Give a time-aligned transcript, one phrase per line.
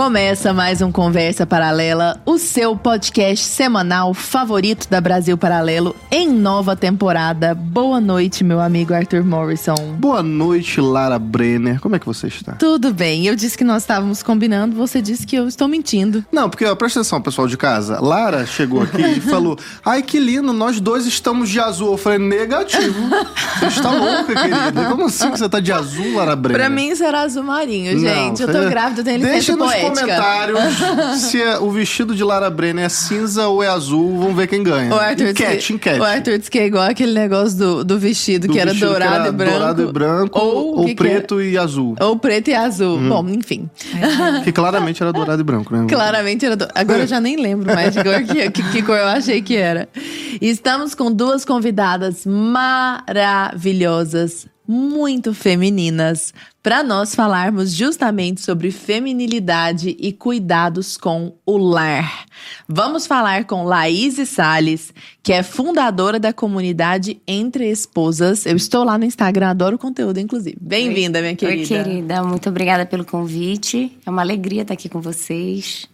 [0.00, 6.74] Começa mais um Conversa Paralela, o seu podcast semanal favorito da Brasil Paralelo em nova
[6.74, 7.54] temporada.
[7.54, 9.74] Boa noite, meu amigo Arthur Morrison.
[9.98, 11.78] Boa noite, Lara Brenner.
[11.80, 12.52] Como é que você está?
[12.52, 13.26] Tudo bem.
[13.26, 16.24] Eu disse que nós estávamos combinando, você disse que eu estou mentindo.
[16.32, 18.00] Não, porque ó, presta atenção, pessoal de casa.
[18.00, 21.92] Lara chegou aqui e falou: Ai, que lindo, nós dois estamos de azul.
[21.92, 23.10] Eu falei: negativo.
[23.58, 24.84] Você está louca, querida.
[24.88, 26.58] Como assim que você está de azul, Lara Brenner?
[26.58, 28.40] Pra mim será azul marinho, gente.
[28.40, 29.52] eu tô grávida, eu tenho licença Deixa
[29.90, 30.22] nos poética.
[30.22, 34.18] comentários se é- o vestido de Lara Brenner é cinza ou é azul.
[34.18, 34.94] Vamos ver quem ganha.
[34.94, 36.00] O Arthur, enquete, disse, enquete.
[36.00, 38.90] o Arthur disse que é igual aquele negócio do, do vestido, Do que era vestido
[38.90, 41.96] dourado, era e branco, dourado e branco Ou, ou, que que preto e azul.
[42.00, 42.98] Ou preto e azul.
[42.98, 43.68] Bom, enfim.
[44.44, 45.86] Que claramente era dourado e branco, né?
[45.88, 46.56] Claramente era.
[46.56, 46.66] Do...
[46.74, 49.56] Agora eu já nem lembro mais de cor que, que, que cor eu achei que
[49.56, 49.88] era.
[50.40, 60.96] Estamos com duas convidadas maravilhosas, muito femininas, para nós falarmos justamente sobre feminilidade e cuidados
[60.96, 62.26] com o lar.
[62.68, 68.44] Vamos falar com Laís Salles, que é fundadora da comunidade Entre Esposas.
[68.44, 70.56] Eu estou lá no Instagram, adoro o conteúdo, inclusive.
[70.60, 71.60] Bem-vinda, minha querida.
[71.60, 72.22] Oi, querida.
[72.22, 73.96] Muito obrigada pelo convite.
[74.04, 75.88] É uma alegria estar aqui com vocês.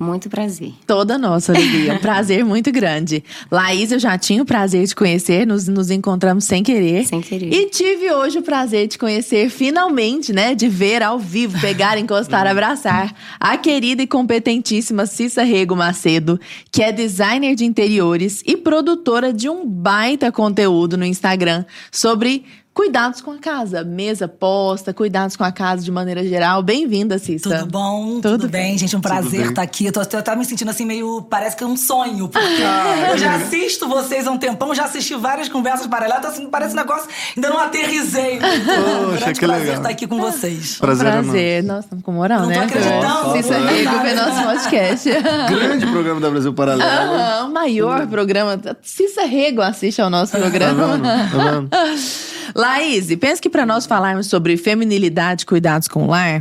[0.00, 0.72] Muito prazer.
[0.86, 1.92] Toda nossa alegria.
[1.92, 3.22] Um prazer muito grande.
[3.50, 7.04] Laís, eu já tinha o prazer de conhecer, nos, nos encontramos sem querer.
[7.04, 7.52] Sem querer.
[7.52, 10.54] E tive hoje o prazer de conhecer, finalmente, né?
[10.54, 16.82] De ver ao vivo, pegar, encostar, abraçar a querida e competentíssima Cissa Rego Macedo, que
[16.82, 22.44] é designer de interiores e produtora de um baita conteúdo no Instagram sobre.
[22.72, 26.62] Cuidados com a casa, mesa posta, cuidados com a casa de maneira geral.
[26.62, 27.58] Bem-vinda, Cissa.
[27.58, 28.20] Tudo bom?
[28.20, 28.94] Tudo Tudo, bem, gente?
[28.96, 29.86] Um prazer estar aqui.
[29.86, 31.20] Eu tô, eu tava me sentindo assim, meio.
[31.22, 32.28] Parece que é um sonho.
[32.28, 36.20] Porque Ah, eu já assisto vocês há um tempão, já assisti várias conversas paralelas.
[36.20, 37.08] Então, assim, parece um negócio.
[37.36, 38.38] Ainda não aterrisei.
[38.38, 39.76] Um Poxa, grande que prazer legal.
[39.76, 40.78] estar aqui com vocês.
[40.78, 41.22] Prazer, nosso.
[41.24, 41.64] Prazer.
[41.64, 42.54] Nossa, estamos com moral, Não né?
[42.54, 43.32] tô acreditando.
[43.32, 45.10] Cissa é nosso podcast.
[45.50, 46.88] Grande programa da Brasil Paralelo.
[47.20, 48.58] Ah, o maior programa.
[48.80, 50.86] Cissa Rego assiste ao nosso Tá programa.
[50.96, 51.02] vendo?
[51.02, 51.70] Tá vendo?
[52.70, 56.40] Laís, pensa que para nós falarmos sobre feminilidade cuidados com o lar,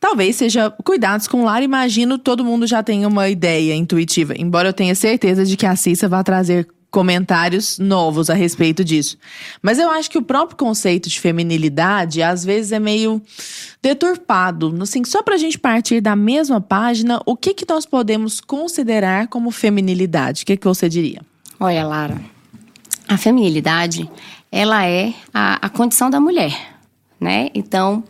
[0.00, 4.70] talvez seja cuidados com o lar, imagino todo mundo já tenha uma ideia intuitiva, embora
[4.70, 9.18] eu tenha certeza de que a Cissa vai trazer comentários novos a respeito disso.
[9.60, 13.20] Mas eu acho que o próprio conceito de feminilidade às vezes é meio
[13.82, 19.28] deturpado, assim, só pra gente partir da mesma página, o que que nós podemos considerar
[19.28, 20.44] como feminilidade?
[20.44, 21.20] O que que você diria?
[21.60, 22.18] Olha, Lara,
[23.06, 24.08] a feminilidade,
[24.50, 26.54] ela é a, a condição da mulher,
[27.20, 27.50] né?
[27.54, 28.02] Então,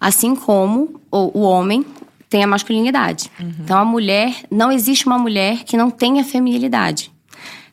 [0.00, 1.84] assim como o, o homem
[2.28, 3.30] tem a masculinidade.
[3.60, 7.12] Então, a mulher, não existe uma mulher que não tenha feminilidade.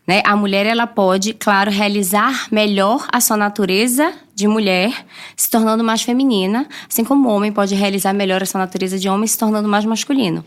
[0.06, 0.22] Né?
[0.26, 5.06] A mulher, ela pode, claro, realizar melhor a sua natureza de mulher,
[5.38, 9.08] se tornando mais feminina, assim como o homem pode realizar melhor a sua natureza de
[9.08, 10.44] homem, se tornando mais masculino.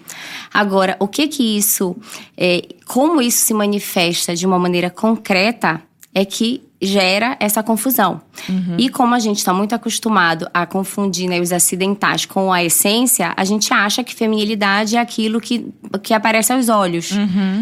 [0.53, 1.97] Agora, o que que isso,
[2.37, 5.81] é, como isso se manifesta de uma maneira concreta,
[6.13, 8.21] é que gera essa confusão.
[8.77, 13.33] E como a gente está muito acostumado a confundir né, os acidentais com a essência,
[13.37, 15.67] a gente acha que feminilidade é aquilo que,
[16.03, 17.13] que aparece aos olhos.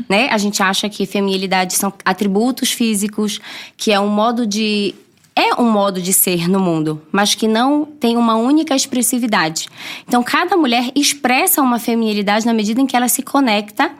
[0.09, 0.29] Né?
[0.31, 3.39] A gente acha que feminilidade são atributos físicos,
[3.77, 4.95] que é um modo de
[5.37, 9.69] é um modo de ser no mundo, mas que não tem uma única expressividade.
[10.07, 13.91] Então, cada mulher expressa uma feminilidade na medida em que ela se conecta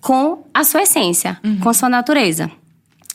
[0.00, 2.50] com a sua essência, com a sua natureza.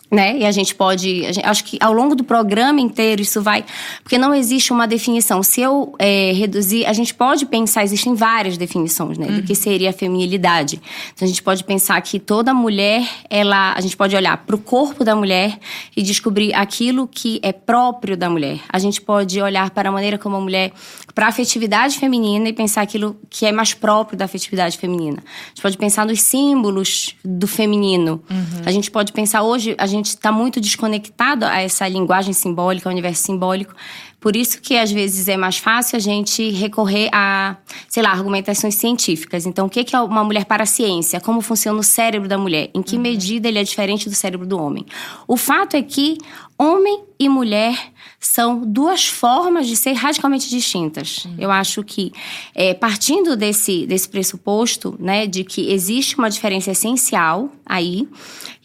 [0.10, 0.38] Né?
[0.38, 1.26] E a gente pode.
[1.26, 3.66] a gente- acho que ao longo do programa inteiro isso vai.
[4.02, 5.44] Porque não existe uma definição.
[5.44, 6.86] Se eu é, reduzir.
[6.86, 9.28] A gente pode pensar, existem várias definições, né?
[9.28, 10.82] Do que seria a feminilidade.
[11.14, 13.74] Então a gente pode pensar que toda mulher, ela.
[13.74, 15.60] A gente pode olhar para o corpo da mulher
[15.96, 18.60] e descobrir aquilo que é próprio da mulher.
[18.70, 20.72] A gente pode olhar para a maneira como a mulher.
[21.18, 25.18] Para a afetividade feminina e pensar aquilo que é mais próprio da afetividade feminina.
[25.18, 28.24] A gente pode pensar nos símbolos do feminino.
[28.64, 32.94] A gente pode pensar hoje, a gente está muito desconectado a essa linguagem simbólica, ao
[32.94, 33.74] universo simbólico.
[34.20, 37.58] Por isso que às vezes é mais fácil a gente recorrer a,
[37.90, 39.48] sei lá, argumentações científicas.
[39.48, 41.20] Então, o que que é uma mulher para a ciência?
[41.20, 42.70] Como funciona o cérebro da mulher?
[42.76, 44.86] Em que medida ele é diferente do cérebro do homem?
[45.28, 46.20] O fato é que
[46.60, 47.76] homem e mulher
[48.20, 51.28] são duas formas de ser radicalmente distintas.
[51.38, 52.12] Eu acho que,
[52.56, 58.08] é, partindo desse, desse pressuposto, né, de que existe uma diferença essencial aí,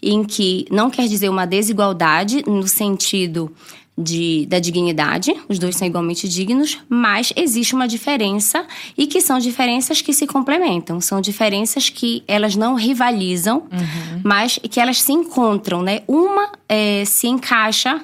[0.03, 3.55] em que não quer dizer uma desigualdade no sentido
[3.97, 8.67] de, da dignidade, os dois são igualmente dignos, mas existe uma diferença
[8.97, 13.65] e que são diferenças que se complementam, são diferenças que elas não rivalizam,
[14.25, 16.03] mas que elas se encontram, né?
[16.09, 18.01] Uma eh, se encaixa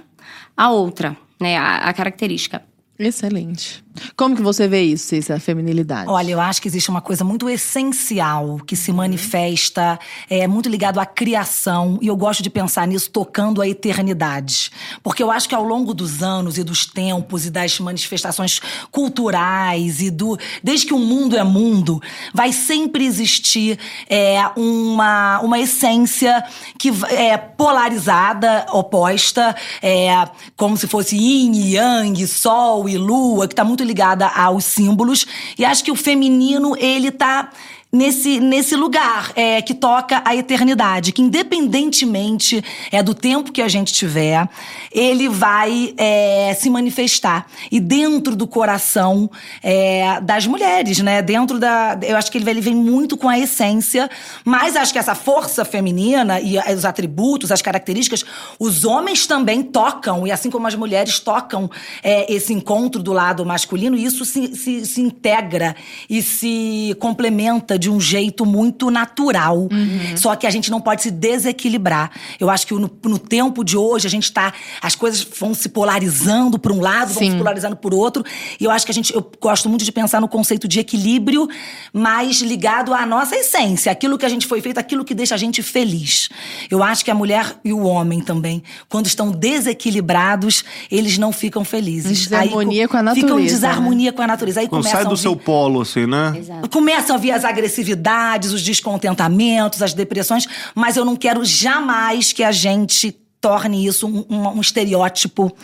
[0.54, 1.56] a outra, né?
[1.56, 2.62] A, a característica.
[2.98, 3.84] Excelente.
[4.16, 6.10] Como que você vê isso, Cícera, a feminilidade?
[6.10, 9.98] Olha, eu acho que existe uma coisa muito essencial que se manifesta,
[10.28, 14.70] é muito ligado à criação, e eu gosto de pensar nisso tocando a eternidade.
[15.02, 18.60] Porque eu acho que ao longo dos anos e dos tempos e das manifestações
[18.90, 20.38] culturais e do.
[20.62, 22.00] Desde que o mundo é mundo,
[22.32, 23.78] vai sempre existir
[24.08, 26.44] é, uma, uma essência
[26.78, 30.08] que é polarizada, oposta, é,
[30.56, 35.26] como se fosse yin e yang, sol e lua, que está muito ligada aos símbolos.
[35.58, 37.50] E acho que o feminino, ele tá
[37.90, 42.62] nesse, nesse lugar é, que toca a eternidade, que independentemente
[42.92, 44.48] é do tempo que a gente tiver,
[44.92, 47.46] ele vai é, se manifestar.
[47.70, 49.30] E dentro do coração
[49.62, 51.22] é, das mulheres, né?
[51.22, 51.98] Dentro da.
[52.02, 54.10] Eu acho que ele, vem muito com a essência,
[54.44, 58.24] mas acho que essa força feminina e os atributos, as características,
[58.58, 61.70] os homens também tocam, e assim como as mulheres tocam
[62.02, 65.74] é, esse encontro do lado masculino, isso se, se, se integra
[66.08, 69.56] e se complementa de um jeito muito natural.
[69.70, 70.16] Uhum.
[70.16, 72.10] Só que a gente não pode se desequilibrar.
[72.38, 74.52] Eu acho que no, no tempo de hoje a gente tá.
[74.82, 77.30] As coisas vão se polarizando por um lado, vão Sim.
[77.32, 78.24] se polarizando por outro.
[78.60, 79.14] E eu acho que a gente.
[79.14, 81.48] Eu gosto muito de pensar no conceito de equilíbrio,
[81.92, 85.38] mais ligado à nossa essência, aquilo que a gente foi feito, aquilo que deixa a
[85.38, 86.28] gente feliz.
[86.70, 91.64] Eu acho que a mulher e o homem também, quando estão desequilibrados, eles não ficam
[91.64, 92.26] felizes.
[92.28, 93.46] Desarmonia Aí, com a Ficam em natureza, né?
[93.46, 94.60] desarmonia com a natureza.
[94.60, 96.34] Aí Não sai a do vir- seu polo, assim, né?
[96.38, 96.68] Exato.
[96.70, 102.42] Começam a vir as agressividades, os descontentamentos, as depressões, mas eu não quero jamais que
[102.42, 105.54] a gente torne isso um, um- um estereótipo,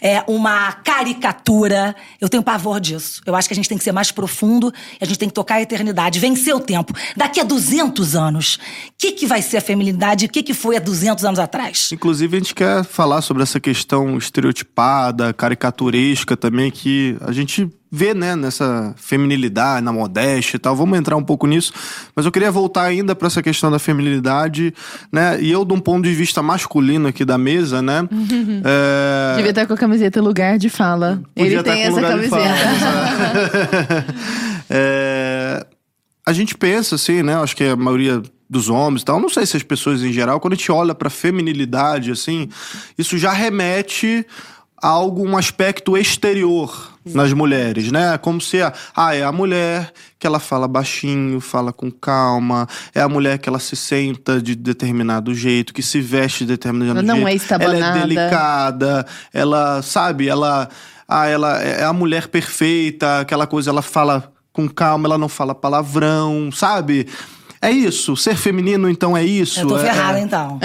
[0.00, 1.96] é uma caricatura.
[2.20, 3.20] Eu tenho pavor disso.
[3.26, 5.56] Eu acho que a gente tem que ser mais profundo, a gente tem que tocar
[5.56, 6.94] a eternidade, vencer o tempo.
[7.16, 10.76] Daqui a 200 anos, o que, que vai ser a feminilidade o que, que foi
[10.76, 11.90] há 200 anos atrás?
[11.92, 18.12] Inclusive, a gente quer falar sobre essa questão estereotipada, caricaturesca também, que a gente vê,
[18.12, 20.74] né, nessa feminilidade, na modéstia e tal.
[20.74, 21.72] Vamos entrar um pouco nisso.
[22.14, 24.74] Mas eu queria voltar ainda para essa questão da feminilidade,
[25.12, 25.40] né?
[25.40, 28.08] E eu, de um ponto de vista masculino aqui da mesa, né?
[28.64, 31.22] é, Devia estar com a camiseta lugar de fala.
[31.36, 32.36] Podia Ele tem essa camiseta.
[32.36, 34.04] fala,
[34.70, 35.64] É,
[36.26, 37.34] a gente pensa assim, né?
[37.36, 40.40] Acho que a maioria dos homens e tal, não sei se as pessoas em geral,
[40.40, 42.48] quando a gente olha pra feminilidade, assim,
[42.96, 44.26] isso já remete
[44.84, 48.18] a algum aspecto exterior nas mulheres, né?
[48.18, 53.00] Como se a, ah, é a mulher que ela fala baixinho, fala com calma, é
[53.00, 57.02] a mulher que ela se senta de determinado jeito, que se veste de determinado Ela
[57.02, 57.28] não jeito.
[57.28, 57.78] é estabanada.
[57.78, 60.68] Ela é delicada, ela, sabe, ela
[61.08, 65.54] ah, ela é a mulher perfeita, aquela coisa, ela fala com calma, ela não fala
[65.54, 67.08] palavrão, sabe?
[67.64, 68.16] É isso.
[68.16, 69.60] Ser feminino, então, é isso.
[69.60, 70.22] Eu tô é, ferrada, é...
[70.22, 70.58] então.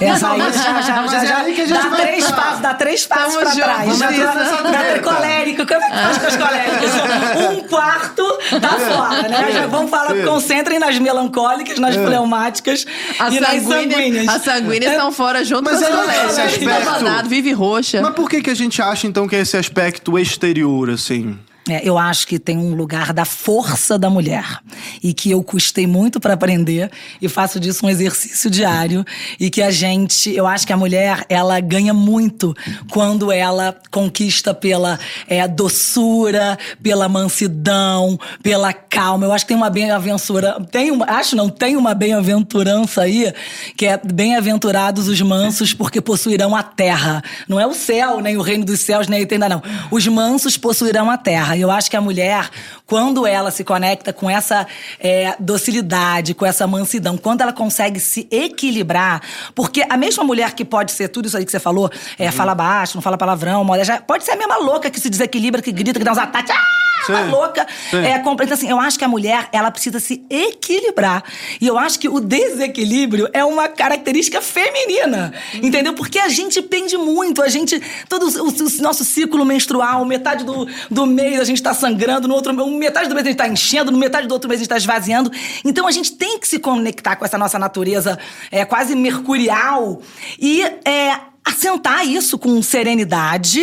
[0.00, 2.30] Essa aí já, já, Mas já, é já aí que a gente dá vai três
[2.30, 3.84] passos, dá três passos Tamo pra junto, trás.
[3.84, 5.00] vamos Já treta.
[5.02, 5.66] tô colérico.
[5.66, 7.54] Como é que faz com as coléricas?
[7.54, 9.52] Um quarto tá fora, né?
[9.52, 10.22] Já vamos falar, É.
[10.22, 12.86] concentrem nas melancólicas, nas fleumáticas
[13.18, 16.38] As e nas sanguíneas, as sanguíneas estão fora junto Mas com as é coléricas.
[16.38, 17.28] aspecto.
[17.28, 18.00] Vive roxa.
[18.02, 21.38] Mas por que, que a gente acha, então, que é esse aspecto exterior, assim?
[21.68, 24.58] É, eu acho que tem um lugar da força da mulher
[25.02, 26.90] e que eu custei muito para aprender
[27.22, 29.02] e faço disso um exercício diário
[29.40, 32.54] e que a gente, eu acho que a mulher ela ganha muito
[32.90, 39.24] quando ela conquista pela é, doçura, pela mansidão, pela calma.
[39.24, 43.32] Eu acho que tem uma bem-aventura, tem uma, acho não, tem uma bem-aventurança aí
[43.74, 47.22] que é bem-aventurados os mansos porque possuirão a terra.
[47.48, 49.62] Não é o céu, nem o reino dos céus, nem a eternidade, não.
[49.90, 51.53] Os mansos possuirão a terra.
[51.56, 52.48] Eu acho que a mulher,
[52.86, 54.66] quando ela se conecta com essa
[55.00, 59.22] é, docilidade, com essa mansidão, quando ela consegue se equilibrar,
[59.54, 62.54] porque a mesma mulher que pode ser tudo isso aí que você falou, é, fala
[62.54, 65.98] baixo, não fala palavrão, modéstia, pode ser a mesma louca que se desequilibra, que grita,
[65.98, 66.50] que dá uns ataques.
[66.54, 66.84] Ah!
[67.06, 67.30] Sim.
[67.30, 67.66] louca.
[67.90, 67.98] Sim.
[67.98, 71.22] É, compra- então, assim, eu acho que a mulher, ela precisa se equilibrar.
[71.60, 75.32] E eu acho que o desequilíbrio é uma característica feminina.
[75.62, 75.94] Entendeu?
[75.94, 77.42] Porque a gente pende muito.
[77.42, 77.80] A gente.
[78.08, 82.34] Todo o, o nosso ciclo menstrual, metade do, do mês a gente tá sangrando, no
[82.34, 84.68] outro metade do mês a gente tá enchendo, no metade do outro mês a gente
[84.68, 85.30] tá esvaziando.
[85.64, 88.18] Então a gente tem que se conectar com essa nossa natureza
[88.50, 90.00] é, quase mercurial
[90.38, 93.60] e é, assentar isso com serenidade.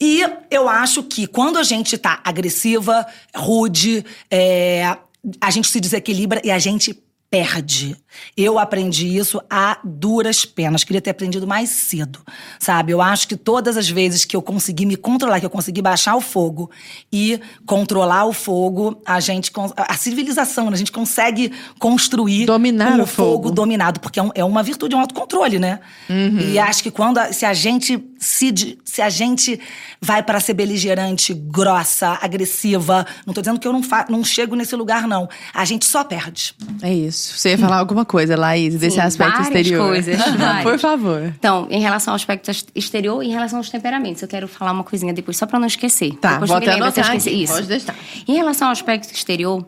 [0.00, 4.96] E eu acho que quando a gente tá agressiva, rude, é,
[5.40, 6.98] a gente se desequilibra e a gente
[7.30, 7.96] perde.
[8.36, 10.82] Eu aprendi isso a duras penas.
[10.82, 12.18] Queria ter aprendido mais cedo,
[12.58, 12.92] sabe?
[12.92, 16.16] Eu acho que todas as vezes que eu consegui me controlar, que eu consegui baixar
[16.16, 16.68] o fogo
[17.12, 20.72] e controlar o fogo, a gente a civilização, né?
[20.72, 23.32] a gente consegue construir dominar um o fogo.
[23.32, 25.78] fogo dominado, porque é, um, é uma virtude, é um autocontrole, né?
[26.08, 26.40] Uhum.
[26.40, 29.58] E acho que quando a, se a gente se, se a gente
[30.00, 34.54] vai para ser beligerante, grossa, agressiva, não tô dizendo que eu não, fa, não chego
[34.54, 35.26] nesse lugar não.
[35.54, 36.54] A gente só perde.
[36.82, 37.19] É isso.
[37.20, 39.86] Você ia falar alguma coisa, Laís, desse Sim, aspecto exterior.
[39.86, 40.16] coisas.
[40.62, 41.32] Por favor.
[41.38, 44.84] Então, em relação ao aspecto exterior e em relação aos temperamentos, eu quero falar uma
[44.84, 46.14] coisinha depois, só para não esquecer.
[46.16, 47.52] Tá, depois vou até anotar aqui, Isso.
[47.52, 47.94] pode deixar.
[48.26, 49.64] Em relação ao aspecto exterior,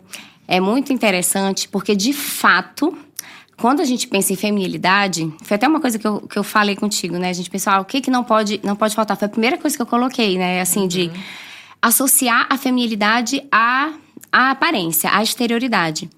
[0.46, 2.96] é muito interessante porque, de fato,
[3.56, 6.74] quando a gente pensa em feminilidade, foi até uma coisa que eu, que eu falei
[6.74, 7.30] contigo, né?
[7.30, 9.16] A gente pensou, ah, o que, que não pode, não pode faltar?
[9.16, 10.60] Foi a primeira coisa que eu coloquei, né?
[10.60, 11.10] Assim, de
[11.80, 13.92] associar a feminilidade à,
[14.30, 16.10] à aparência, à exterioridade.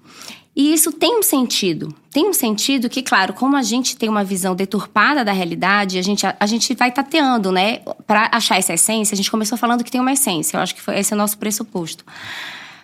[0.55, 1.93] E isso tem um sentido.
[2.09, 6.01] Tem um sentido que, claro, como a gente tem uma visão deturpada da realidade, a
[6.01, 7.79] gente, a, a gente vai tateando, né?
[8.07, 10.55] Para achar essa essência, a gente começou falando que tem uma essência.
[10.55, 12.05] Eu acho que foi, esse é o nosso pressuposto.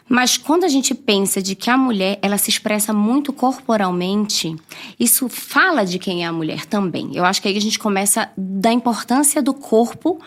[0.10, 4.54] Mas quando a gente pensa de que a mulher ela se expressa muito corporalmente,
[5.00, 7.12] isso fala de quem é a mulher também.
[7.16, 10.20] Eu acho que aí a gente começa da importância do corpo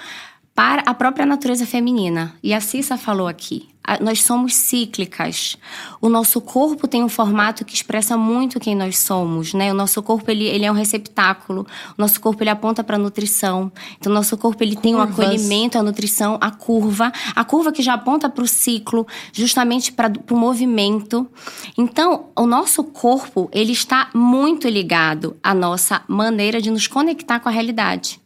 [0.54, 2.34] para a própria natureza feminina.
[2.42, 3.68] E a Cissa falou aqui,
[4.00, 5.56] nós somos cíclicas.
[6.00, 9.70] O nosso corpo tem um formato que expressa muito quem nós somos, né?
[9.70, 11.66] O nosso corpo ele, ele é um receptáculo.
[11.96, 13.70] O nosso corpo ele aponta para a nutrição.
[13.98, 15.18] Então o nosso corpo ele tem um Curvas.
[15.18, 20.12] acolhimento, a nutrição, a curva, a curva que já aponta para o ciclo, justamente para
[20.30, 21.28] o movimento.
[21.76, 27.48] Então, o nosso corpo ele está muito ligado à nossa maneira de nos conectar com
[27.48, 28.24] a realidade.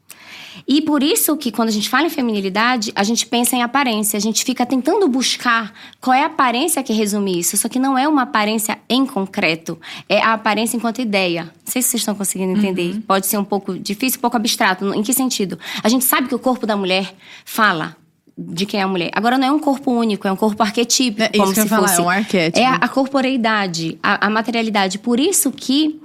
[0.67, 4.17] E por isso que quando a gente fala em feminilidade, a gente pensa em aparência,
[4.17, 7.97] a gente fica tentando buscar qual é a aparência que resume isso, só que não
[7.97, 11.45] é uma aparência em concreto, é a aparência enquanto ideia.
[11.45, 13.01] Não sei se vocês estão conseguindo entender.
[13.07, 14.93] Pode ser um pouco difícil, um pouco abstrato.
[14.95, 15.59] Em que sentido?
[15.83, 17.97] A gente sabe que o corpo da mulher fala
[18.37, 19.11] de quem é a mulher.
[19.15, 21.67] Agora não é um corpo único, é um corpo arquetípico, É isso como se ia
[21.67, 22.01] falar, fosse.
[22.01, 22.59] é um arquétipo.
[22.59, 24.99] É a, a corporeidade, a, a materialidade.
[24.99, 26.01] Por isso que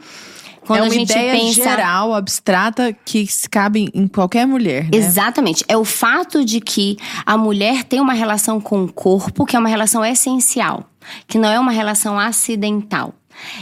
[0.66, 4.90] quando é uma ideia pensa geral, abstrata, que se cabe em qualquer mulher, né?
[4.94, 5.64] Exatamente.
[5.68, 9.60] É o fato de que a mulher tem uma relação com o corpo que é
[9.60, 10.90] uma relação essencial,
[11.28, 13.14] que não é uma relação acidental.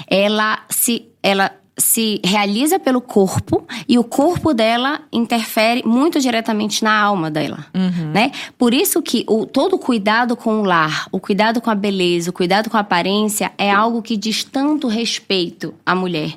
[0.07, 6.99] Ela se, ela se realiza pelo corpo e o corpo dela interfere muito diretamente na
[6.99, 7.65] alma dela,
[8.13, 8.31] né?
[8.57, 12.29] Por isso que o, todo o cuidado com o lar, o cuidado com a beleza,
[12.29, 16.33] o cuidado com a aparência é algo que diz tanto respeito à mulher.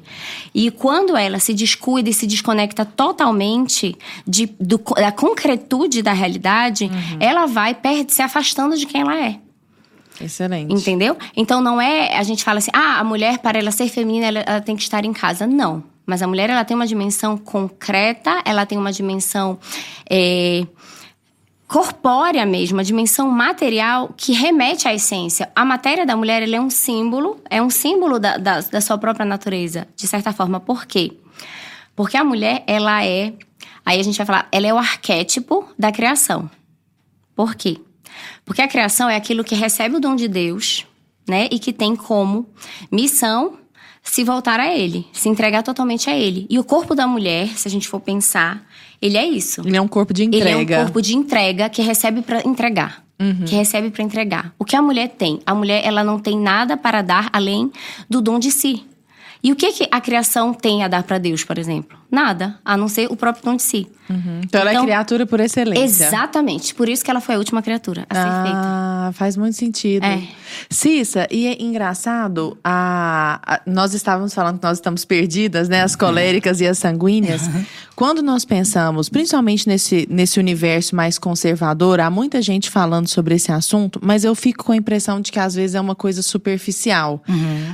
[0.55, 6.91] E quando ela se descuida e se desconecta totalmente de, do, da concretude da realidade,
[7.21, 9.44] ela vai perde, se afastando de quem ela é.
[10.21, 10.73] Excelente.
[10.73, 11.17] Entendeu?
[11.37, 12.17] Então não é.
[12.17, 14.83] A gente fala assim, ah, a mulher, para ela ser feminina, ela, ela tem que
[14.83, 15.47] estar em casa.
[15.47, 15.83] Não.
[16.07, 19.59] Mas a mulher, ela tem uma dimensão concreta, ela tem uma dimensão.
[20.09, 20.67] é,
[21.67, 25.51] corpórea mesmo, uma dimensão material que remete à essência.
[25.57, 28.97] A matéria da mulher ela é um símbolo, é um símbolo da, da, da sua
[28.99, 30.61] própria natureza, de certa forma.
[30.61, 31.13] Por quê?
[31.97, 33.33] Porque a mulher, ela é.
[33.85, 36.49] Aí a gente vai falar, ela é o arquétipo da criação.
[37.35, 37.81] Por quê?
[38.45, 40.87] Porque a criação é aquilo que recebe o dom de Deus,
[41.29, 41.49] né?
[41.51, 42.49] E que tem como
[42.91, 43.59] missão
[44.03, 46.47] se voltar a Ele, se entregar totalmente a Ele.
[46.51, 48.67] E o corpo da mulher, se a gente for pensar,
[49.01, 49.61] ele é isso.
[49.67, 50.51] Ele é um corpo de entrega.
[50.51, 53.05] Ele é um corpo de entrega que recebe para entregar.
[53.45, 54.55] Que recebe para entregar.
[54.59, 55.41] O que a mulher tem?
[55.47, 57.71] A mulher ela não tem nada para dar além
[58.09, 58.83] do dom de si.
[59.45, 61.99] E o que, que a criação tem a dar para Deus, por exemplo?
[62.11, 63.87] Nada, a não ser o próprio dom de si.
[64.43, 66.07] Então, ela é Então, criatura por excelência.
[66.07, 66.75] Exatamente.
[66.75, 68.59] Por isso que ela foi a última criatura a ser feita.
[68.63, 70.05] Ah, faz muito sentido.
[70.05, 70.23] É.
[70.71, 75.83] Cissa, e é engraçado, a, a- nós estávamos falando que nós estamos perdidas, né?
[75.83, 77.43] As coléricas e as sanguíneas.
[77.97, 83.51] Quando nós pensamos, principalmente nesse, nesse universo mais conservador, há muita gente falando sobre esse
[83.53, 87.23] assunto, mas eu fico com a impressão de que às vezes é uma coisa superficial.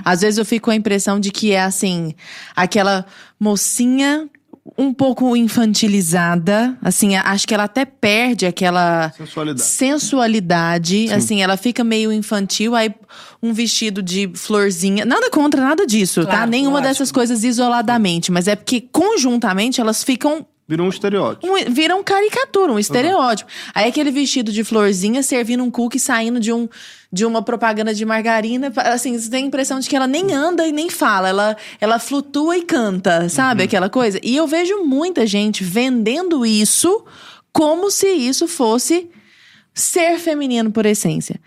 [0.05, 2.15] Às vezes eu fico com a impressão de que é assim,
[2.57, 3.05] aquela
[3.39, 4.29] mocinha
[4.79, 9.63] um pouco infantilizada, assim, acho que ela até perde aquela Sensualidade.
[9.63, 12.95] sensualidade, assim, ela fica meio infantil, aí
[13.43, 16.31] um vestido de florzinha, nada contra nada disso, tá?
[16.33, 16.89] Claro, Nenhuma lógico.
[16.89, 21.49] dessas coisas isoladamente, mas é porque conjuntamente elas ficam Virou um estereótipo.
[21.49, 23.51] um, viram caricatura, um estereótipo.
[23.75, 26.69] Aí aquele vestido de florzinha servindo um cookie saindo de, um,
[27.13, 28.73] de uma propaganda de margarina.
[28.77, 31.29] Assim, você tem a impressão de que ela nem anda e nem fala.
[31.29, 33.65] Ela, ela flutua e canta, sabe?
[33.65, 34.21] Aquela coisa.
[34.23, 37.05] E eu vejo muita gente vendendo isso
[37.53, 39.11] como se isso fosse
[39.75, 41.41] ser feminino por essência.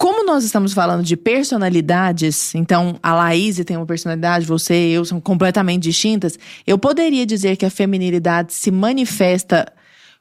[0.00, 5.04] Como nós estamos falando de personalidades, então a Laís tem uma personalidade, você e eu
[5.04, 9.70] são completamente distintas, eu poderia dizer que a feminilidade se manifesta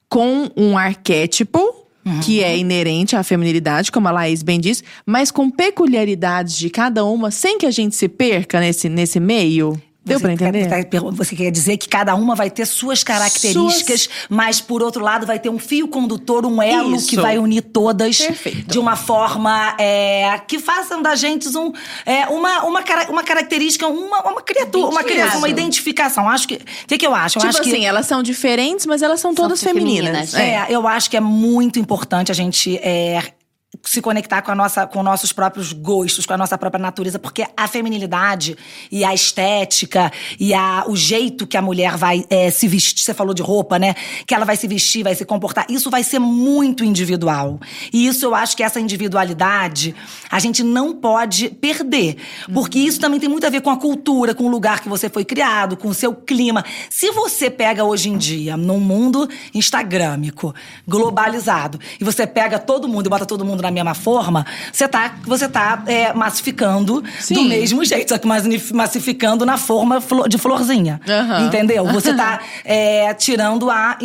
[0.10, 1.88] com um arquétipo
[2.26, 7.06] que é inerente à feminilidade, como a Laís bem disse, mas com peculiaridades de cada
[7.06, 9.82] uma, sem que a gente se perca nesse, nesse meio.
[10.04, 10.68] Deu Você pra entender?
[10.86, 15.26] quer- Você quer dizer que cada uma vai ter suas características, mas por outro lado
[15.26, 17.08] vai ter um fio condutor, um elo Isso.
[17.10, 18.66] que vai unir todas Perfeito.
[18.72, 21.72] de uma forma é, que façam da gente um,
[22.06, 26.28] é, uma, uma, uma característica, uma, uma criatura, uma criança, uma identificação.
[26.30, 26.56] Acho que.
[26.56, 27.38] O que, que eu acho?
[27.38, 30.32] Eu tipo acho assim, que, elas são diferentes, mas elas são todas femininas.
[30.32, 30.34] femininas.
[30.34, 30.72] É.
[30.72, 33.22] É, eu acho que é muito importante a gente é,
[33.84, 37.46] se conectar com, a nossa, com nossos próprios gostos, com a nossa própria natureza, porque
[37.56, 38.58] a feminilidade
[38.92, 43.14] e a estética e a, o jeito que a mulher vai é, se vestir, você
[43.14, 43.94] falou de roupa, né?
[44.26, 47.60] Que ela vai se vestir, vai se comportar, isso vai ser muito individual.
[47.94, 49.96] E isso eu acho que essa individualidade
[50.32, 52.18] a gente não pode perder,
[52.52, 55.10] porque isso também tem muito a ver com a cultura, com o lugar que você
[55.10, 56.66] foi criado, com o seu clima.
[56.90, 60.56] Se você pega hoje em dia, num mundo instagrâmico,
[60.88, 65.16] globalizado, e você pega todo mundo e bota todo mundo na mesma forma, você tá,
[65.26, 67.34] você tá é, massificando Sim.
[67.36, 71.00] do mesmo jeito, só que massi- massificando na forma de florzinha.
[71.08, 71.46] Aham.
[71.48, 71.86] Entendeu?
[71.88, 73.98] Você tá é, tirando a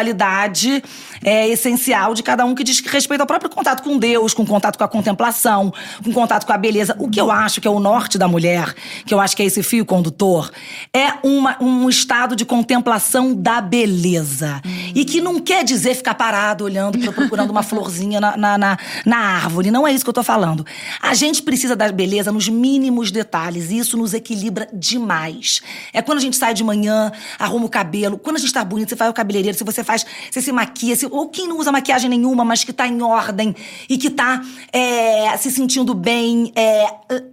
[0.00, 0.82] individualidade
[1.22, 4.76] é, essencial de cada um que diz respeito ao próprio contato com Deus, com contato
[4.78, 6.96] com a contemplação, com contato com a beleza.
[6.98, 8.74] O que eu acho que é o norte da mulher,
[9.04, 10.50] que eu acho que é esse fio condutor,
[10.94, 14.60] é uma- um estado de contemplação da beleza.
[14.94, 18.78] E que não quer dizer ficar parado olhando, pro- procurando uma florzinha na, na, na-
[19.04, 19.70] na árvore.
[19.70, 20.64] Não é isso que eu tô falando.
[21.00, 23.70] A gente precisa da beleza nos mínimos detalhes.
[23.70, 25.62] E isso nos equilibra demais.
[25.92, 28.18] É quando a gente sai de manhã, arruma o cabelo.
[28.18, 30.94] Quando a gente tá bonito, você vai ao cabeleireiro, se você faz, você se maquia,
[30.96, 33.54] se- ou quem não usa maquiagem nenhuma, mas que tá em ordem
[33.88, 34.42] e que tá
[34.72, 36.86] é, se sentindo bem, é,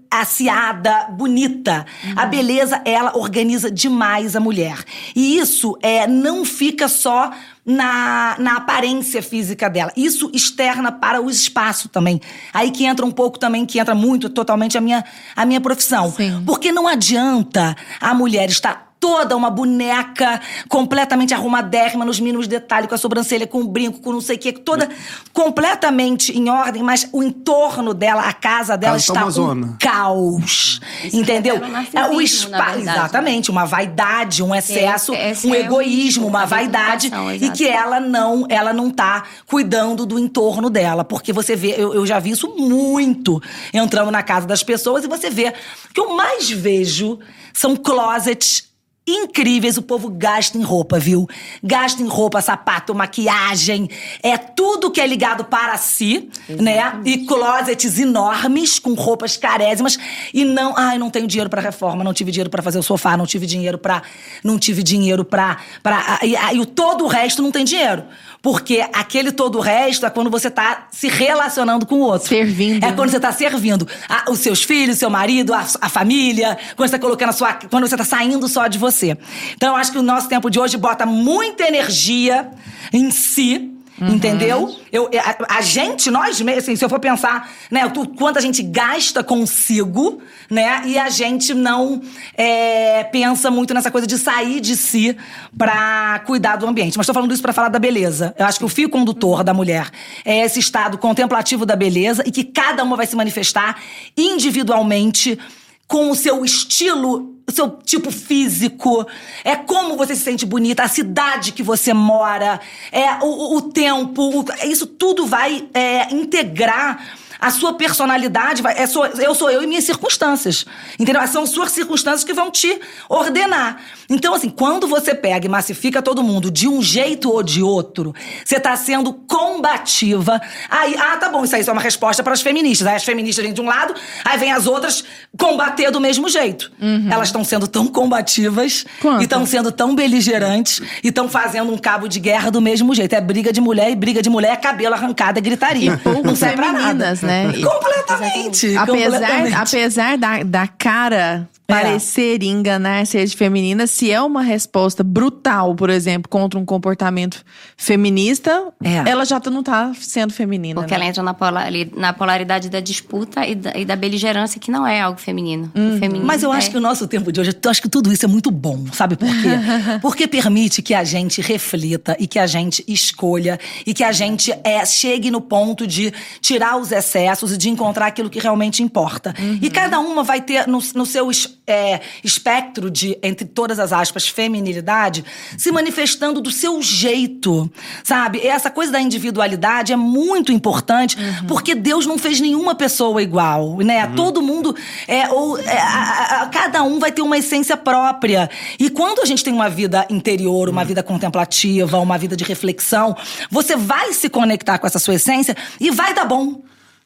[0.10, 1.86] aciada, bonita.
[2.16, 4.84] A beleza, ela organiza demais a mulher.
[5.16, 7.32] E isso é, não fica só
[7.68, 9.92] na, na aparência física dela.
[9.98, 12.22] Isso externa para o espaço também.
[12.54, 15.04] Aí que entra um pouco também, que entra muito, totalmente a minha,
[15.36, 16.10] a minha profissão.
[16.14, 16.42] Sim.
[16.46, 22.96] Porque não adianta a mulher estar toda uma boneca completamente arrumadérrima nos mínimos detalhes, com
[22.96, 24.90] a sobrancelha, com o brinco, com não sei o quê, toda
[25.34, 29.32] completamente em ordem, mas o entorno dela, a casa dela Casa tá está uma um
[29.32, 29.78] zona.
[29.80, 30.82] caos.
[31.04, 31.56] Isso entendeu?
[31.60, 32.92] revela um É o espaço, né?
[32.92, 38.00] exatamente, uma vaidade, um excesso, essa um é egoísmo, o- uma vaidade e que ela
[38.00, 42.32] não, ela não tá cuidando do entorno dela, porque você vê, eu, eu já vi
[42.32, 43.42] isso muito
[43.74, 45.54] entrando na casa das pessoas e você vê
[45.90, 47.20] o que eu mais vejo
[47.54, 48.66] são closets
[49.08, 51.28] incríveis, o povo gasta em roupa, viu?
[51.64, 53.90] Gasta em roupa, sapato, maquiagem,
[54.22, 57.00] é tudo que é ligado para si, né?
[57.06, 59.98] E closets enormes com roupas carésimas
[60.34, 63.16] e não, ai, não tenho dinheiro para reforma, não tive dinheiro para fazer o sofá,
[63.16, 64.02] não tive dinheiro para,
[64.44, 68.04] não tive dinheiro para para e, e o todo o resto não tem dinheiro.
[68.48, 72.30] Porque aquele todo o resto é quando você tá se relacionando com o outro.
[72.30, 72.82] Servindo.
[72.82, 76.88] É quando você tá servindo a- os seus filhos, seu marido, a, a família, quando
[76.88, 77.52] você tá colocando a sua.
[77.70, 79.18] Quando você tá saindo só de você.
[79.54, 82.50] Então, eu acho que o nosso tempo de hoje bota muita energia
[82.94, 83.74] em si.
[84.00, 84.76] Entendeu?
[84.92, 88.42] Eu, a, a gente, nós mesmos, assim, se eu for pensar, né, o quanto a
[88.42, 92.02] gente gasta consigo, né, e a gente não
[92.36, 95.18] é, pensa muito nessa coisa de sair de si
[95.58, 96.96] pra cuidar do ambiente.
[96.98, 98.36] Mas tô falando isso pra falar da beleza.
[98.38, 99.90] Eu acho que o fio condutor da mulher
[100.24, 103.82] é esse estado contemplativo da beleza e que cada uma vai se manifestar
[104.16, 105.40] individualmente
[105.88, 109.08] com o seu estilo, o seu tipo físico,
[109.42, 112.60] é como você se sente bonita, a cidade que você mora,
[112.92, 117.08] é o, o- tempo, o- isso tudo vai é, integrar
[117.40, 118.84] a sua personalidade, vai, é
[119.24, 120.66] eu sou eu e minhas circunstâncias.
[121.00, 121.26] Entendeu?
[121.28, 123.78] São suas circunstâncias que vão te ordenar.
[124.10, 128.14] Então, assim, quando você pega e massifica todo mundo de um jeito ou de outro,
[128.44, 130.42] você tá sendo combativa.
[130.70, 132.88] Aí, ah, tá bom, isso aí só é uma resposta para as feministas.
[132.88, 135.04] Aí as feministas vêm de um lado, aí vem as outras
[135.38, 136.72] combater do mesmo jeito.
[137.12, 139.22] Elas estão sendo tão combativas Quanto?
[139.22, 143.14] e estão sendo tão beligerantes e estão fazendo um cabo de guerra do mesmo jeito.
[143.14, 145.98] É briga de mulher e briga de mulher é cabelo arrancado, é gritaria.
[146.04, 147.14] pouco Não serve pra nada.
[147.22, 147.27] né?
[147.32, 148.78] E- Completamente.
[148.78, 149.56] Apesar, completamente.
[149.56, 156.30] apesar da, da cara parecer enganar ser feminina se é uma resposta brutal, por exemplo,
[156.30, 157.44] contra um comportamento
[157.76, 159.10] feminista, É.
[159.10, 160.80] ela já tá- não tá sendo feminina.
[160.80, 161.00] Porque né?
[161.02, 164.72] ela entra na, pola- ali- na polaridade da disputa e da, e da beligerância, que
[164.72, 165.72] não é algo feminino.
[165.76, 167.90] O feminino Mas eu acho é- que o nosso tempo de hoje, eu acho que
[167.90, 169.50] tudo isso é muito bom, sabe por quê?
[170.02, 174.54] Porque permite que a gente reflita e que a gente escolha e que a gente
[174.64, 179.34] é, chegue no ponto de tirar os excessos e de encontrar aquilo que realmente importa.
[179.62, 181.28] E cada uma vai ter no, no seu
[181.68, 185.26] é, espectro de, entre todas as aspas, feminilidade,
[185.58, 187.70] se manifestando do seu jeito,
[188.04, 188.40] sabe?
[188.48, 194.08] Essa coisa da individualidade é muito importante porque Deus não fez nenhuma pessoa igual, né?
[194.16, 194.74] Todo mundo
[195.08, 198.50] é, ou, é, a- a- cada um vai ter uma essência própria.
[198.80, 203.16] E quando a gente tem uma vida interior, uma vida contemplativa, uma vida de reflexão,
[203.52, 206.62] você vai se conectar com essa sua essência e vai dar bom.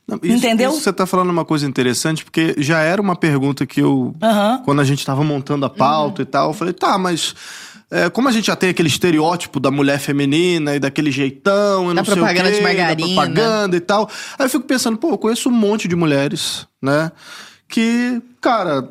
[0.08, 0.72] Não, isso- Entendeu?
[0.72, 4.14] Isso você tá falando uma coisa interessante, porque já era uma pergunta que eu.
[4.22, 4.62] Aham.
[4.66, 7.34] Quando a gente tava montando a pauta e tal, eu falei, tá, mas.
[7.90, 11.88] é, como a gente já tem aquele estereótipo da mulher feminina e daquele jeitão e
[11.90, 13.08] Da não sei o propaganda quê, de da margarina.
[13.08, 14.10] propaganda e tal.
[14.40, 17.12] Aí eu fico pensando, pô, eu conheço um monte de mulheres, né?
[17.68, 18.90] Que, cara,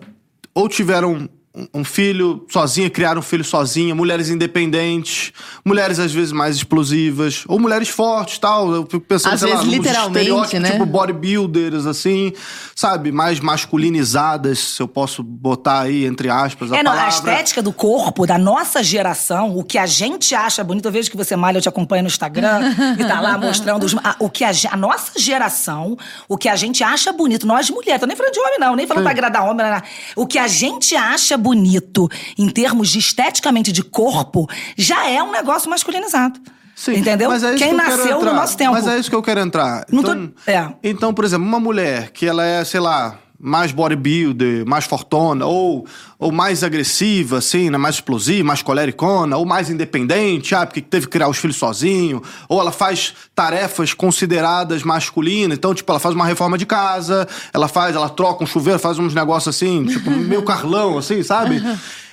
[0.55, 1.29] ou tiveram
[1.75, 5.33] um- filho sozinha, criaram um filho sozinha, mulheres independentes,
[5.65, 8.71] mulheres às vezes mais explosivas, ou mulheres fortes tal.
[8.73, 10.71] Eu fico pensando, Às sei lá, vezes, nos literalmente, estereótipos, né?
[10.73, 12.33] Tipo bodybuilders, assim,
[12.77, 13.11] sabe?
[13.11, 17.15] Mais masculinizadas, se eu posso botar aí, entre aspas, a É, não, a palavra.
[17.33, 21.17] estética do corpo da nossa geração, o que a gente acha bonito, eu vejo que
[21.17, 22.61] você malha, eu te acompanho no Instagram
[22.99, 25.97] e tá lá mostrando os- a, o que a, a nossa geração,
[26.29, 28.87] o que a gente acha bonito, nós mulheres, tô nem falando de homem não, nem
[28.87, 29.83] falando pra agradar homem, não, não.
[30.17, 35.33] o que a gente acha bonito em termos de esteticamente de corpo, já é um
[35.33, 36.39] negócio masculinizado.
[36.75, 37.31] Sim, Entendeu?
[37.31, 38.73] é Quem que nasceu no nosso tempo.
[38.73, 39.85] Mas é isso que eu quero entrar.
[39.93, 40.69] Não tô- então, é.
[40.83, 45.87] então, por exemplo, uma mulher que ela é, sei lá, mais bodybuilder, mais fortona, ou,
[46.19, 47.79] ou mais agressiva, assim, né?
[47.79, 52.23] mais explosiva, mais colericona, ou mais independente, ah, porque teve que criar os filhos sozinho,
[52.49, 57.67] ou ela faz tarefas consideradas masculinas, então, tipo, ela faz uma reforma de casa, ela
[57.67, 61.63] faz, ela troca um chuveiro, faz uns negócios assim, tipo, meio carlão, assim, sabe?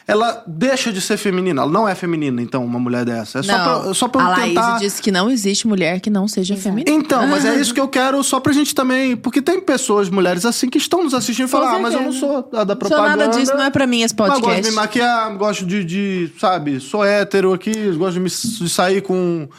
[0.08, 3.40] Ela deixa de ser feminina, ela não é feminina, então, uma mulher dessa.
[3.40, 4.80] É só não, pra, só pra eu a Laís tentar...
[4.80, 6.90] disse que não existe mulher que não seja feminina.
[6.98, 9.18] Então, mas é isso que eu quero só pra gente também.
[9.18, 12.14] Porque tem pessoas, mulheres assim, que estão nos assistindo e falam: ah, mas eu não
[12.14, 13.18] sou a da Sou propaganda.
[13.18, 14.70] nada disso, não é pra mim esse Mas gosto de podcast.
[14.70, 19.50] me maquiar, gosto de, de, sabe, sou hétero aqui, gosto de, me, de sair com.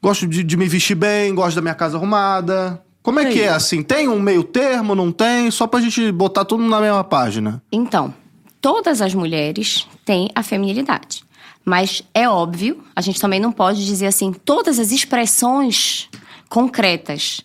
[0.00, 2.80] Gosto de, de me vestir bem, gosto da minha casa arrumada.
[3.02, 3.32] Como é Aí.
[3.32, 3.82] que é assim?
[3.82, 5.50] Tem um meio termo, não tem?
[5.50, 7.60] Só pra gente botar tudo na mesma página.
[7.72, 8.14] Então,
[8.60, 11.24] todas as mulheres têm a feminilidade.
[11.64, 16.08] Mas é óbvio, a gente também não pode dizer assim, todas as expressões
[16.48, 17.42] concretas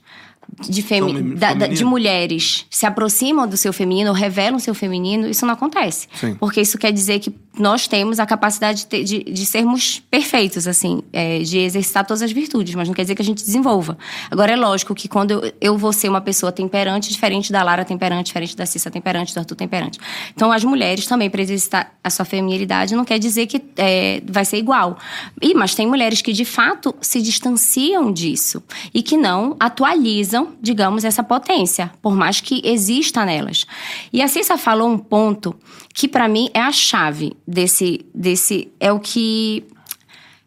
[0.70, 5.46] de, femi da- da- de mulheres se aproximam do seu feminino, revelam seu feminino, isso
[5.46, 6.08] não acontece.
[6.14, 6.36] Sim.
[6.36, 11.04] Porque isso quer dizer que nós temos a capacidade de, de, de sermos perfeitos, assim,
[11.14, 13.96] é, de exercitar todas as virtudes, mas não quer dizer que a gente desenvolva.
[14.32, 17.86] Agora, é lógico que quando eu, eu vou ser uma pessoa temperante, diferente da Lara
[17.86, 20.00] temperante, diferente da Cissa temperante, do Arthur temperante.
[20.36, 24.46] Então, as mulheres também, para exercitar a sua feminilidade, não quer dizer que é, vai
[24.46, 24.98] ser igual.
[25.40, 31.04] E, mas tem mulheres que, de fato, se distanciam disso e que não atualizam, digamos,
[31.04, 33.68] essa potência, por mais que exista nelas.
[34.12, 35.56] E a Cissa falou um ponto
[35.94, 38.72] que, para mim, é a chave desse, desse.
[38.80, 39.64] É o que.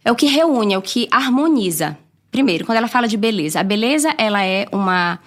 [0.04, 1.98] É o que reúne, é o que harmoniza.
[2.30, 3.60] Primeiro, quando ela fala de beleza.
[3.60, 5.18] A beleza, ela é uma.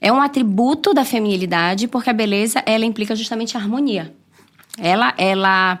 [0.00, 4.14] É um atributo da feminilidade, porque a beleza, ela implica justamente a harmonia.
[4.78, 5.80] Ela, ela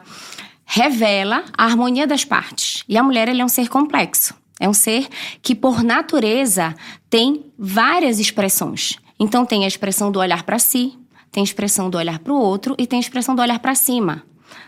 [0.66, 2.84] revela a harmonia das partes.
[2.86, 4.34] E a mulher, ela é um ser complexo.
[4.60, 5.08] É um ser
[5.40, 6.74] que, por natureza,
[7.08, 8.98] tem várias expressões.
[9.18, 10.98] Então, tem a expressão do olhar para si,
[11.32, 13.74] tem a expressão do olhar para o outro e tem a expressão do olhar para
[13.74, 14.22] cima.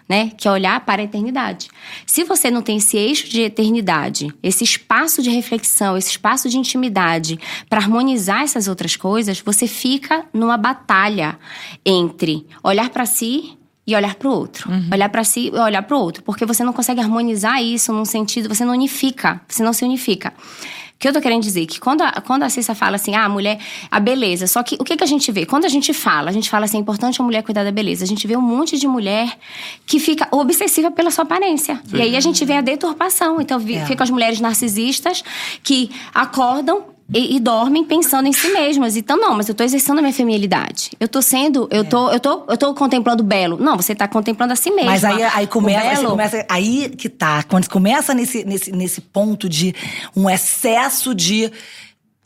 [0.09, 0.31] Né?
[0.37, 1.69] Que é olhar para a eternidade.
[2.07, 6.59] Se você não tem esse eixo de eternidade, esse espaço de reflexão, esse espaço de
[6.59, 11.39] intimidade para harmonizar essas outras coisas, você fica numa batalha
[11.85, 14.71] entre olhar para si e olhar para o outro.
[14.93, 16.23] Olhar para si e olhar para o outro.
[16.23, 20.33] Porque você não consegue harmonizar isso num sentido, você não unifica, você não se unifica.
[21.03, 21.67] O que eu tô querendo dizer?
[21.67, 23.59] Que quando a, quando a Cissa fala assim, ah, a mulher,
[23.91, 24.47] a beleza.
[24.47, 25.45] Só que o que, que a gente vê?
[25.45, 28.05] Quando a gente fala, a gente fala assim, é importante a mulher cuidar da beleza.
[28.05, 29.37] A gente vê um monte de mulher
[29.85, 31.81] que fica obsessiva pela sua aparência.
[31.93, 33.41] E aí a gente vê a deturpação.
[33.41, 33.85] Então vi- É.
[33.85, 35.25] ficam as mulheres narcisistas
[35.65, 36.85] que acordam
[37.15, 38.97] e, e dormem pensando em si mesmas.
[38.97, 40.91] Então, não, mas eu tô exercendo a minha feminilidade.
[40.99, 43.57] Eu tô sendo, eu, tô, eu, tô, eu tô contemplando o belo.
[43.59, 44.91] Não, você tá contemplando a si mesma.
[44.91, 46.47] Mas aí, aí começa, começa.
[46.49, 47.43] Aí que tá.
[47.43, 49.75] Quando começa nesse, nesse, nesse ponto de
[50.17, 51.51] um excesso de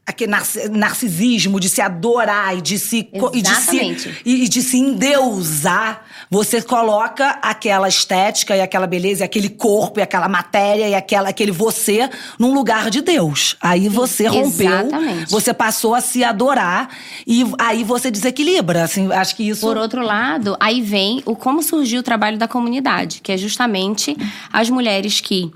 [0.06, 4.62] aquele narci- narcisismo de se adorar e de se e de se, e e de
[4.62, 10.88] se endeusar, você coloca aquela estética e aquela beleza, e aquele corpo e aquela matéria
[10.88, 13.56] e aquela, aquele você num lugar de Deus.
[13.60, 15.30] Aí você rompeu, exatamente.
[15.30, 16.88] você passou a se adorar
[17.26, 18.84] e aí você desequilibra.
[18.84, 19.66] Assim, acho que isso.
[19.66, 24.16] Por outro lado, aí vem o como surgiu o trabalho da comunidade, que é justamente
[24.52, 25.50] as mulheres que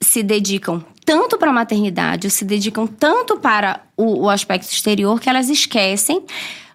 [0.00, 0.82] se dedicam
[1.12, 6.24] tanto para a maternidade, se dedicam tanto para o, o aspecto exterior, que elas esquecem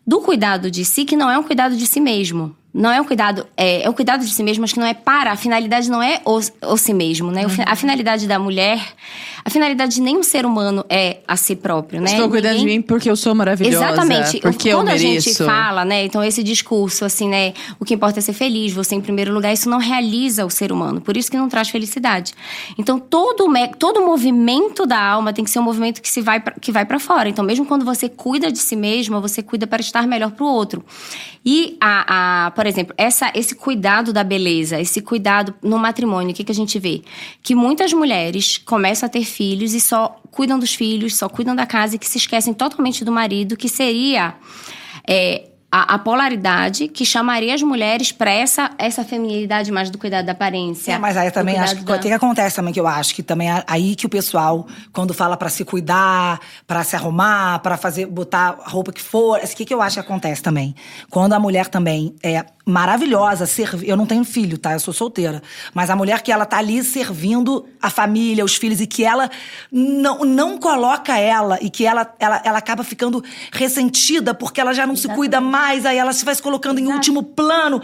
[0.06, 2.56] do cuidado de si, que não é um cuidado de si mesmo.
[2.78, 4.94] Não é um cuidado, é, é um cuidado de si mesmo, mas que não é
[4.94, 5.32] para.
[5.32, 6.40] A finalidade não é o,
[6.74, 7.50] o si mesmo, né?
[7.50, 8.80] Fi- A finalidade da mulher,
[9.44, 12.12] a finalidade de nenhum ser humano é a si próprio, né?
[12.12, 13.84] Estou cuidando Ninguém- de mim porque eu sou maravilhosa.
[13.86, 14.40] Exatamente.
[14.42, 15.30] Porque Quando eu a mereço.
[15.30, 16.06] gente fala, né?
[16.06, 17.54] Então, esse discurso, assim, né?
[17.80, 20.72] O que importa é ser feliz, você em primeiro lugar, isso não realiza o ser
[20.72, 21.02] humano.
[21.02, 22.34] Por isso que não traz felicidade.
[22.78, 23.46] Então, todo,
[23.80, 26.86] todo movimento da alma tem que ser um movimento que, se vai pra, que vai
[26.86, 27.28] para fora.
[27.28, 30.48] Então, mesmo quando você cuida de si mesma, você cuida para estar melhor para o
[30.48, 30.86] outro.
[31.46, 36.34] E, a, a, por exemplo, essa, esse cuidado da beleza, esse cuidado no matrimônio, o
[36.34, 37.02] que, que a gente vê?
[37.42, 41.66] Que muitas mulheres começam a ter filhos e só cuidam dos filhos, só cuidam da
[41.66, 44.36] casa e que se esquecem totalmente do marido, que seria
[45.08, 50.26] é, a, a polaridade que chamaria as mulheres para essa, essa feminilidade mais do cuidado
[50.26, 50.94] da aparência.
[50.94, 53.22] É, mas aí também acho que cuidado o que, acontece também que eu acho que
[53.22, 57.76] também é aí que o pessoal quando fala pra se cuidar, pra se arrumar, pra
[57.76, 60.74] fazer botar a roupa que for, o que que eu acho que acontece também?
[61.10, 64.74] Quando a mulher também é maravilhosa, serve, eu não tenho filho, tá?
[64.74, 65.42] Eu sou solteira,
[65.74, 69.30] mas a mulher que ela tá ali servindo a família, os filhos e que ela
[69.72, 74.86] não, não coloca ela e que ela, ela, ela acaba ficando ressentida porque ela já
[74.86, 77.82] não se cuida mais, aí ela se vai se colocando em último plano.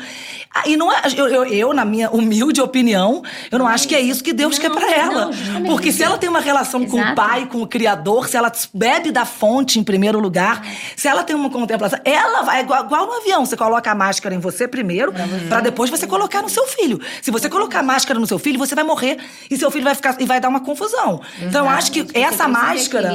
[0.53, 3.95] Ah, E não é, eu, eu, eu, na minha humilde opinião, eu não acho que
[3.95, 5.31] é isso que Deus Não, quer pra ela.
[5.53, 7.15] não, Porque se ela tem uma relação com o Exato.
[7.15, 10.61] pai, com o criador, se ela bebe da fonte em primeiro lugar,
[10.95, 14.35] se ela tem uma contemplação, ela vai igual, igual no avião, você coloca a máscara
[14.35, 15.13] em você primeiro,
[15.47, 16.99] pra depois você colocar no seu filho.
[17.21, 19.17] Se você colocar a máscara no seu filho, você vai morrer
[19.49, 21.21] e seu filho vai ficar e vai dar uma confusão.
[21.41, 23.09] Então eu acho que Você essa máscara,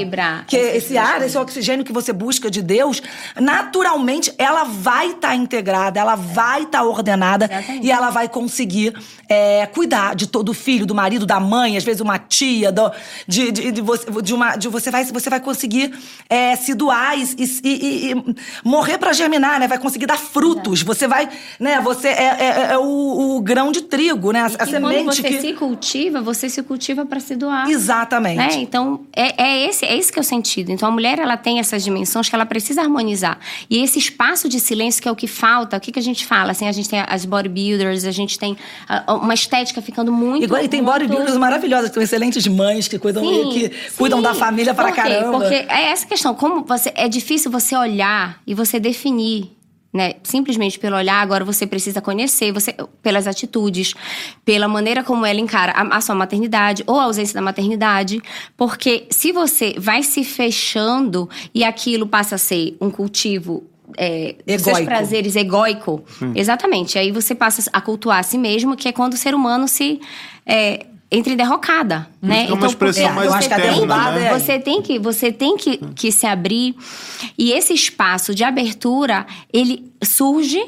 [0.47, 3.01] que esse ar, esse oxigênio que você busca de Deus,
[3.41, 7.87] naturalmente ela vai estar integrada, ela vai estar ordenada Exatamente.
[7.87, 8.95] e ela vai conseguir
[9.29, 12.91] é, cuidar de todo o filho, do marido, da mãe, às vezes uma tia, do-
[13.27, 15.93] de, de, de você, de uma, de você vai, você vai conseguir
[16.29, 18.35] é, se doar e, e- e- e
[18.65, 19.69] morrer para germinar, né?
[19.69, 20.83] Vai conseguir dar frutos.
[20.83, 21.29] Você vai,
[21.61, 21.81] né?
[21.83, 24.41] Você é, é- é o, o grão de trigo, né?
[24.43, 27.69] A, a quando semente você que se cultiva, você se cultiva para se doar.
[27.71, 28.37] exatamente.
[28.37, 28.55] Né?
[28.57, 30.71] Então, é, é, esse, é esse que é o sentido.
[30.71, 33.39] Então, a mulher, ela tem essas dimensões que ela precisa harmonizar.
[33.69, 36.27] E esse espaço de silêncio que é o que falta, o que, que a gente
[36.27, 36.51] fala?
[36.51, 40.45] Assim, a gente tem as bodybuilders, a gente tem ah, uma estética ficando muito...
[40.45, 40.93] Igual, e tem muito...
[40.93, 43.97] bodybuilders maravilhosas, que são excelentes mães, que cuidam, Sim, que sim.
[43.97, 44.93] cuidam da família quê?
[44.93, 45.39] caramba.
[45.39, 49.51] Porque é essa questão, como você é difícil você olhar e você definir,
[49.93, 50.15] né?
[50.23, 53.95] Simplesmente pelo olhar, agora você precisa conhecer, você pelas atitudes,
[54.45, 58.21] pela maneira como ela encara a, a sua maternidade ou a ausência da maternidade,
[58.57, 63.65] porque se você vai se fechando e aquilo passa a ser um cultivo
[63.97, 66.03] é, seus prazeres egóico,
[66.35, 66.99] exatamente.
[66.99, 70.01] Aí você passa a cultuar a si mesmo, que é quando o ser humano se
[70.47, 72.47] é, entra em derrocada, né?
[72.49, 73.87] é uma expressão por- mais você externa, tem
[74.21, 74.39] né?
[74.39, 76.75] Você tem que, você tem que, que se abrir.
[77.39, 80.61] E esse espaço de abertura, ele surge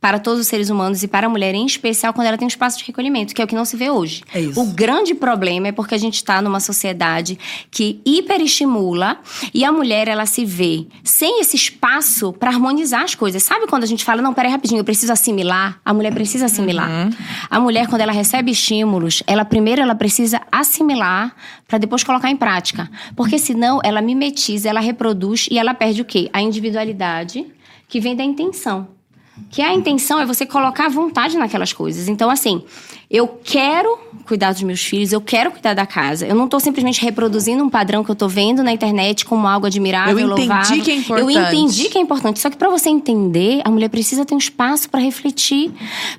[0.00, 2.48] para todos os seres humanos e para a mulher em especial quando ela tem um
[2.48, 4.22] espaço de recolhimento, que é o que não se vê hoje.
[4.32, 4.60] É isso.
[4.60, 7.38] O grande problema é porque a gente está numa sociedade
[7.70, 9.18] que hiperestimula
[9.52, 13.42] e a mulher ela se vê sem esse espaço para harmonizar as coisas.
[13.42, 15.78] Sabe quando a gente fala, não, peraí rapidinho, eu preciso assimilar?
[15.84, 17.10] A mulher precisa assimilar.
[17.50, 21.34] A mulher quando ela recebe estímulos, ela primeiro ela precisa assimilar
[21.68, 22.90] para depois colocar em prática.
[23.14, 26.30] Porque senão ela mimetiza, ela reproduz e ela perde o quê?
[26.32, 27.46] A individualidade
[27.86, 28.99] que vem da intenção.
[29.50, 32.08] Que a intenção é você colocar vontade naquelas coisas.
[32.08, 32.62] Então, assim,
[33.10, 36.26] eu quero cuidar dos meus filhos, eu quero cuidar da casa.
[36.26, 39.66] Eu não tô simplesmente reproduzindo um padrão que eu tô vendo na internet como algo
[39.66, 40.82] admirável, Eu entendi louvável.
[40.84, 40.98] que é Eu
[41.30, 41.56] importante.
[41.56, 42.38] entendi que é importante.
[42.40, 45.72] Só que para você entender, a mulher precisa ter um espaço para refletir,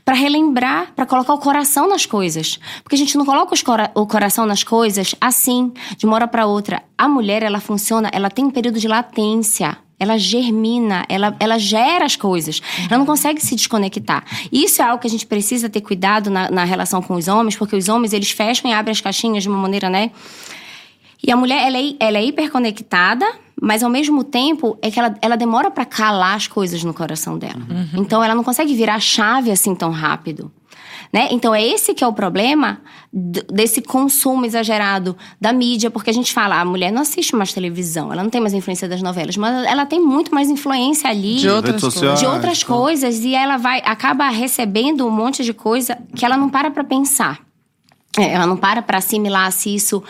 [0.04, 2.60] para relembrar, para colocar o coração nas coisas.
[2.84, 6.46] Porque a gente não coloca cora- o coração nas coisas assim, de uma hora para
[6.46, 6.84] outra.
[6.98, 9.78] A mulher, ela funciona, ela tem um período de latência.
[10.02, 12.60] Ela germina, ela, ela gera as coisas.
[12.90, 14.24] Ela não consegue se desconectar.
[14.52, 17.56] Isso é algo que a gente precisa ter cuidado na, na relação com os homens,
[17.56, 20.10] porque os homens, eles fecham e abrem as caixinhas de uma maneira, né?
[21.24, 23.26] E a mulher, ela é, ela é hiperconectada,
[23.62, 27.38] mas ao mesmo tempo é que ela, ela demora pra calar as coisas no coração
[27.38, 27.62] dela.
[27.96, 30.52] Então ela não consegue virar a chave assim tão rápido.
[31.14, 31.28] né?
[31.30, 32.80] Então é esse que é o problema
[33.14, 38.12] desse consumo exagerado da mídia, porque a gente fala, a mulher não assiste mais televisão,
[38.12, 41.50] ela não tem mais influência das novelas, mas ela tem muito mais influência ali De
[41.50, 42.20] outras sociais.
[42.20, 42.78] de outras então.
[42.78, 46.86] coisas e ela vai acaba recebendo um monte de coisa que ela não para pra
[46.86, 47.40] pensar.
[48.18, 50.02] É, ela não para pra assimilar se isso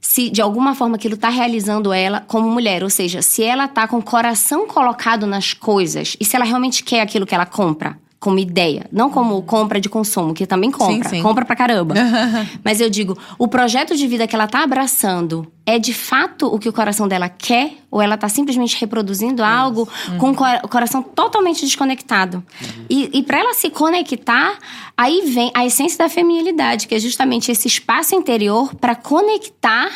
[0.00, 3.88] se de alguma forma aquilo tá realizando ela como mulher, ou seja, se ela tá
[3.88, 8.01] com o coração colocado nas coisas e se ela realmente quer aquilo que ela compra
[8.22, 11.20] como ideia, não como compra de consumo, que também compra, sim.
[11.20, 11.92] compra pra caramba.
[12.62, 16.56] Mas eu digo, o projeto de vida que ela tá abraçando é de fato o
[16.56, 19.88] que o coração dela quer ou ela tá simplesmente reproduzindo algo
[20.20, 22.44] com o cor- o coração totalmente desconectado?
[22.88, 24.56] E, e para ela se conectar,
[24.96, 29.90] aí vem a essência da feminilidade, que é justamente esse espaço interior para conectar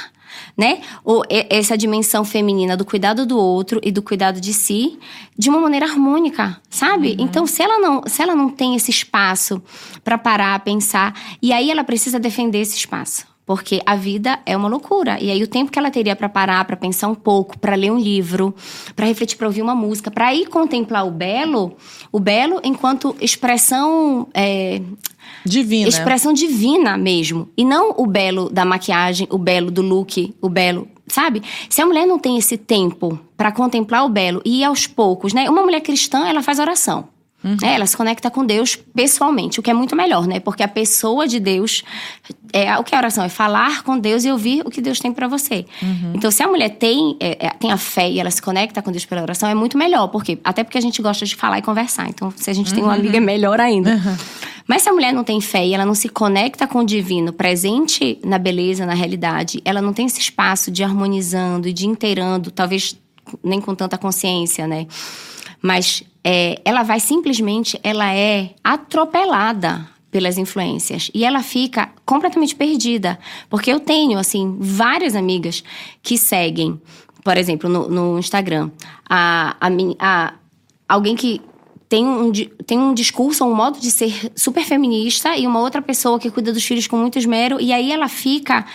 [0.57, 0.81] né?
[1.05, 4.99] O, e- essa dimensão feminina do cuidado do outro e do cuidado de si
[5.39, 7.17] de uma maneira harmônica, sabe?
[7.19, 9.63] Então, se ela não, se ela não tem esse espaço
[10.03, 13.36] para parar, pensar, e aí ela precisa defender esse espaço.
[13.47, 15.19] Porque a vida é uma loucura.
[15.21, 17.93] E aí o tempo que ela teria para parar, para pensar um pouco, para ler
[17.93, 18.53] um livro,
[18.97, 21.77] para refletir, para ouvir uma música, para ir contemplar o belo,
[22.11, 24.83] o belo enquanto expressão é,
[25.45, 25.89] Divina.
[25.89, 27.49] expressão divina mesmo.
[27.57, 30.89] E não o belo da maquiagem, o belo do look, o belo.
[31.07, 31.41] Sabe?
[31.71, 35.33] Se a mulher não tem esse tempo pra contemplar o belo e ir aos poucos,
[35.33, 35.49] né?
[35.49, 37.09] Uma mulher cristã, ela faz oração.
[37.61, 37.75] Né?
[37.75, 40.41] Ela se conecta com Deus pessoalmente, o que é muito melhor, né?
[40.41, 41.85] Porque a pessoa de Deus.
[42.53, 43.25] É, o que é oração?
[43.25, 45.67] É falar com Deus e ouvir o que Deus tem pra você.
[46.15, 48.91] Então, se a mulher tem, é, é, tem a fé e ela se conecta com
[48.91, 50.09] Deus pela oração, é muito melhor.
[50.09, 50.39] Por quê?
[50.43, 52.09] Até porque a gente gosta de falar e conversar.
[52.09, 54.01] Então, se a gente tem uma amiga, é melhor ainda.
[54.67, 57.33] Mas se a mulher não tem fé e ela não se conecta com o divino,
[57.33, 62.51] presente na beleza, na realidade, ela não tem esse espaço de harmonizando e de inteirando,
[62.51, 62.97] talvez
[63.43, 64.87] nem com tanta consciência, né?
[65.63, 73.17] Mas é, ela vai simplesmente, ela é atropelada pelas influências e ela fica completamente perdida,
[73.49, 75.63] porque eu tenho assim várias amigas
[76.03, 76.81] que seguem,
[77.23, 78.73] por exemplo, no, no Instagram,
[79.09, 79.69] a, a,
[80.01, 80.35] a
[80.89, 81.41] alguém que
[81.89, 82.33] tem um,
[82.67, 86.53] tem um discurso, um modo de ser super feminista e uma outra pessoa que cuida
[86.53, 88.67] dos filhos com muito esmero, e aí ela fica.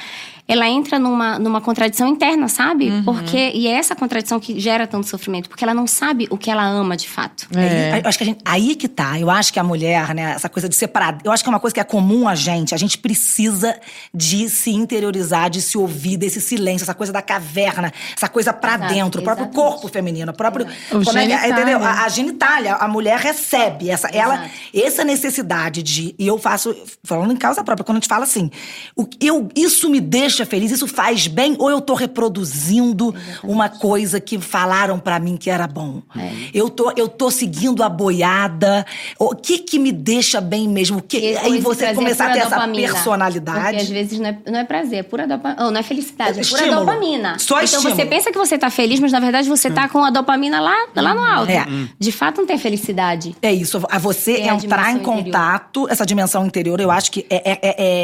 [0.52, 3.02] Ela entra numa, numa contradição interna, sabe?
[3.04, 3.52] Porque.
[3.54, 6.64] E é essa contradição que gera tanto sofrimento, porque ela não sabe o que ela
[6.66, 7.48] ama de fato.
[7.56, 7.94] É.
[7.94, 9.20] Aí, eu acho que a gente, aí que tá.
[9.20, 11.18] Eu acho que a mulher, né, essa coisa de separar.
[11.24, 12.74] Eu acho que é uma coisa que é comum a gente.
[12.76, 13.80] A gente precisa
[14.14, 18.76] de se interiorizar, de se ouvir desse silêncio, essa coisa da caverna, essa coisa pra
[18.76, 19.72] Exato, dentro, o próprio exatamente.
[19.72, 20.66] corpo feminino, o próprio.
[20.92, 21.54] O como é que- genitália.
[21.54, 21.84] entendeu?
[21.84, 26.16] A, a genitália, a mulher recebe essa, ela, essa necessidade de.
[26.18, 28.50] E eu faço, falando em causa própria, quando a gente fala assim,
[28.96, 34.20] o, eu, isso me deixa feliz, isso faz bem, ou eu tô reproduzindo uma coisa
[34.20, 36.02] que falaram pra mim que era bom.
[36.18, 36.32] É.
[36.54, 38.86] Eu, tô, eu tô seguindo a boiada.
[39.20, 41.00] O que que me deixa bem mesmo?
[41.00, 42.94] O que, E- aí você prazer começar a pura ter essa dopamina.
[42.94, 43.62] personalidade.
[43.62, 45.72] Porque às vezes não é, não é prazer, é pura dopamina.
[45.72, 46.86] não é felicidade, é pura Estímulo.
[46.86, 47.40] dopamina.
[47.40, 47.96] Só então estímulo.
[47.96, 50.76] você pensa que você tá feliz, mas na verdade você tá com a dopamina lá,
[50.96, 51.52] lá no alto.
[51.52, 51.66] É.
[52.00, 53.36] De fato não tem felicidade.
[53.42, 55.24] É isso, a você É a entrar em dimensão interior.
[55.24, 57.60] contato, essa dimensão interior, eu acho que é, é,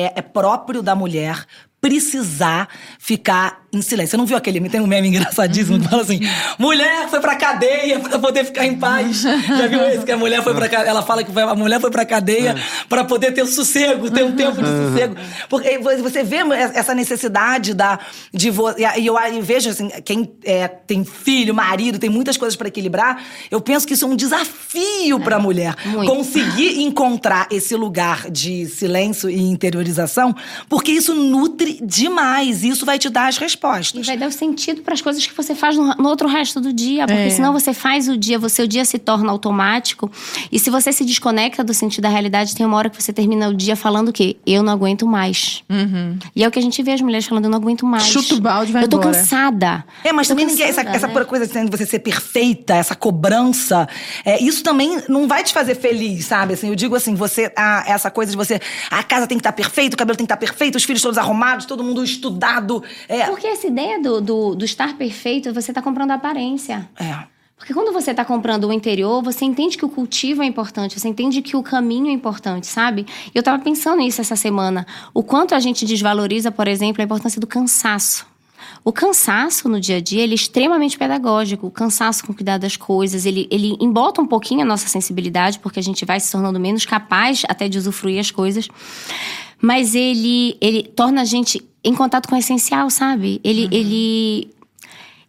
[0.06, 1.46] é, é próprio da mulher
[1.80, 2.68] precisar
[3.00, 4.12] ficar em silêncio.
[4.12, 4.68] Você não viu aquele?
[4.70, 6.20] Tem um meme engraçadíssimo que fala assim:
[6.58, 9.22] mulher foi pra cadeia pra poder ficar em paz.
[9.22, 10.06] Já viu esse?
[10.06, 10.90] Que a mulher foi pra cadeia.
[10.90, 12.56] Ela fala que a mulher foi pra cadeia
[12.90, 15.16] pra poder ter sossego, ter um tempo de sossego.
[15.50, 16.38] Porque você vê
[16.74, 18.00] essa necessidade da.
[18.34, 22.56] De vo, e eu, eu vejo assim, quem é, tem filho, marido, tem muitas coisas
[22.56, 23.22] pra equilibrar.
[23.52, 25.76] Eu penso que isso é um desafio pra mulher.
[25.86, 26.12] muito.
[26.12, 30.36] Conseguir encontrar esse lugar de silêncio e interiorização,
[30.70, 32.64] porque isso nutre demais.
[32.64, 34.06] E isso vai te dar as E respostas.
[34.06, 36.72] vai dar o sentido para as coisas que você faz no, no outro resto do
[36.74, 37.06] dia.
[37.06, 37.30] Porque É.
[37.30, 40.12] senão você faz o dia, você o dia se torna automático.
[40.52, 43.50] E se você se desconecta do sentido da realidade, tem uma hora que você termina
[43.50, 44.38] o dia falando o quê?
[44.46, 45.64] Eu não aguento mais.
[46.36, 48.04] E é o que a gente vê as mulheres falando, eu não aguento mais.
[48.06, 49.16] Chuta o balde e vai Eu tô embora.
[49.16, 49.86] cansada.
[50.04, 51.26] É, mas também ninguém, essa, cansada, essa né?
[51.26, 53.88] coisa de você ser perfeita, essa cobrança,
[54.24, 56.54] é, isso também não vai te fazer feliz, sabe?
[56.54, 58.60] Assim, eu digo assim, você, ah, essa coisa de você,
[58.90, 61.18] a casa tem que estar perfeita, o cabelo tem que estar perfeito, os filhos todos
[61.18, 62.84] arrumados, todo mundo estudado.
[63.08, 66.88] É, Porque essa ideia do, do, do estar perfeito, você tá comprando a aparência.
[67.00, 67.38] é.
[67.58, 71.08] Porque quando você está comprando o interior, você entende que o cultivo é importante, você
[71.08, 73.06] entende que o caminho é importante, sabe?
[73.34, 74.86] Eu estava pensando nisso essa semana.
[75.12, 78.28] O quanto a gente desvaloriza, por exemplo, a importância do cansaço.
[78.84, 81.68] O cansaço no dia a dia ele é extremamente pedagógico.
[81.68, 85.80] O cansaço com cuidar das coisas, ele, ele embota um pouquinho a nossa sensibilidade, porque
[85.80, 88.70] a gente vai se tornando menos capaz até de usufruir as coisas.
[89.62, 93.40] Mas ele, ele torna a gente em contato com o essencial, sabe?
[93.44, 94.50] Ele, ele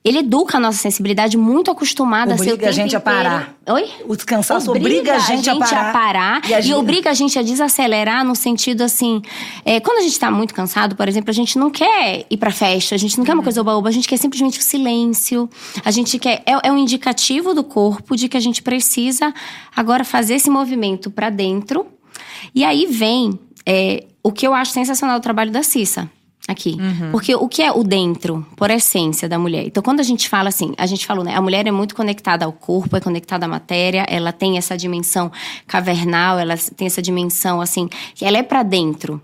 [0.04, 2.98] ele educa a nossa sensibilidade muito acostumada Obriga a ser o tempo a gente a
[2.98, 3.54] inteiro- parar.
[3.68, 3.88] Oi?
[4.06, 5.56] O cansaço obriga a gente a
[5.92, 6.40] parar.
[6.48, 9.20] e, a gente- obriga a gente a desacelerar no sentido assim,
[9.66, 12.50] é, quando a gente tá muito cansado, por exemplo, a gente não quer ir pra
[12.50, 13.38] festa, a gente não quer Uhum.
[13.38, 15.50] uma coisa oba-oba, a gente quer simplesmente o silêncio.
[15.85, 19.35] A gente quer é, é um indicativo do corpo de que a gente precisa
[19.76, 21.87] agora fazer esse movimento pra dentro.
[22.54, 23.38] E aí vem
[23.69, 26.10] é, o que eu acho sensacional do trabalho da Cissa
[26.48, 26.79] aqui.
[27.10, 29.66] Porque o que é o dentro, por essência da mulher?
[29.66, 31.35] Então, quando a gente fala assim, a gente falou, né?
[31.35, 35.31] A mulher é muito conectada ao corpo, é conectada à matéria, ela tem essa dimensão
[35.66, 39.21] cavernal, ela tem essa dimensão, assim, que ela é pra dentro.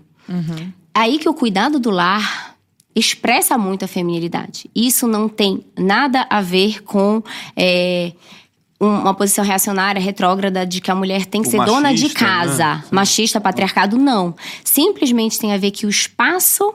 [0.93, 2.55] Aí que o cuidado do lar
[2.95, 4.69] expressa muito a feminilidade.
[4.75, 7.23] Isso não tem nada a ver com.
[7.55, 8.13] é,
[8.85, 12.23] uma posição reacionária, retrógrada, de que a mulher tem que O ser dona de machista,
[12.23, 12.29] né?
[12.31, 12.83] casa.
[12.91, 14.35] Machista, patriarcado, não.
[14.63, 16.73] Simplesmente tem a ver que o espaço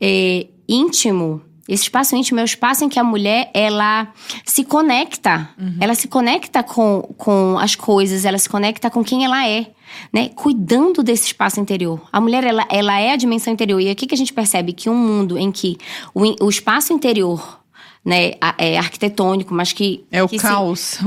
[0.00, 4.08] é, íntimo, esse espaço íntimo é o espaço em que a mulher, ela
[4.44, 5.48] se conecta.
[5.80, 9.68] Ela se conecta com, com as coisas, ela se conecta com quem ela é.
[10.12, 10.30] Né?
[10.34, 12.00] Cuidando desse espaço interior.
[12.12, 13.78] A mulher, ela, ela é a dimensão interior.
[13.80, 15.76] E aqui que a gente percebe que um mundo em que
[16.14, 17.60] o, o espaço interior
[18.04, 20.04] né, é arquitetônico, mas que...
[20.10, 20.98] É o que se- caos.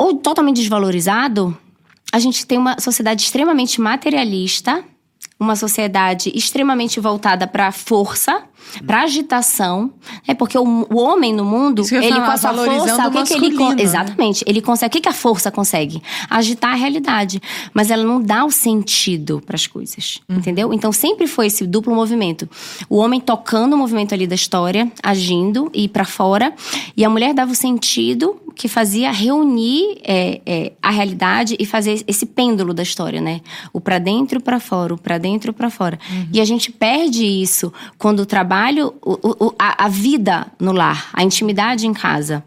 [0.00, 1.54] Ou totalmente desvalorizado,
[2.10, 4.82] a gente tem uma sociedade extremamente materialista,
[5.38, 8.42] uma sociedade extremamente voltada para força,
[8.86, 9.92] para agitação,
[10.26, 13.46] é porque o, o homem no mundo, ele falar, com essa força, o que, que
[13.46, 13.82] ele né?
[13.82, 16.02] exatamente, ele consegue, o que, que a força consegue?
[16.28, 17.40] Agitar a realidade,
[17.74, 20.36] mas ela não dá o sentido para as coisas, Uhum.
[20.36, 20.72] entendeu?
[20.72, 22.48] Então sempre foi esse duplo movimento,
[22.88, 26.54] o homem tocando o movimento ali da história, agindo e para fora,
[26.96, 32.04] e a mulher dava o sentido que fazia reunir é, é, a realidade e fazer
[32.06, 33.40] esse pêndulo da história, né?
[33.72, 35.98] O pra dentro e pra fora, o pra dentro e pra fora.
[36.30, 41.08] E a gente perde isso quando o trabalho, o- o- a, a vida no lar,
[41.14, 42.44] a intimidade em casa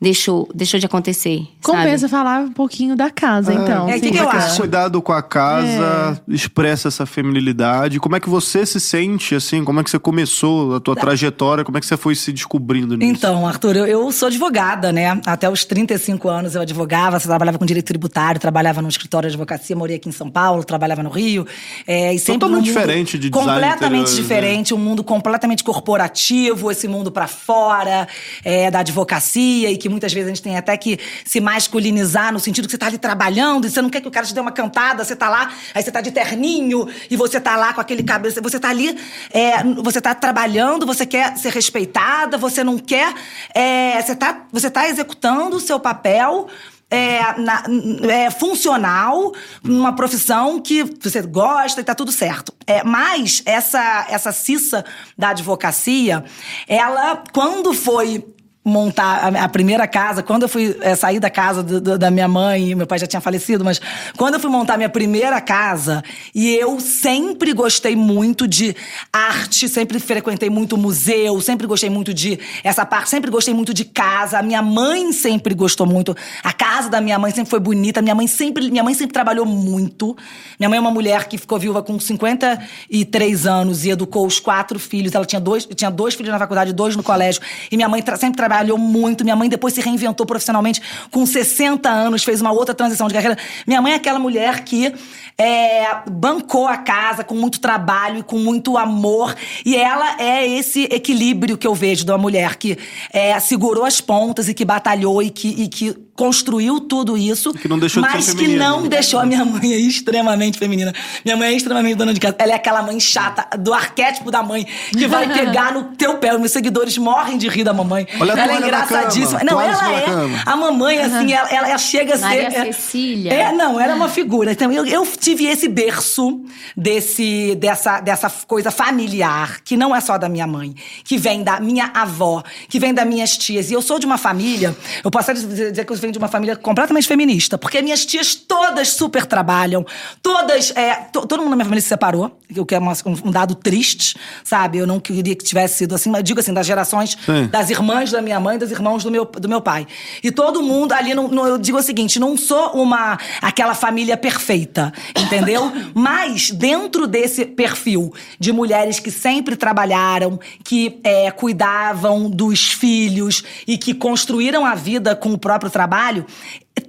[0.00, 1.46] deixou, deixou de acontecer.
[1.62, 2.10] Compensa sabe?
[2.10, 3.88] falar um pouquinho da casa, então.
[3.88, 4.60] É, que que eu acho?
[4.60, 8.00] Cuidado com a casa, expressa essa feminilidade.
[8.00, 9.64] Como é que você se sente, assim?
[9.64, 11.64] Como é que você começou a tua trajetória?
[11.64, 13.10] Como é que você foi se descobrindo nisso?
[13.10, 15.20] Então, Arthur, eu, eu sou advogada, né?
[15.26, 19.76] Até os 35 anos eu advogava, trabalhava com direito tributário, trabalhava no escritório de advocacia,
[19.76, 21.46] morei aqui em São Paulo, trabalhava no Rio.
[21.86, 24.16] É, e sempre Totalmente num mundo diferente de design Completamente né?
[24.16, 28.08] diferente, um mundo completamente corporativo, esse mundo pra fora
[28.44, 32.40] é, da advocacia e que muitas vezes a gente tem até que se masculinizar no
[32.40, 34.40] sentido que você tá ali trabalhando e você não quer que o cara te dê
[34.40, 37.82] uma cantada, você tá lá, aí você tá de terninho e você tá lá com
[37.82, 38.98] aquele cabelo, você tá ali,
[39.30, 43.12] é, você tá trabalhando, você quer ser respeitada, você não quer,
[43.54, 46.48] é, você, tá, você tá executando o seu papel
[46.90, 47.64] é, na-
[48.10, 52.54] é funcional, numa profissão que você gosta e tá tudo certo.
[52.66, 54.84] É, mas essa, essa cissa
[55.18, 56.24] da advocacia,
[56.66, 58.24] ela, quando foi
[58.64, 62.26] montar a, primeira casa, quando eu fui é, sair da casa do- do- da minha
[62.26, 63.78] mãe, meu pai já tinha falecido, mas
[64.16, 66.02] quando eu fui montar minha primeira casa,
[66.34, 68.74] e eu sempre gostei muito de
[69.12, 73.84] arte, sempre frequentei muito museu, sempre gostei muito de essa parte, sempre gostei muito de
[73.84, 74.38] casa.
[74.38, 76.16] A minha mãe sempre gostou muito.
[76.42, 78.00] A casa da minha mãe sempre foi bonita.
[78.00, 80.16] Minha mãe sempre, minha mãe sempre trabalhou muito.
[80.58, 84.78] Minha mãe é uma mulher que ficou viúva com 53 anos e educou os quatro
[84.78, 85.14] filhos.
[85.14, 87.42] Ela tinha dois, tinha dois filhos na faculdade, dois no colégio.
[87.70, 89.24] E minha mãe tra- sempre trabalhou muito.
[89.24, 90.80] Minha mãe depois se reinventou profissionalmente
[91.10, 93.36] com 60 anos, fez uma outra transição de carreira.
[93.66, 94.94] Minha mãe é aquela mulher que
[95.36, 99.34] é, bancou a casa com muito trabalho e com muito amor.
[99.64, 102.78] E ela é esse equilíbrio que eu vejo da mulher que
[103.12, 107.52] é, segurou as pontas e que batalhou e que, e que construiu tudo isso.
[107.54, 108.68] que não deixou de ser mas que feminina.
[108.68, 109.18] não deixou.
[109.20, 110.92] A minha mãe é extremamente feminina.
[111.24, 112.36] Minha mãe é extremamente dona de casa.
[112.38, 116.32] Ela é aquela mãe chata, do arquétipo da mãe, que vai pegar no teu pé.
[116.34, 118.06] Os meus seguidores morrem de rir da mamãe.
[118.20, 119.42] Olha a ela é engraçadíssima.
[119.44, 120.02] Não, ela é.
[120.02, 120.42] cama.
[120.46, 122.24] A mamãe, assim, ela, ela- ela chega a ser.
[122.24, 123.32] Maria é- Cecília.
[123.32, 124.52] É, não, era uma figura.
[124.52, 126.40] Então, eu, eu tive esse berço
[126.76, 131.58] desse, dessa, dessa coisa familiar, que não é só da minha mãe, que vem da
[131.60, 133.70] minha avó, que vem das minhas tias.
[133.70, 136.18] E eu sou de uma família, eu posso até dizer dizer que eu venho de
[136.18, 139.84] uma família completamente feminista, porque minhas tias todas super trabalham,
[140.22, 140.70] todas.
[140.76, 143.54] É, to- todo mundo na minha família se separou, o que é uma- um, dado
[143.54, 144.78] triste, sabe?
[144.78, 147.46] Eu não queria que tivesse sido assim, mas digo assim, das gerações Sim.
[147.50, 149.86] das irmãs da minha mãe, dos irmãos do meu, do meu pai.
[150.22, 154.92] E todo mundo ali, no- eu digo o seguinte, não sou uma aquela família perfeita,
[155.18, 155.72] entendeu?
[155.94, 163.78] Mas dentro desse perfil de mulheres que sempre trabalharam, que é, cuidavam dos filhos e
[163.78, 165.93] que construíram a vida com o próprio trabalho,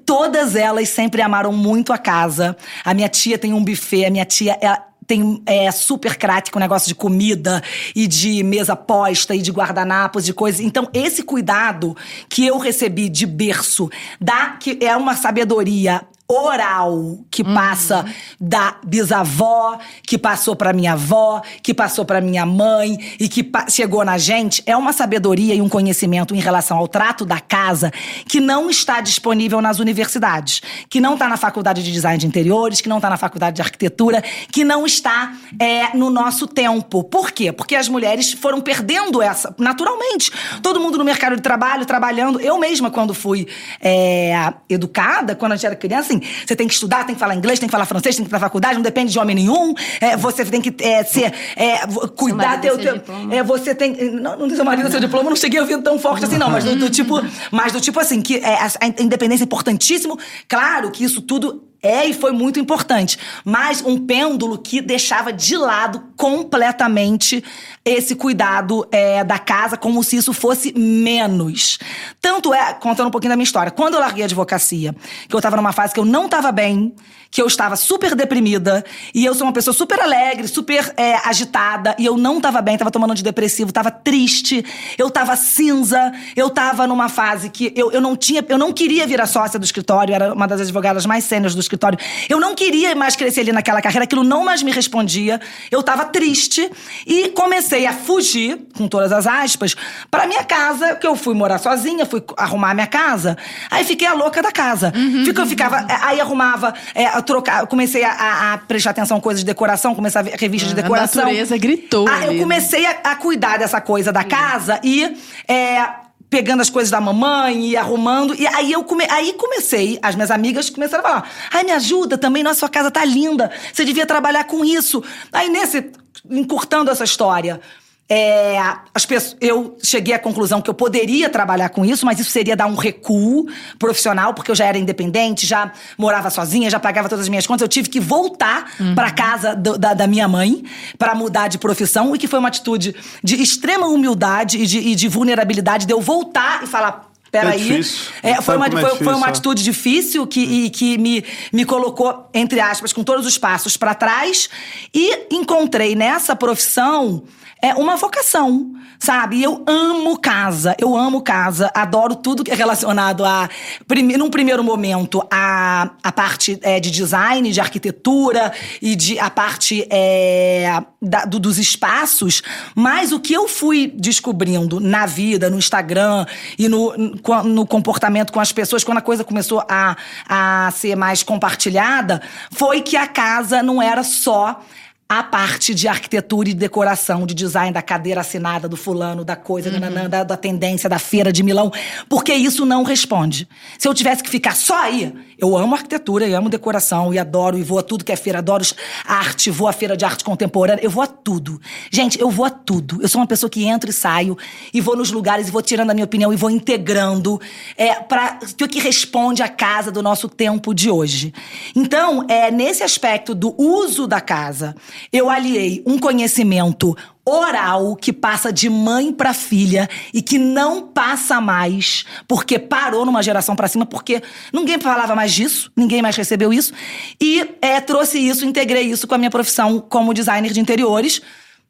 [0.05, 2.55] Todas elas sempre amaram muito a casa.
[2.83, 6.59] A minha tia tem um buffet, a minha tia ela tem é, super craque com
[6.59, 7.61] negócio de comida
[7.95, 10.59] e de mesa posta e de guardanapos, de coisas.
[10.59, 11.95] Então, esse cuidado
[12.27, 13.89] que eu recebi de berço,
[14.19, 18.05] dá, que é uma sabedoria oral que passa
[18.39, 24.03] da bisavó, que passou para minha avó, que passou para minha mãe e que chegou
[24.03, 27.91] na gente, é uma sabedoria e um conhecimento em relação ao trato da casa
[28.27, 32.81] que não está disponível nas universidades, que não está na faculdade de design de interiores,
[32.81, 37.03] que não está na faculdade de arquitetura, que não está é, no nosso tempo.
[37.03, 37.51] Por quê?
[37.51, 40.31] Porque as mulheres foram perdendo essa naturalmente.
[40.63, 42.39] Todo mundo no mercado de trabalho, trabalhando.
[42.39, 43.47] Eu mesma, quando fui
[43.79, 47.35] é, educada, quando a gente era criança, assim, você tem que estudar, tem que falar
[47.35, 49.73] inglês, tem que falar francês, tem que ir pra faculdade, não depende de homem nenhum.
[49.99, 51.33] É, você tem que é, ser.
[51.55, 51.85] É,
[52.15, 52.77] cuidar teu.
[52.77, 53.01] teu
[53.31, 54.11] é, você tem.
[54.11, 56.49] Não, não seu marido seu diploma, não cheguei ouvindo tão forte assim, não.
[56.49, 57.21] Mas do, do tipo.
[57.51, 60.17] Mas do tipo assim, que é, a, a independência é importantíssimo.
[60.47, 65.55] Claro que isso tudo é e foi muito importante, mas um pêndulo que deixava de
[65.55, 67.43] lado completamente
[67.83, 71.77] esse cuidado é, da casa, como se isso fosse menos.
[72.19, 74.95] Tanto é, contando um pouquinho da minha história, quando eu larguei a advocacia,
[75.29, 76.95] que eu tava numa fase que eu não tava bem,
[77.35, 78.81] que eu estava super deprimida,
[79.13, 82.77] e eu sou uma pessoa super alegre, super é, agitada, e eu não tava bem,
[82.77, 84.63] tava tomando antidepressivo, tava triste,
[84.97, 89.05] eu tava cinza, eu tava numa fase que eu, eu não tinha, eu não queria
[89.05, 91.99] virar sócia do escritório, era uma das advogadas mais sêniores do escritório.
[92.29, 95.41] Eu não queria mais crescer ali naquela carreira, aquilo não mais me respondia.
[95.69, 96.71] Eu tava triste
[97.05, 99.75] e comecei a fugir, com todas as aspas,
[100.09, 103.37] para minha casa, que eu fui morar sozinha, fui arrumar minha casa.
[103.69, 104.93] Aí fiquei a louca da casa.
[104.95, 105.25] Uhum.
[105.35, 109.45] Eu ficava, é, aí arrumava, é, trocar, comecei a, a, prestar atenção em coisas de
[109.45, 111.23] decoração, comecei a ver revista de decoração.
[111.23, 112.07] A natureza gritou.
[112.07, 115.17] Aí eu comecei a, a, cuidar dessa coisa da casa e
[115.47, 115.83] é,
[116.29, 118.35] pegando as coisas da mamãe e arrumando.
[118.35, 119.05] E aí eu come...
[119.09, 122.89] aí comecei, as minhas amigas começaram a falar: ai, me ajuda também, nossa sua casa
[122.89, 125.03] tá linda, você devia trabalhar com isso.
[125.33, 125.91] Aí nesse,
[126.29, 127.59] encurtando essa história.
[128.07, 128.59] É,
[128.93, 132.55] as pessoas, eu cheguei à conclusão que eu poderia trabalhar com isso, mas isso seria
[132.55, 133.47] dar um recuo
[133.79, 137.63] profissional, porque eu já era independente, já morava sozinha, já pagava todas as minhas contas.
[137.63, 138.93] Eu tive que voltar uhum.
[138.93, 140.63] para casa do, da, da, minha mãe
[140.99, 144.95] para mudar de profissão, e que foi uma atitude de extrema humildade e de, e
[144.95, 147.09] de vulnerabilidade de eu voltar e falar:
[147.41, 147.81] peraí.
[148.23, 151.65] É, é foi, uma, foi, difícil, foi uma atitude difícil que, e, que me, me
[151.65, 154.49] colocou, entre aspas, com todos os passos para trás.
[154.93, 157.23] E encontrei nessa profissão
[157.65, 159.41] é uma vocação, sabe?
[159.41, 163.49] Eu amo casa, eu amo casa, adoro tudo que é relacionado a,
[163.87, 169.31] prime, num primeiro momento, a, a parte é, de design, de arquitetura e de a
[169.31, 172.43] parte é, da, do, dos espaços,
[172.75, 176.25] mas o que eu fui descobrindo na vida, no Instagram
[176.59, 176.93] e no,
[177.43, 179.95] no comportamento com as pessoas, quando a coisa começou a,
[180.27, 182.21] a ser mais compartilhada,
[182.51, 184.61] foi que a casa não era só
[185.07, 189.69] a parte de arquitetura e decoração, de design da cadeira assinada do fulano, da coisa,
[189.69, 190.09] uhum.
[190.09, 191.71] da, da, tendência da feira de Milão,
[192.09, 193.47] porque isso não responde.
[193.77, 197.57] Se eu tivesse que ficar só aí, eu amo arquitetura, eu amo decoração e adoro,
[197.57, 198.63] e vou a tudo que é feira, adoro
[199.05, 201.59] arte, vou à feira de arte contemporânea, eu vou a tudo.
[201.91, 203.01] Gente, eu vou a tudo.
[203.01, 204.37] Eu sou uma pessoa que entro e saio,
[204.73, 207.39] e vou nos lugares, e vou tirando a minha opinião, e vou integrando,
[207.77, 211.33] é, para o que responde à casa do nosso tempo de hoje.
[211.75, 214.75] Então, é nesse aspecto do uso da casa,
[215.11, 221.41] eu aliei um conhecimento oral que passa de mãe para filha e que não passa
[221.41, 224.21] mais porque parou numa geração para cima porque
[224.53, 226.71] ninguém falava mais disso, ninguém mais recebeu isso.
[227.19, 231.21] E é, trouxe isso, integrei isso com a minha profissão como designer de interiores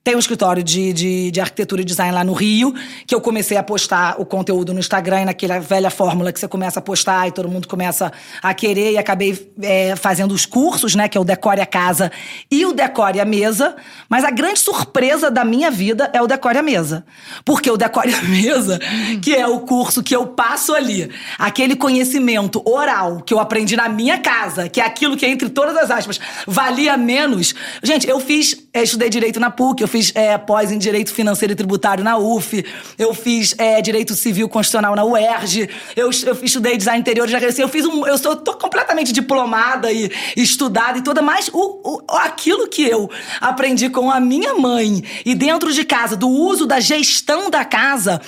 [0.06, 2.76] tem um escritório de, de, de, arquitetura e design lá no Rio,
[3.08, 6.48] que eu comecei a postar o conteúdo no Instagram, e naquela velha fórmula que você
[6.48, 10.94] começa a postar e todo mundo começa a querer, e acabei é, fazendo os cursos,
[10.94, 11.10] né?
[11.10, 12.12] Que é o Decore a Casa
[12.52, 13.76] e o Decore a Mesa.
[14.08, 17.04] Mas a grande surpresa da minha vida é o Decore a Mesa.
[17.44, 18.80] Porque o Decore a Mesa,
[19.24, 23.90] que é o curso que eu passo ali, aquele conhecimento oral que eu aprendi na
[23.90, 27.56] minha casa, que é aquilo que, entre todas as aspas, valia menos.
[27.82, 31.54] Gente, eu fiz, eu estudei direito na PUC, eu fiz é, pós em Direito Financeiro
[31.54, 32.66] e Tributário na UF,
[33.00, 37.62] eu fiz é, Direito Civil Constitucional na UERJ, eu, eu estudei Design Interior já cresci,
[37.62, 38.06] eu fiz um...
[38.06, 43.10] Eu sou, tô completamente diplomada e estudada e toda, mas o, o, aquilo que eu
[43.40, 48.22] aprendi com a minha mãe e dentro de casa, do uso da gestão da casa,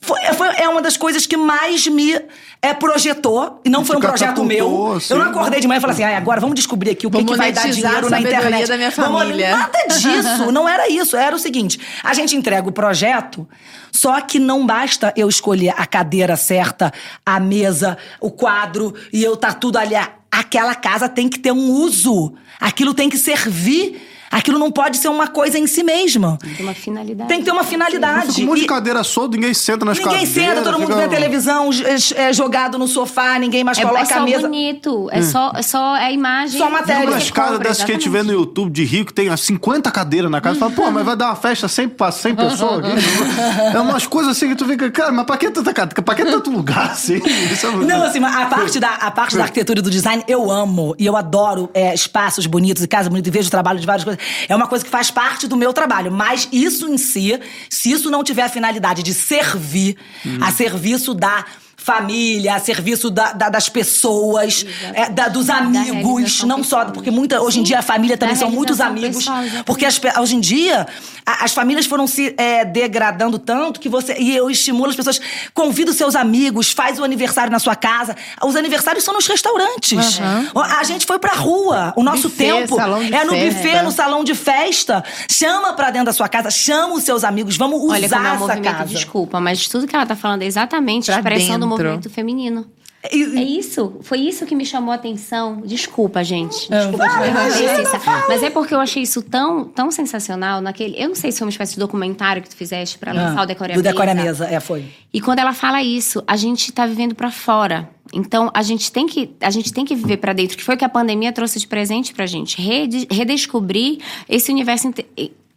[0.00, 2.20] foi, foi, é uma das coisas que mais me
[2.64, 4.92] é, projetou, e não foi um projeto meu.
[4.92, 7.10] Assim, eu não acordei de manhã e falei assim, ah, agora vamos descobrir aqui o
[7.10, 8.68] que, que vai dar dinheiro na internet.
[8.68, 9.50] Da minha família.
[9.50, 11.16] Vamos, nada disso, não era isso.
[11.16, 13.48] Era o seguinte: a gente entrega o projeto,
[13.90, 16.92] só que não basta eu escolher a cadeira certa,
[17.26, 19.96] a mesa, o quadro, e eu tá tudo ali.
[20.30, 22.32] Aquela casa tem que ter um uso.
[22.60, 24.00] Aquilo tem que servir
[24.32, 26.38] Aquilo não pode ser uma coisa em si mesma.
[26.40, 27.28] Tem que ter uma finalidade.
[27.28, 28.28] Tem que ter uma finalidade.
[28.32, 30.34] Fica um monte de cadeira solta, ninguém senta nas Ninguém cadeiras.
[30.34, 31.70] senta, todo mundo fica- vê a televisão
[32.16, 34.40] é, jogado no sofá, ninguém mais É, coloca é só a mesa.
[34.40, 35.08] bonito.
[35.12, 36.58] É, só, é só a imagem.
[36.58, 36.82] Só matéria.
[36.82, 37.12] Fica Sério?
[37.12, 38.32] umas casas dessas que a gente vê no.
[38.32, 40.58] YouTube de rico, tem as 50 cadeiras na casa.
[40.58, 42.92] Fala, pô, mas vai dar uma festa 100 pra 100 pessoas aqui.
[43.76, 46.02] É umas coisas assim que tu fica, cara, mas pra que tanta cadeiras?
[46.04, 47.20] Pra que tanto lugar assim?
[47.52, 49.90] Isso é muito- Não, assim, mas a parte, da, a parte da arquitetura e do
[49.90, 50.94] design eu amo.
[50.98, 54.04] E eu adoro é, espaços bonitos e casas bonitas e vejo o trabalho de várias
[54.04, 54.21] coisas.
[54.48, 56.10] É uma coisa que faz parte do meu trabalho.
[56.10, 59.96] Mas isso em si, se isso não tiver a finalidade de servir
[60.40, 61.44] a serviço da
[61.82, 64.64] família, a serviço da- da- das pessoas,
[64.94, 68.50] é, da- dos amigos, não só, porque muita, hoje em dia a família também são
[68.50, 69.16] muitos amigos.
[69.18, 69.64] pessoal, exatamente.
[69.64, 70.86] porque as hoje em dia
[71.26, 74.16] a- as famílias foram se é, degradando tanto que você.
[74.18, 75.20] E eu estimulo as pessoas,
[75.54, 78.16] convida os seus amigos, faz o aniversário na sua casa.
[78.42, 80.20] Os aniversários são nos restaurantes.
[80.54, 81.92] A gente foi pra rua.
[81.96, 83.54] O nosso Buffet, tempo é no festa.
[83.62, 85.04] buffet, no salão de festa.
[85.30, 88.30] Chama pra dentro da sua casa, chama os seus amigos, vamos usar Olha como é
[88.32, 88.84] um essa casa.
[88.86, 91.71] desculpa, mas tudo que ela tá falando é exatamente a Pra expressão do dentro.
[91.72, 92.66] Movimento feminino.
[93.10, 95.60] E- É isso, foi isso que me chamou a atenção.
[95.64, 96.68] Desculpa, gente.
[96.70, 98.00] Desculpa imagina, Cissa.
[98.28, 100.94] Mas é porque eu achei isso tão, tão sensacional naquele.
[101.02, 103.42] Eu não sei se foi uma espécie de documentário que tu fizeste pra lançar Ah,
[103.42, 103.92] o Decore a do Mesa.
[103.92, 104.84] Decore a Mesa, é, foi.
[105.12, 107.90] E quando ela fala isso, a gente tá vivendo pra fora.
[108.14, 110.78] Então a gente tem que a gente tem que viver pra dentro, que foi o
[110.78, 113.98] que a pandemia trouxe de presente pra gente, Rede- redescobrir
[114.28, 115.06] esse universo inte-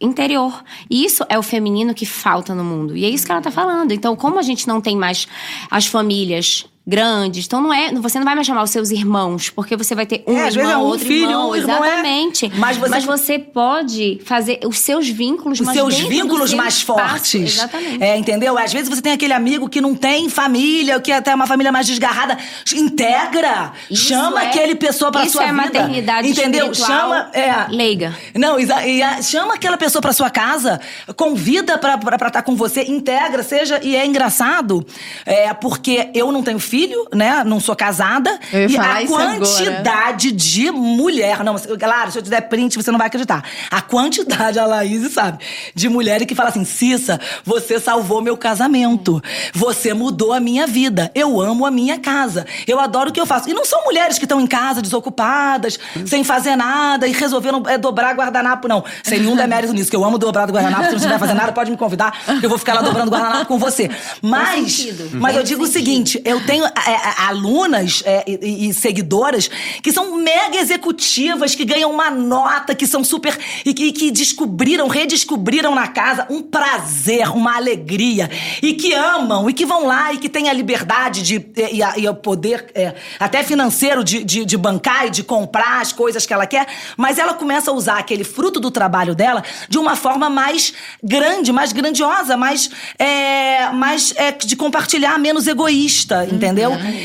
[0.00, 0.62] interior.
[0.90, 2.96] E isso é o feminino que falta no mundo.
[2.96, 3.92] E é isso que ela tá falando.
[3.92, 5.26] Então, como a gente não tem mais
[5.70, 9.76] as famílias grandes, então não é, você não vai mais chamar os seus irmãos, porque
[9.76, 11.88] você vai ter um É, irmão, é um outro filho, irmão, um irmão, é.
[11.88, 12.52] exatamente.
[12.56, 17.00] Mas você- você pode fazer os seus vínculos, Os mas seus vínculos seu mais espaço.
[17.08, 17.54] fortes.
[17.56, 18.02] Exatamente.
[18.04, 18.56] É, entendeu?
[18.56, 21.72] Às vezes você tem aquele amigo que não tem família, que até é uma família
[21.72, 22.38] mais desgarrada.
[22.72, 23.72] Integra!
[23.90, 25.56] Isso chama é- aquele pessoa pra isso sua é vida.
[25.62, 26.72] maternidade Entendeu?
[26.72, 27.30] Chama.
[27.32, 27.66] É.
[27.68, 28.16] leiga.
[28.34, 30.80] Não, e a- chama aquela pessoa pra sua casa,
[31.16, 31.96] convida pra
[32.28, 33.80] estar com você, integra, seja.
[33.82, 34.86] E é engraçado,
[35.24, 36.75] é, porque eu não tenho filho,
[37.12, 37.42] né?
[37.44, 38.38] Não sou casada.
[38.52, 39.38] Eu ia e a isso agora.
[39.38, 41.42] quantidade de mulher.
[41.44, 43.44] Não, claro, se eu te der print, você não vai acreditar.
[43.70, 45.38] A quantidade, a Laís sabe,
[45.74, 49.22] de mulheres que falam assim: Cissa, você salvou meu casamento.
[49.54, 51.10] Você mudou a minha vida.
[51.14, 52.46] Eu amo a minha casa.
[52.66, 53.48] Eu adoro o que eu faço.
[53.48, 57.78] E não são mulheres que estão em casa, desocupadas, sem fazer nada e resolveram é,
[57.78, 58.84] dobrar guardanapo, não.
[59.02, 60.84] Sem nenhum demérito nisso, que eu amo dobrar do guardanapo.
[60.84, 63.46] Se não estiver fazendo nada, pode me convidar, que eu vou ficar lá dobrando guardanapo
[63.46, 63.90] com você.
[64.20, 69.50] Mas, mas eu digo o seguinte: eu tenho é, é, alunas é, e, e seguidoras
[69.82, 73.36] que são mega executivas, que ganham uma nota, que são super.
[73.64, 78.30] e que, que descobriram, redescobriram na casa um prazer, uma alegria.
[78.62, 82.06] E que amam, e que vão lá e que têm a liberdade de, e, e
[82.06, 86.26] e o poder, é, até financeiro, de, de, de bancar e de comprar as coisas
[86.26, 86.66] que ela quer.
[86.96, 91.52] Mas ela começa a usar aquele fruto do trabalho dela de uma forma mais grande,
[91.52, 96.55] mais grandiosa, mais, é, mais é, de compartilhar, menos egoísta, entendeu?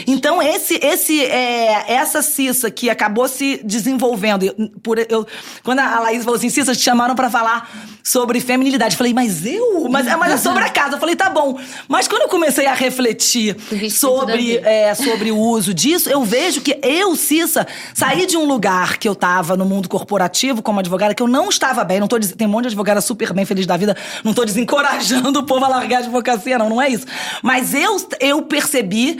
[0.08, 4.54] Então, esse, esse, é, essa Cissa que acabou se desenvolvendo.
[4.82, 5.26] por, eu,
[5.64, 7.70] quando a Laís falou assim, Cissa, te chamaram pra falar
[8.04, 8.93] sobre feminilidade.
[8.95, 9.88] Eu falei, mas eu?
[9.89, 10.95] Mas, é- mas é sobre a casa.
[10.95, 11.60] Eu falei, tá bom.
[11.88, 13.56] Mas quando eu comecei a refletir
[13.91, 18.97] sobre, é, sobre o uso disso, eu vejo que eu, Cissa, saí de um lugar
[18.97, 21.99] que eu tava no mundo corporativo como advogada, que eu não estava bem.
[21.99, 23.95] Não tô tem um monte de advogada super bem, feliz da vida.
[24.24, 27.06] Não tô desencorajando o povo a largar a advocacia, não, não é isso.
[27.41, 29.20] Mas eu, eu percebi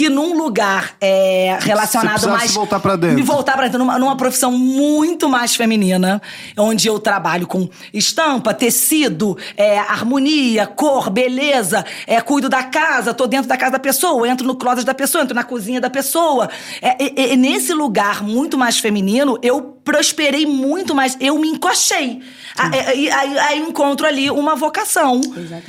[0.00, 2.54] que num lugar é, relacionado mais.
[2.54, 3.16] voltar pra dentro.
[3.16, 6.22] Me voltar pra dentro, numa, numa profissão muito mais feminina,
[6.56, 13.26] onde eu trabalho com estampa, tecido, é, harmonia, cor, beleza, é, cuido da casa, tô
[13.26, 16.48] dentro da casa da pessoa, entro no closet da pessoa, entro na cozinha da pessoa.
[16.80, 22.22] É, nesse lugar muito mais feminino, eu prosperei muito mais, eu me encochei.
[22.72, 25.20] É, e aí, encontro ali uma vocação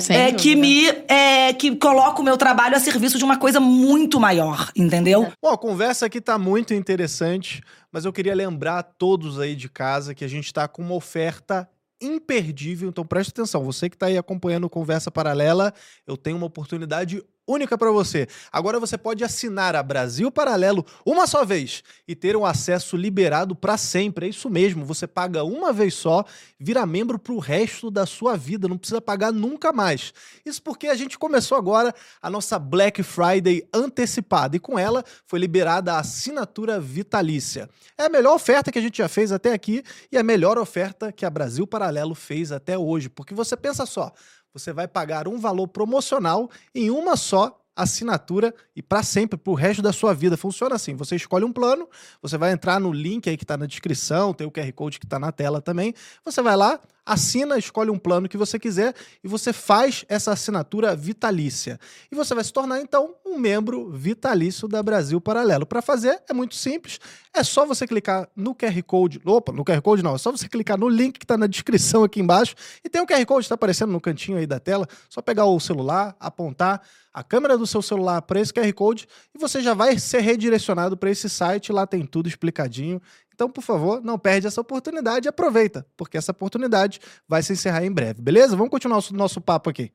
[0.08, 4.20] é, que me é, que coloca o meu trabalho a serviço de uma coisa muito
[4.22, 5.32] maior, entendeu?
[5.42, 7.60] Bom, a conversa aqui tá muito interessante,
[7.90, 10.94] mas eu queria lembrar a todos aí de casa que a gente tá com uma
[10.94, 11.68] oferta
[12.00, 13.64] imperdível, então preste atenção.
[13.64, 15.74] Você que tá aí acompanhando Conversa Paralela,
[16.06, 18.26] eu tenho uma oportunidade única para você.
[18.50, 23.54] Agora você pode assinar a Brasil Paralelo uma só vez e ter um acesso liberado
[23.54, 24.26] para sempre.
[24.26, 26.24] É isso mesmo, você paga uma vez só,
[26.58, 30.12] vira membro pro resto da sua vida, não precisa pagar nunca mais.
[30.44, 35.38] Isso porque a gente começou agora a nossa Black Friday antecipada e com ela foi
[35.38, 37.68] liberada a assinatura vitalícia.
[37.98, 41.12] É a melhor oferta que a gente já fez até aqui e a melhor oferta
[41.12, 44.12] que a Brasil Paralelo fez até hoje, porque você pensa só,
[44.52, 49.82] você vai pagar um valor promocional em uma só assinatura e para sempre, pro resto
[49.82, 50.36] da sua vida.
[50.36, 51.88] Funciona assim: você escolhe um plano,
[52.20, 55.06] você vai entrar no link aí que tá na descrição, tem o QR Code que
[55.06, 55.94] tá na tela também.
[56.24, 60.94] Você vai lá, assina, escolhe um plano que você quiser e você faz essa assinatura
[60.94, 61.78] vitalícia.
[62.10, 65.66] E você vai se tornar então um membro vitalício da Brasil Paralelo.
[65.66, 67.00] Para fazer é muito simples,
[67.34, 70.48] é só você clicar no QR Code, opa, no QR Code não, é só você
[70.48, 72.54] clicar no link que está na descrição aqui embaixo.
[72.84, 75.58] E tem o QR Code está aparecendo no cantinho aí da tela, só pegar o
[75.58, 76.82] celular, apontar
[77.12, 80.96] a câmera do seu celular para esse QR Code e você já vai ser redirecionado
[80.96, 83.00] para esse site, lá tem tudo explicadinho
[83.42, 87.84] então, por favor, não perde essa oportunidade e aproveita, porque essa oportunidade vai se encerrar
[87.84, 88.54] em breve, beleza?
[88.54, 89.90] Vamos continuar o nosso, nosso papo aqui.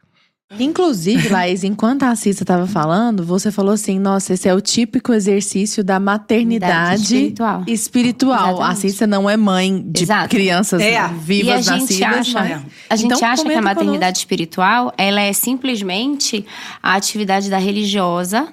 [0.60, 5.12] Inclusive, Laís, enquanto a Cissa estava falando, você falou assim: nossa, esse é o típico
[5.14, 7.64] exercício da maternidade espiritual.
[7.68, 8.64] espiritual.
[8.64, 10.30] A Cissa não é mãe de Exato.
[10.30, 11.06] crianças É.
[11.10, 12.18] vivas e a gente nascidas.
[12.20, 16.46] acha, mas- a gente Então, acha que a maternidade espiritual ela é simplesmente
[16.82, 18.48] a atividade da religiosa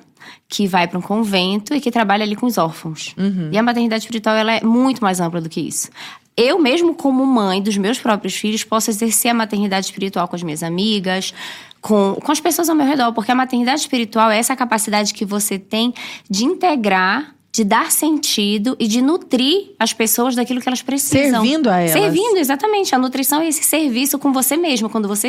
[0.55, 3.13] que vai para um convento e que trabalha ali com os órfãos.
[3.19, 3.51] Uhum.
[3.51, 5.91] E a maternidade espiritual ela é muito mais ampla do que isso.
[6.37, 10.45] Eu mesmo como mãe dos meus próprios filhos posso exercer a maternidade espiritual com as
[10.45, 11.35] minhas amigas,
[11.81, 15.25] com, com as pessoas ao meu redor, porque a maternidade espiritual é essa capacidade que
[15.25, 15.93] você tem
[16.31, 21.41] de integrar de dar sentido e de nutrir as pessoas daquilo que elas precisam.
[21.41, 21.93] Servindo a elas.
[21.93, 22.93] Servindo, exatamente.
[22.97, 24.91] A nutrição é esse serviço com você mesmo.
[24.91, 25.29] Quando você.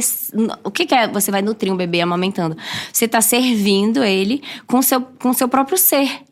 [0.63, 2.57] O que, que é você vai nutrir um bebê amamentando?
[2.91, 6.23] Você está servindo ele com seu, com seu próprio ser.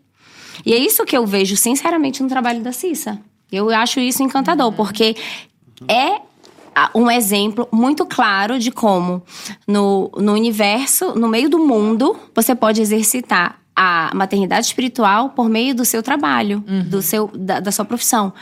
[0.66, 3.22] E é isso que eu vejo, sinceramente, no trabalho da Cissa.
[3.52, 5.16] Eu acho isso encantador, porque
[5.88, 6.22] é
[6.96, 9.22] um exemplo muito claro de como
[9.68, 15.74] no, no universo, no meio do mundo, você pode exercitar a maternidade espiritual por meio
[15.74, 18.34] do seu trabalho, do seu, da, da sua profissão.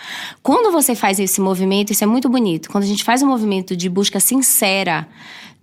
[0.43, 2.69] Quando você faz esse movimento, isso é muito bonito.
[2.69, 5.07] Quando a gente faz um movimento de busca sincera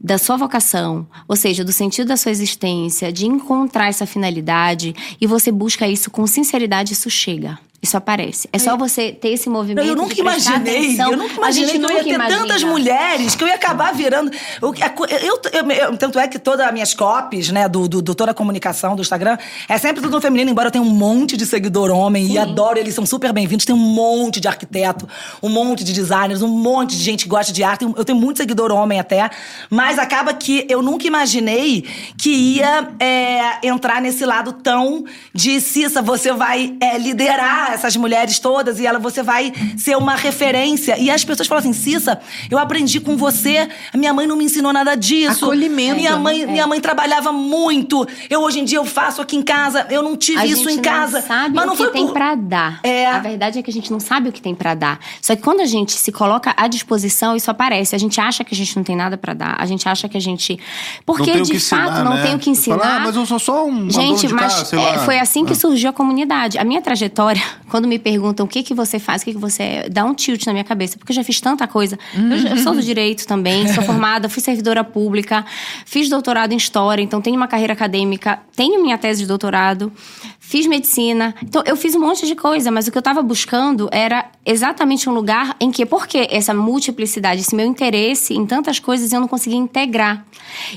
[0.00, 5.26] da sua vocação, ou seja, do sentido da sua existência, de encontrar essa finalidade, e
[5.26, 7.58] você busca isso com sinceridade, isso chega.
[7.80, 8.48] Isso aparece.
[8.52, 9.86] É só você ter esse movimento.
[9.86, 10.56] Eu nunca imaginei,
[10.96, 11.12] atenção.
[11.12, 12.40] eu nunca imaginei que eu ia ter imagina.
[12.40, 14.32] tantas mulheres que eu ia acabar virando.
[14.60, 18.16] co- Eu, eu- eu- tanto é que todas as minhas copies, né, do, do, do
[18.16, 21.36] toda a comunicação do Instagram, é sempre tudo no feminino, embora eu tenha um monte
[21.36, 23.64] de seguidor homem e adoro, eles são super bem-vindos.
[23.64, 25.08] Tem um monte de arquiteto,
[25.40, 27.84] um monte de designers, um monte de gente que gosta de arte.
[27.84, 29.30] Eu tenho muito seguidor homem até,
[29.70, 31.84] mas acaba que eu nunca imaginei
[32.20, 38.38] que ia é, entrar nesse lado tão de Cissa, você vai é, liderar essas mulheres
[38.38, 40.98] todas e ela, você vai ser uma referência.
[40.98, 44.72] E as pessoas falam assim, Cissa, eu aprendi com você, minha mãe não me ensinou
[44.72, 45.44] nada disso.
[45.44, 46.18] Acolhimento, Minha né?
[46.18, 48.06] mãe, minha mãe trabalhava muito.
[48.30, 50.78] Eu hoje em dia eu faço aqui em casa, eu não tive A isso gente
[50.78, 51.20] em casa.
[51.20, 52.80] Não sabe mas não o que foi tem por- pra dar.
[52.82, 53.06] É.
[53.06, 54.98] A verdade é que a gente não sabe o que tem pra dar.
[55.22, 57.94] Só que quando a gente se coloca à disposição, isso aparece.
[57.94, 59.56] A gente acha que a gente não tem nada pra dar.
[59.58, 60.58] A gente acha que a gente.
[61.06, 62.22] Porque de que fato ensinar, não né?
[62.22, 62.96] tem o que fala, ensinar.
[62.96, 64.98] ah, mas eu sou só um Gente, de mas casa, é, lá.
[65.04, 65.56] foi assim que Ah.
[65.56, 66.58] surgiu a comunidade.
[66.58, 69.62] A minha trajetória, quando me perguntam o que que você faz, o que que você
[69.62, 71.98] é, dá um tilt na minha cabeça, porque eu já fiz tanta coisa.
[72.14, 75.44] Eu, eu sou do direito também, sou formada, fui servidora pública,
[75.84, 79.92] fiz doutorado em história, então tenho uma carreira acadêmica, tenho minha tese de doutorado,
[80.48, 81.34] fiz medicina.
[81.42, 85.06] Então eu fiz um monte de coisa, mas o que eu estava buscando era exatamente
[85.06, 89.20] um lugar em que, por que essa multiplicidade, esse meu interesse em tantas coisas eu
[89.20, 90.24] não conseguia integrar.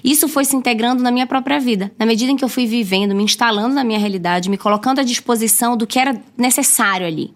[0.04, 1.90] Isso foi se integrando na minha própria vida.
[1.98, 5.04] Na medida em que eu fui vivendo, me instalando na minha realidade, me colocando à
[5.04, 7.34] disposição do que era necessário ali.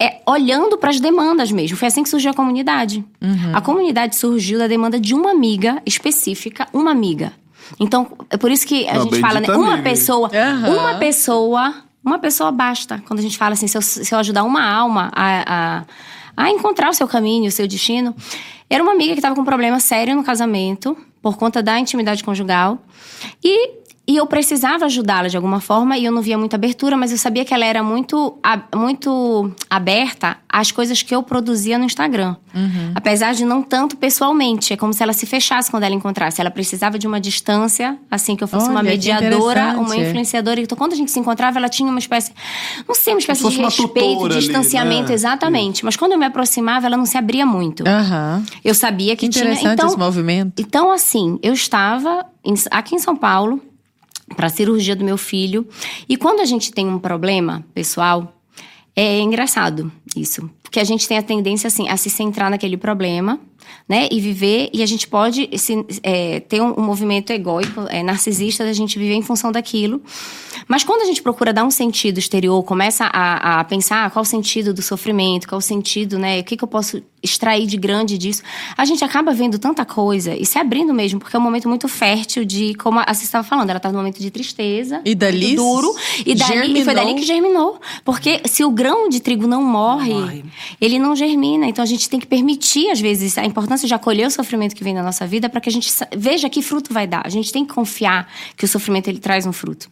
[0.00, 1.76] É, olhando para as demandas mesmo.
[1.76, 3.04] Foi assim que surgiu a comunidade.
[3.54, 7.34] A comunidade surgiu da demanda de uma amiga específica, uma amiga.
[7.78, 9.48] Então, é por isso que a gente fala, né?
[9.54, 10.70] Uma pessoa, Aham.
[10.70, 13.02] uma pessoa, uma pessoa basta.
[13.06, 15.84] Quando a gente fala assim, se eu, se eu ajudar uma alma a, a,
[16.36, 18.14] a encontrar o seu caminho, o seu destino.
[18.68, 22.24] Era uma amiga que estava com um problema sério no casamento, por conta da intimidade
[22.24, 22.78] conjugal.
[23.44, 27.12] E, e eu precisava ajudá-la de alguma forma, e eu não via muita abertura, mas
[27.12, 28.36] eu sabia que ela era muito,
[28.74, 32.34] muito aberta às coisas que eu produzia no Instagram.
[32.94, 34.72] Apesar de não tanto pessoalmente.
[34.72, 36.40] É como se ela se fechasse quando ela encontrasse.
[36.40, 40.60] Ela precisava de uma distância, assim, que eu fosse uma Olha, que mediadora, uma influenciadora.
[40.60, 42.32] Então, quando a gente se encontrava, ela tinha uma espécie.
[42.86, 45.14] Não sei, uma espécie de uma respeito, ali, distanciamento, né?
[45.14, 45.84] exatamente.
[45.84, 47.84] Mas quando eu me aproximava, ela não se abria muito.
[47.86, 48.44] Aham.
[48.64, 49.44] Eu sabia que Que tinha.
[49.44, 50.60] interessante Então, esse movimento.
[50.60, 52.26] então, assim, eu estava
[52.70, 53.60] aqui em São Paulo
[54.34, 55.66] para a cirurgia do meu filho.
[56.08, 58.40] E quando a gente tem um problema pessoal,
[58.94, 60.48] é engraçado isso.
[60.62, 63.40] Porque a gente tem a tendência, assim, a se centrar naquele problema
[63.88, 64.08] né?
[64.10, 68.64] E viver, e a gente pode se, é, ter um, um, movimento egóico, é, narcisista,
[68.64, 70.00] da gente viver em função daquilo.
[70.68, 74.26] Mas quando a gente procura dar um sentido exterior, começa a, a pensar qual o
[74.26, 76.40] sentido do sofrimento, qual o sentido, né?
[76.40, 78.42] O que, que eu posso extrair de grande disso,
[78.76, 81.86] a gente acaba vendo tanta coisa e se abrindo mesmo, porque é um momento muito
[81.86, 85.54] fértil de, como a Cissa estava falando, ela estava num momento de tristeza, e dali
[85.54, 85.94] duro,
[86.26, 87.80] e, dali, e foi dali que germinou.
[88.04, 90.44] Porque se o grão de trigo não morre, morre,
[90.80, 91.66] ele não germina.
[91.66, 94.84] Então a gente tem que permitir, às vezes, a importância de acolher o sofrimento que
[94.84, 97.26] vem na nossa vida para que a gente veja que fruto vai dar.
[97.26, 99.90] A gente tem que confiar que o sofrimento ele traz um fruto.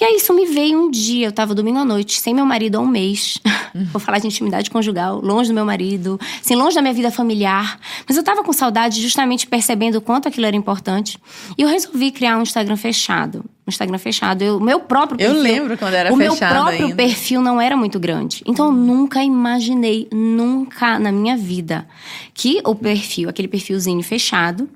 [0.00, 2.76] E aí isso me veio um dia, eu estava domingo à noite, sem meu marido
[2.76, 3.38] há um mês.
[3.92, 7.78] Vou falar de intimidade conjugal, longe do meu marido, sem longe da minha vida familiar.
[8.06, 11.18] Mas eu tava com saudade justamente percebendo o quanto aquilo era importante.
[11.56, 13.44] E eu resolvi criar um Instagram fechado.
[13.72, 14.56] Instagram fechado.
[14.56, 15.36] O meu próprio perfil.
[15.36, 16.36] Eu lembro quando era o fechado.
[16.36, 16.96] O meu próprio ainda.
[16.96, 18.42] perfil não era muito grande.
[18.46, 21.86] Então eu nunca imaginei, nunca na minha vida,
[22.34, 24.68] que o perfil, aquele perfilzinho fechado,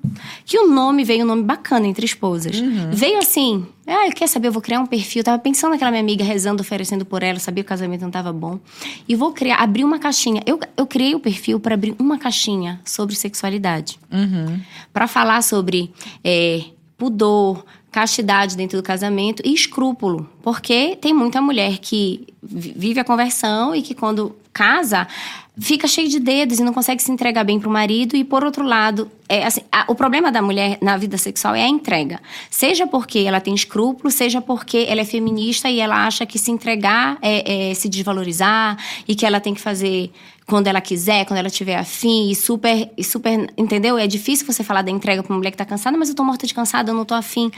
[0.45, 2.59] que o nome veio um nome bacana entre esposas.
[2.59, 2.91] Uhum.
[2.91, 4.49] Veio assim, ah, quer saber?
[4.49, 5.21] Eu vou criar um perfil.
[5.21, 8.11] Eu tava pensando naquela minha amiga rezando, oferecendo por ela, sabia que o casamento não
[8.11, 8.59] tava bom.
[9.07, 10.41] E vou criar, abrir uma caixinha.
[10.45, 13.97] Eu, eu criei o perfil para abrir uma caixinha sobre sexualidade.
[14.11, 14.59] Uhum.
[14.91, 16.65] Para falar sobre é,
[16.97, 20.29] pudor, castidade dentro do casamento e escrúpulo.
[20.41, 25.07] Porque tem muita mulher que vive a conversão e que quando casa
[25.59, 28.43] fica cheio de dedos e não consegue se entregar bem para o marido e por
[28.43, 32.19] outro lado é assim a, o problema da mulher na vida sexual é a entrega
[32.49, 36.51] seja porque ela tem escrúpulos seja porque ela é feminista e ela acha que se
[36.51, 38.77] entregar é, é se desvalorizar
[39.07, 40.11] e que ela tem que fazer
[40.47, 43.97] quando ela quiser, quando ela tiver afim, e super, e super, entendeu?
[43.97, 46.23] É difícil você falar da entrega pra uma mulher que tá cansada, mas eu tô
[46.23, 47.51] morta de cansada, eu não tô afim.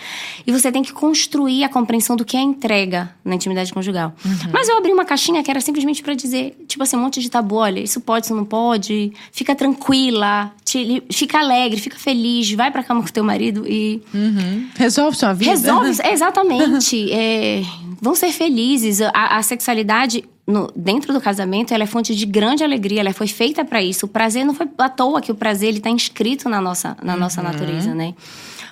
[0.46, 4.12] E você tem que construir a compreensão do que é entrega na intimidade conjugal.
[4.26, 4.50] Uhum.
[4.52, 7.30] Mas eu abri uma caixinha que era simplesmente para dizer, tipo assim, um monte de
[7.30, 12.72] tabu, olha, isso pode, isso não pode, fica tranquila, te, fica alegre, fica feliz, vai
[12.72, 14.02] pra cama com teu marido e...
[14.12, 14.68] Uhum.
[14.76, 15.52] Resolve sua vida.
[15.52, 17.12] Resolve, exatamente.
[17.12, 17.62] é,
[18.02, 19.00] vão ser felizes.
[19.00, 23.28] A, a sexualidade no, dentro do casamento, ela é fonte de grande alegria, ela foi
[23.28, 24.08] feita para isso.
[24.08, 27.14] O prazer não foi à toa que o prazer ele está inscrito na nossa, na
[27.14, 27.20] uhum.
[27.20, 28.16] nossa natureza, né?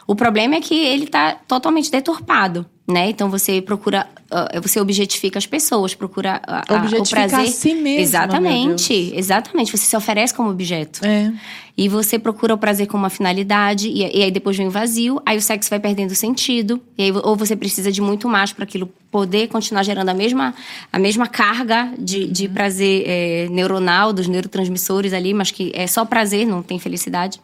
[0.08, 3.10] O problema é que ele está totalmente deturpado, né?
[3.10, 7.40] Então você procura, uh, você objetifica as pessoas, procura uh, o prazer.
[7.40, 8.02] a si mesmo.
[8.02, 9.72] Exatamente, exatamente.
[9.72, 11.06] Você se oferece como objeto.
[11.06, 11.34] É.
[11.78, 15.22] E você procura o prazer com uma finalidade, e, e, aí depois vem o vazio,
[15.24, 18.64] aí o sexo vai perdendo sentido, e aí, ou você precisa de muito mais para
[18.64, 20.56] aquilo poder continuar gerando a mesma,
[20.92, 22.54] a mesma carga de, de uhum.
[22.54, 27.40] prazer é, neuronal dos neurotransmissores ali, mas que é só prazer, não tem felicidade.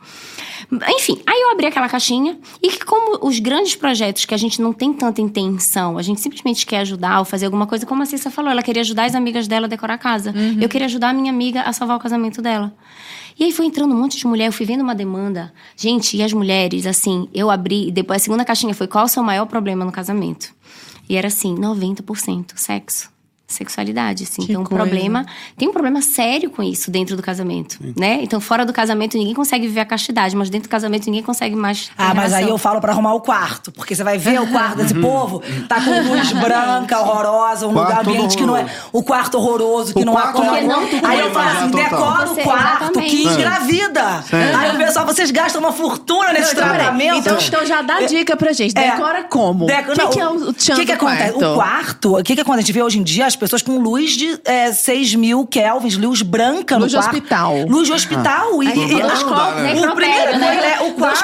[0.97, 4.61] Enfim, aí eu abri aquela caixinha e que como os grandes projetos que a gente
[4.61, 8.05] não tem tanta intenção, a gente simplesmente quer ajudar ou fazer alguma coisa, como a
[8.05, 10.32] Cissa falou, ela queria ajudar as amigas dela a decorar a casa.
[10.36, 10.57] Uhum.
[10.59, 12.74] Eu queria ajudar a minha amiga a salvar o casamento dela.
[13.39, 15.53] E aí foi entrando um monte de mulher, eu fui vendo uma demanda.
[15.76, 19.07] Gente, e as mulheres, assim, eu abri, e depois a segunda caixinha foi qual o
[19.07, 20.51] seu maior problema no casamento?
[21.07, 23.12] E era assim, 90% sexo
[23.54, 24.45] sexualidade, assim.
[24.45, 25.26] Que então, um problema,
[25.58, 27.93] tem um problema sério com isso dentro do casamento, Sim.
[27.97, 28.20] né?
[28.22, 31.56] Então, fora do casamento ninguém consegue viver a castidade, mas dentro do casamento ninguém consegue
[31.56, 31.91] mais.
[31.97, 34.78] Ah, mas aí eu falo para arrumar o quarto, porque você vai ver o quarto
[34.78, 39.38] desse povo, tá com luz branca, horrorosa, um lugar ambiente que não é o quarto
[39.38, 40.68] horroroso, que o não acolhe.
[40.68, 44.24] Não, aí eu falo assim, decora o quarto que engravida.
[44.58, 47.18] Aí o pessoal, vocês gastam uma fortuna nesse tratamento.
[47.18, 48.91] Então, então já dá dica pra gente, é.
[48.91, 49.66] decora como?
[49.66, 51.43] O que, que, é o, o que, que acontece?
[51.43, 52.64] O quarto, o que que acontece?
[52.64, 55.98] A gente vê hoje em dia as pessoas com luz de é, 6 mil kelvins,
[55.98, 57.14] luz branca luz no quarto.
[57.14, 57.66] Luz de hospital.
[57.68, 58.60] Luz de hospital.
[58.60, 58.64] Ah.
[58.64, 60.80] E, e, e, o primeiro, né?
[60.82, 61.24] o quarto.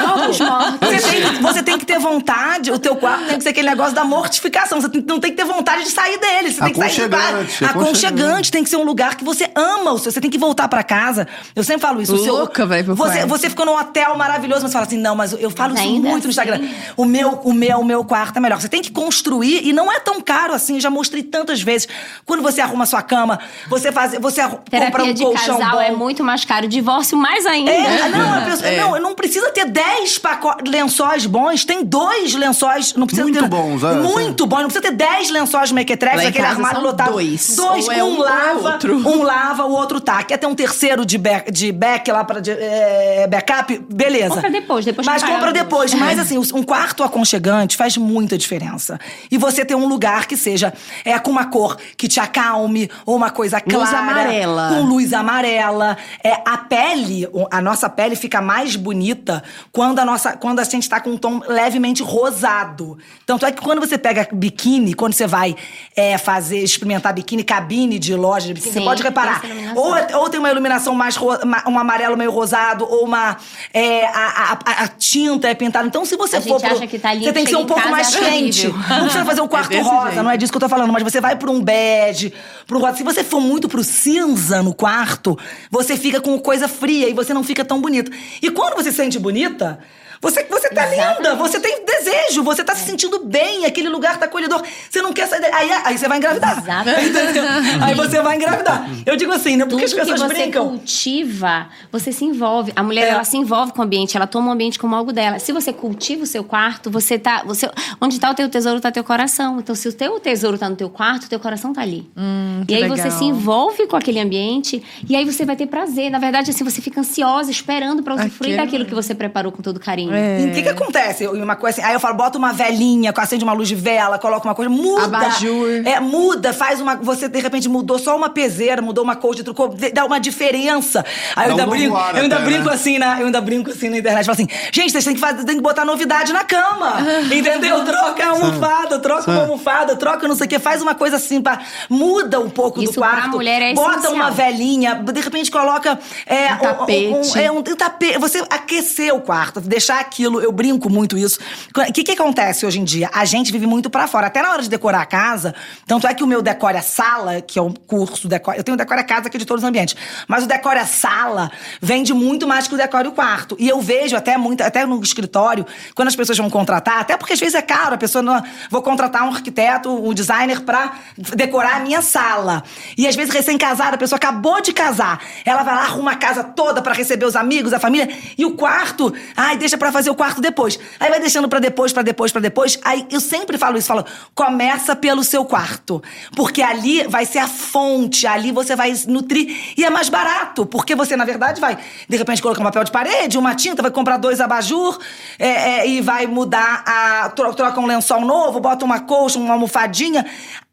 [0.80, 3.94] Você tem, você tem que ter vontade, o teu quarto tem que ser aquele negócio
[3.94, 4.82] da mortificação.
[4.82, 6.52] Você não tem que ter vontade de sair dele.
[6.52, 8.52] Você tem que sair de Aconchegante.
[8.52, 9.94] Tem que ser um lugar que você ama.
[9.94, 11.28] Você tem que voltar pra casa.
[11.56, 12.16] Eu sempre falo isso.
[12.16, 15.50] Louca, vai pro você, você ficou num hotel maravilhoso, mas fala assim, não, mas eu
[15.50, 16.56] falo isso muito no Instagram.
[16.56, 16.76] Assim.
[16.98, 18.60] O meu, o meu, o meu quarto é melhor.
[18.60, 20.76] Você tem que construir e não é tão caro assim.
[20.76, 21.88] Eu já mostrei tantas vezes.
[22.26, 25.82] Quando você arruma sua cama, você faz, você Terapia compra um de colchão casal bom.
[25.82, 27.72] é muito mais caro, divórcio mais ainda.
[27.72, 28.79] É, não, pessoa, é.
[28.92, 30.22] Não, não precisa ter 10
[30.68, 34.82] lençóis bons, tem dois lençóis, não precisa muito ter bons, é, muito bons, não precisa
[34.82, 37.12] ter 10 lençóis mequetrefes, aquele armário lotado.
[37.12, 37.56] Dois.
[37.56, 38.96] Dois, Ou é um, um lava, outro.
[38.98, 40.24] um lava, o outro tá.
[40.24, 44.36] Quer ter um terceiro de back, de back lá para é, backup, beleza.
[44.36, 49.00] Compra depois, depois Mas compra depois, mas assim, um quarto aconchegante faz muita diferença.
[49.30, 50.74] E você ter um lugar que seja
[51.04, 53.80] é com uma cor que te acalme, ou uma coisa clara.
[53.80, 54.70] Luz amarela.
[54.70, 55.98] Com luz amarela.
[56.24, 60.88] É, a pele, a nossa pele fica mais bonita quando a, nossa, quando a gente
[60.90, 62.98] tá com um tom levemente rosado.
[63.26, 65.56] Tanto é que quando você pega biquíni, quando você vai
[65.96, 69.42] é, fazer, experimentar biquíni, cabine de loja de biquíni, Sim, você pode reparar.
[69.76, 73.38] Ou, ou tem uma iluminação mais um amarelo meio rosado, ou uma.
[73.74, 75.88] é, a, a- a- tinta é pintada.
[75.88, 76.60] Então, se você A for.
[76.60, 78.68] pro- acha que tá lindo, Você tem que ser um pouco mais é quente.
[78.68, 80.24] Não precisa fazer um quarto desse rosa, jeito.
[80.24, 82.34] não é disso que eu tô falando, mas você vai pra um bege,
[82.68, 82.98] pro rosa.
[82.98, 85.38] Se você for muito pro cinza no quarto,
[85.72, 88.12] você fica com coisa fria e você não fica tão bonita.
[88.42, 89.80] E quando você se sente bonita.
[90.22, 91.28] Você, você tá linda, Exatamente.
[91.30, 91.36] É.
[91.36, 94.62] você tem desejo, você tá se sentindo bem, aquele lugar tá acolhedor.
[94.90, 95.52] Você não quer sair daí.
[95.54, 96.58] Aí, aí você vai engravidar.
[96.58, 97.40] Exatamente.
[97.82, 98.90] Aí você vai engravidar.
[99.06, 99.66] Eu digo assim, né?
[99.66, 100.68] Porque Tudo as que pessoas você brincam.
[100.70, 102.74] cultiva, você se envolve.
[102.76, 103.10] A mulher, É.
[103.12, 105.40] ela se envolve com o ambiente, ela toma o ambiente como algo dela.
[105.40, 107.44] Se você cultiva o seu quarto, você tá.
[107.46, 107.70] Você,
[108.02, 109.60] onde tá o teu tesouro, tá teu coração.
[109.60, 112.10] Então, se o teu tesouro tá no teu quarto, o teu coração tá ali.
[112.18, 112.98] Hum, que e aí legal.
[112.98, 116.10] você se envolve com aquele ambiente e aí você vai ter prazer.
[116.12, 119.80] Na verdade, assim, você fica ansiosa, esperando pra usufruir daquilo que você preparou com todo
[119.80, 120.09] carinho.
[120.12, 120.42] É.
[120.42, 121.28] E o que, que acontece?
[121.28, 124.48] Uma coisa assim, aí eu falo, bota uma velinha, acende uma luz de vela, coloca
[124.48, 125.04] uma coisa, muda.
[125.04, 125.86] Abajur.
[125.86, 126.96] É, muda, faz uma.
[126.96, 131.06] Você de repente mudou só uma peseira, mudou uma de trocou, dá uma diferença.
[131.36, 132.74] Aí eu ainda um brinco, ar eu ainda até, brinco né?
[132.74, 135.44] assim, na, eu ainda brinco assim na internet, falo assim, gente, vocês têm que, fazer,
[135.44, 136.98] têm que botar novidade na cama.
[137.32, 137.84] entendeu?
[137.86, 141.42] Troca a almofada, troca uma almofada, troca não sei o que, faz uma coisa assim,
[141.42, 143.22] pra, muda um pouco Isso do quarto.
[143.22, 144.14] pra mulher é bota essencial.
[144.14, 147.40] uma velinha, de repente coloca é, Um tapete.
[147.40, 151.40] é, um, um tapete, você aquecer o quarto, deixar aquilo, eu brinco muito isso.
[151.76, 153.10] O que que acontece hoje em dia?
[153.14, 155.54] A gente vive muito pra fora, até na hora de decorar a casa,
[155.86, 158.78] tanto é que o meu Decore a Sala, que é o curso, decore, eu tenho
[158.78, 159.96] Decore a Casa que é de todos os ambientes,
[160.28, 163.56] mas o Decore a Sala vende muito mais que o Decore o Quarto.
[163.60, 167.34] E eu vejo até muito, até no escritório, quando as pessoas vão contratar, até porque
[167.34, 170.94] às vezes é caro, a pessoa não, vou contratar um arquiteto, um designer pra
[171.36, 172.64] decorar a minha sala.
[172.98, 176.44] E às vezes recém-casada, a pessoa acabou de casar, ela vai lá, arruma a casa
[176.44, 180.16] toda pra receber os amigos, a família, e o quarto, ai, deixa pra fazer o
[180.16, 180.80] quarto depois.
[181.00, 182.80] Aí vai deixando pra depois, pra depois, pra depois.
[182.84, 186.02] Aí eu sempre falo isso, falo, começa pelo seu quarto,
[186.36, 190.96] porque ali vai ser a fonte, ali você vai nutrir e é mais barato, porque
[190.96, 191.78] você na verdade vai
[192.08, 194.98] de repente colocar um papel de parede, uma tinta, vai comprar dois abajur
[195.38, 199.54] é, é, e vai mudar a tro- troca um lençol novo, bota uma colcha, uma
[199.54, 200.26] almofadinha.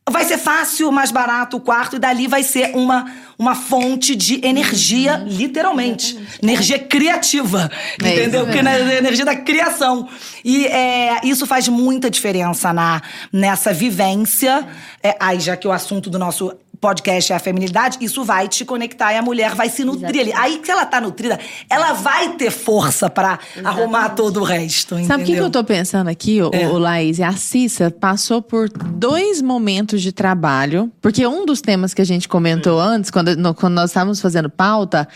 [0.09, 4.41] Vai ser fácil, mais barato o quarto, e dali vai ser uma, uma fonte de
[4.47, 6.17] energia, literalmente.
[6.41, 7.69] Energia criativa.
[8.01, 8.45] É entendeu?
[8.45, 8.87] Porque mesmo.
[8.87, 10.09] na energia da criação.
[10.45, 13.03] E é, isso faz muita diferença na,
[13.33, 14.69] nessa vivência.
[15.03, 16.53] É, aí, já que o assunto do nosso
[16.87, 20.33] podcast é a feminilidade, isso vai te conectar e a mulher vai se nutrir ali.
[20.33, 21.37] Aí, se ela tá nutrida,
[21.69, 24.91] ela vai ter força pra arrumar todo o resto.
[24.91, 25.45] Sabe o que, que entendeu?
[25.45, 26.69] eu tô pensando aqui, ô, É.
[26.69, 27.19] ô, Laís?
[27.21, 32.29] A Cissa passou por dois momentos de trabalho, porque um dos temas que a gente
[32.29, 35.09] comentou antes, quando, no- quando nós estávamos fazendo pauta,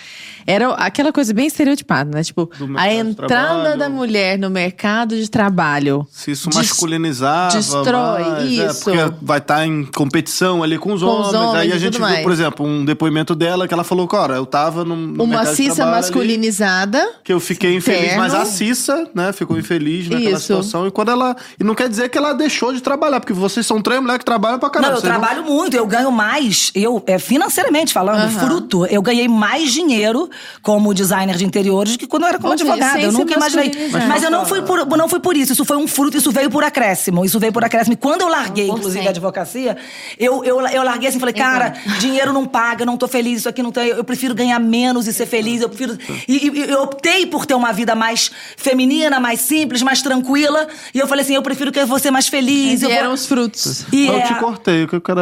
[0.46, 2.24] era aquela coisa bem estereotipada, né?
[2.24, 6.04] Tipo, a entrada da mulher no mercado de trabalho.
[6.10, 7.54] Se isso masculinizava.
[7.56, 8.84] destrói, mais, é, isso.
[8.84, 11.59] porque vai estar em competição ali com os Com os homens.
[11.64, 12.22] E a gente viu, mais.
[12.22, 14.96] por exemplo, um depoimento dela que ela falou, cara, eu tava num.
[14.96, 17.11] no Uma Cissa trabalho ali, masculinizada.
[17.24, 18.18] Que eu fiquei infeliz, Terno.
[18.18, 20.40] mas a Cissa, né, ficou infeliz naquela Isso.
[20.40, 20.86] situação.
[20.86, 21.36] E quando ela.
[21.58, 24.24] E não quer dizer que ela deixou de trabalhar, porque vocês são três mulheres que
[24.24, 24.92] trabalham pra caramba.
[24.92, 28.46] Não, eu trabalho muito, eu ganho mais, eu, é, financeiramente falando, Aham.
[28.46, 30.28] fruto, eu ganhei mais dinheiro
[30.62, 33.00] como designer de interiores do que quando eu era como advogada.
[33.00, 33.72] Eu nunca imaginei.
[34.08, 36.50] Mas eu não fui, por, não fui por isso, isso foi um fruto, isso veio
[36.50, 37.24] por acréscimo.
[37.24, 37.94] Isso veio por acréscimo.
[37.94, 38.78] E quando eu larguei, 100%.
[38.78, 39.76] inclusive, a advocacia,
[40.18, 43.62] eu, eu, eu larguei assim, falei, cara, dinheiro não paga, não tô feliz, isso aqui
[43.62, 43.88] não tem.
[43.88, 45.61] Eu prefiro ganhar menos e ser feliz.
[45.62, 45.97] Eu prefiro.
[46.28, 50.66] E, e- eu optei por ter uma vida mais feminina, mais simples, mais tranquila.
[50.95, 52.82] E eu falei assim, eu prefiro que eu vou ser mais feliz.
[52.82, 53.84] E eu vou- eram os frutos.
[53.93, 55.20] E eu é- te cortei, o que eu quero.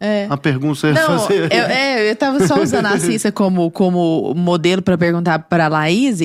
[0.00, 0.26] É.
[0.28, 1.50] A pergunta ia Não, fazer.
[1.50, 6.18] eu, é, eu tava só usando a Cissa como, como modelo pra perguntar pra Laís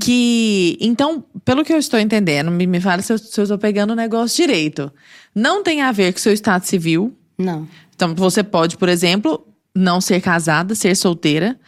[0.00, 3.56] que, então, pelo que eu estou entendendo, me, me fala se eu, se eu estou
[3.58, 4.92] pegando o negócio direito.
[5.34, 7.14] Não tem a ver com seu estado civil.
[7.38, 7.66] Não.
[7.94, 11.58] Então, você pode, por exemplo, não ser casada, ser solteira.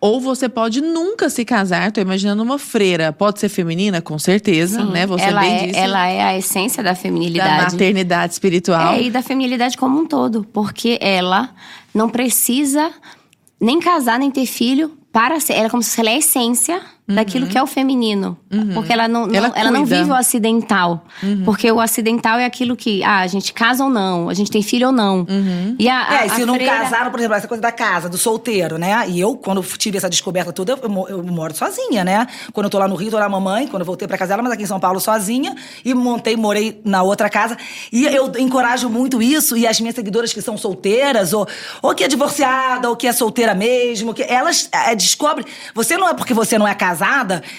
[0.00, 1.90] Ou você pode nunca se casar.
[1.90, 3.12] Tô imaginando uma freira.
[3.12, 5.06] Pode ser feminina, com certeza, Sim, né?
[5.06, 5.78] Você ela, bem é, disse.
[5.78, 7.72] ela é a essência da da feminilidade.
[7.72, 8.94] maternidade espiritual.
[8.94, 10.44] É, e da feminilidade como um todo.
[10.52, 11.50] Porque ela
[11.92, 12.92] não precisa
[13.60, 15.54] nem casar, nem ter filho para ser.
[15.54, 18.36] Ela é como se ela é a essência daquilo que é o feminino.
[18.74, 21.04] Porque ela não, não- Ela ela, não vive o acidental.
[21.44, 24.62] Porque o acidental é aquilo que, ah, a gente casa ou não, a gente tem
[24.62, 25.26] filho ou não.
[25.78, 27.72] E a, a, É, e se a não freira- casaram, por exemplo, essa coisa da
[27.72, 29.04] casa, do solteiro, né?
[29.08, 32.26] E eu, quando tive essa descoberta toda, eu, eu moro sozinha, né?
[32.52, 34.42] Quando eu tô lá no Rio, tô lá mamãe, quando eu voltei pra casa dela,
[34.42, 35.54] mas aqui em São Paulo sozinha,
[35.84, 37.56] e montei, morei na outra casa.
[37.92, 41.46] E eu encorajo muito isso, e as minhas seguidoras que são solteiras, ou,
[41.82, 45.46] ou que é divorciada, ou que é solteira mesmo, que elas é, descobrem.
[45.74, 46.97] Você não é porque você não é casada,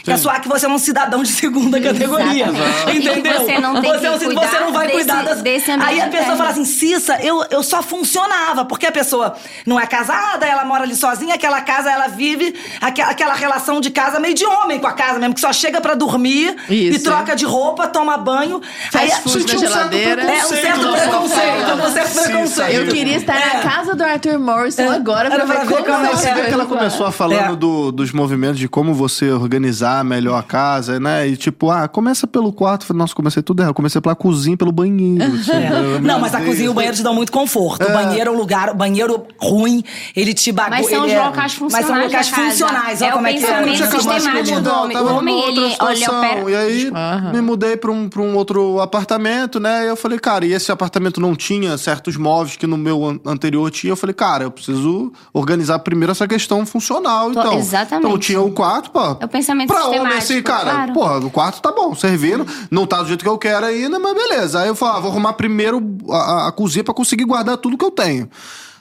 [0.03, 2.45] que é só que você é um cidadão de segunda categoria.
[2.47, 3.07] Exatamente.
[3.07, 3.33] Entendeu?
[3.33, 5.41] E você não tem você, que é um- você não vai desse- cuidar das...
[5.41, 6.37] desse Aí a ambiente pessoa interno.
[6.37, 9.35] fala assim, Cissa, eu, eu só funcionava, porque a pessoa
[9.65, 13.89] não é casada, ela mora ali sozinha, aquela casa, ela vive aquela, aquela relação de
[13.89, 17.03] casa meio de homem com a casa mesmo, que só chega pra dormir e Isso.
[17.03, 18.61] troca de roupa, toma banho.
[18.91, 20.21] Fast Aí, na um certo geladeira.
[20.23, 22.71] É, um certo não preconceito, um certo preconceito.
[22.73, 26.13] Eu queria estar na casa do Arthur Morrison agora pra ver como como é que
[26.13, 26.15] é.
[26.17, 27.55] Você vê que ela começou a falando É.
[27.55, 31.27] do- dos movimentos de como você organizar melhor a casa, né?
[31.27, 32.85] E tipo, ah, começa pelo quarto.
[32.85, 33.73] Falei, nossa, comecei tudo errado.
[33.73, 35.23] Comecei pela cozinha, pelo banheiro.
[35.23, 35.95] assim, né?
[35.97, 35.99] É.
[35.99, 37.85] Não, mas a cozinha e o banheiro te dão muito conforto.
[37.87, 39.83] O banheiro é um lugar, o banheiro ruim,
[40.15, 40.77] ele te bagulha.
[40.81, 41.87] Mas são os locais funcionais.
[41.89, 43.49] Mas são locais funcionais, olha é como o é que é.
[43.49, 44.97] Acabado de sistemático do mudar, homem.
[44.97, 46.19] eu O tava homem, numa ele, outra olha, situação.
[46.19, 46.51] opera.
[46.51, 46.91] E aí,
[47.33, 49.85] me mudei pra um, pra um outro apartamento, né?
[49.85, 53.19] E eu falei, cara, e esse apartamento não tinha certos móveis que no meu an-
[53.25, 53.91] anterior tinha.
[53.91, 57.57] Eu falei, cara, eu preciso organizar primeiro essa questão funcional, Tô- então.
[57.57, 58.05] exatamente.
[58.07, 59.15] Então tinha o quarto, pô.
[59.19, 60.93] É o pensamento pra homem, sistemático, assim, cara, claro.
[60.93, 62.45] porra, o quarto tá bom, servindo.
[62.71, 64.61] Não tá do jeito que eu quero ainda, mas beleza.
[64.61, 67.77] Aí eu falei, ah, vou arrumar primeiro a, a- a cozinha pra conseguir guardar tudo
[67.77, 68.29] que eu tenho.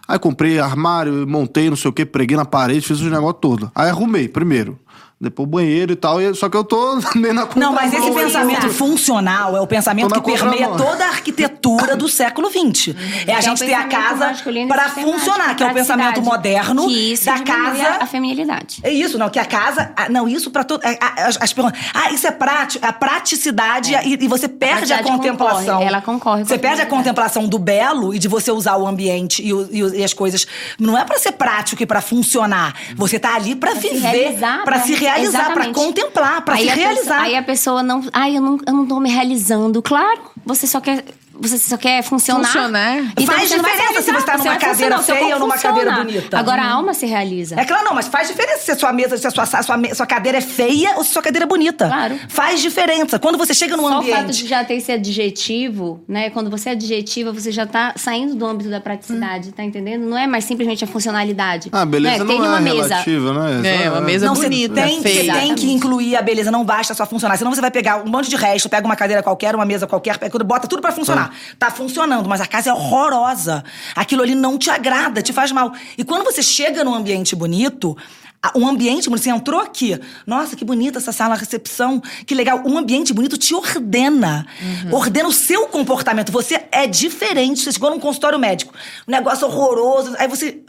[0.07, 3.71] Aí comprei armário, montei, não sei o que, preguei na parede, fiz os negócios todo.
[3.75, 4.79] Aí arrumei primeiro.
[5.21, 6.21] Depois o banheiro e tal.
[6.23, 8.75] e- Só que eu tô meio na Não, mas esse pensamento pensar.
[8.75, 12.95] funcional é o pensamento que permeia toda a arquitetura do século XX.
[13.27, 16.23] É a É o gente ter a casa e para funcionar, que é o pensamento
[16.23, 17.89] moderno que isso da casa.
[18.01, 18.79] a feminilidade.
[18.85, 19.93] É isso, não, que a casa.
[20.09, 20.81] Não, isso pra todo.
[21.17, 21.81] As, as perguntas.
[21.93, 25.65] Ah, isso é prático, a praticidade e, e você perde a, praticidade contemplação.
[25.65, 28.77] concorre, ela concorre com Você a perde a contemplação do belo e de você usar
[28.77, 30.47] o ambiente e, o- e e as coisas.
[30.79, 32.75] Não é pra ser prático e pra funcionar.
[32.97, 34.83] Você tá ali se viver, realizar, pra né?
[34.85, 35.75] se realizar, pra Exatamente.
[35.75, 37.21] contemplar, Aí se a pessoa- realizar.
[37.23, 38.03] aí a pessoa não.
[38.13, 39.81] Ai, eu não, eu não tô me realizando.
[39.83, 41.05] Claro, você só quer.
[41.41, 42.45] Você só quer funcionar.
[42.47, 42.99] Funcionar.
[43.17, 45.23] Então Faz você não vai se diferença se você tá numa vai cadeira funcionar, o
[45.25, 46.05] feia ou numa cadeira funciona.
[46.13, 46.39] bonita.
[46.39, 47.55] Agora a alma se realiza.
[47.61, 49.95] É claro, não, mas faz diferença se a sua mesa, se a sua, a sua,
[49.95, 51.87] sua cadeira é feia ou se a sua cadeira é bonita.
[51.87, 52.19] Claro.
[52.29, 53.19] Faz diferença.
[53.19, 54.17] Quando você chega num Só o ambiente.
[54.17, 56.31] fato de já ter esse adjetivo, né?
[56.31, 60.07] Quando você é adjetiva, você já tá saindo do âmbito da praticidade, tá entendendo?
[60.07, 61.69] Não é mais simplesmente a funcionalidade.
[61.73, 62.25] Ah, beleza né?
[62.25, 62.89] não Tem é uma mesa.
[62.89, 63.85] relativa, né?
[63.85, 65.33] É, uma mesa Não, bonita, você tem, feia.
[65.35, 67.37] você tem que incluir a beleza, não basta só funcionar.
[67.37, 70.19] Senão você vai pegar um monte de resto, pega uma cadeira qualquer, uma mesa qualquer,
[70.19, 71.28] pega, bota tudo pra funcionar.
[71.59, 73.65] Tá funcionando, mas a casa é horrorosa.
[73.95, 75.73] Aquilo ali não te agrada, te faz mal.
[75.97, 77.97] E quando você chega num ambiente bonito,
[78.41, 79.99] a- um ambiente bonito, você entrou aqui.
[80.25, 82.63] Nossa, que bonita essa sala, recepção, que legal.
[82.65, 84.47] Um ambiente bonito te ordena.
[84.93, 86.31] Ordena o seu comportamento.
[86.31, 87.61] Você é diferente.
[87.63, 88.73] Você chegou num consultório médico.
[89.09, 90.15] Um negócio horroroso.
[90.19, 90.61] Aí você.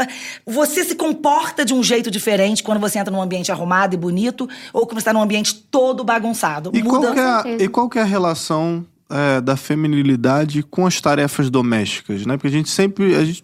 [0.47, 4.49] Você se comporta de um jeito diferente quando você entra num ambiente arrumado e bonito,
[4.74, 6.72] ou quando você está num ambiente todo bagunçado.
[6.74, 7.14] E qual, Muda.
[7.14, 11.49] que é a, e qual que é a relação é, da feminilidade com as tarefas
[11.49, 12.38] domésticas, né?
[12.38, 13.16] Porque a gente sempre.
[13.16, 13.43] A gente,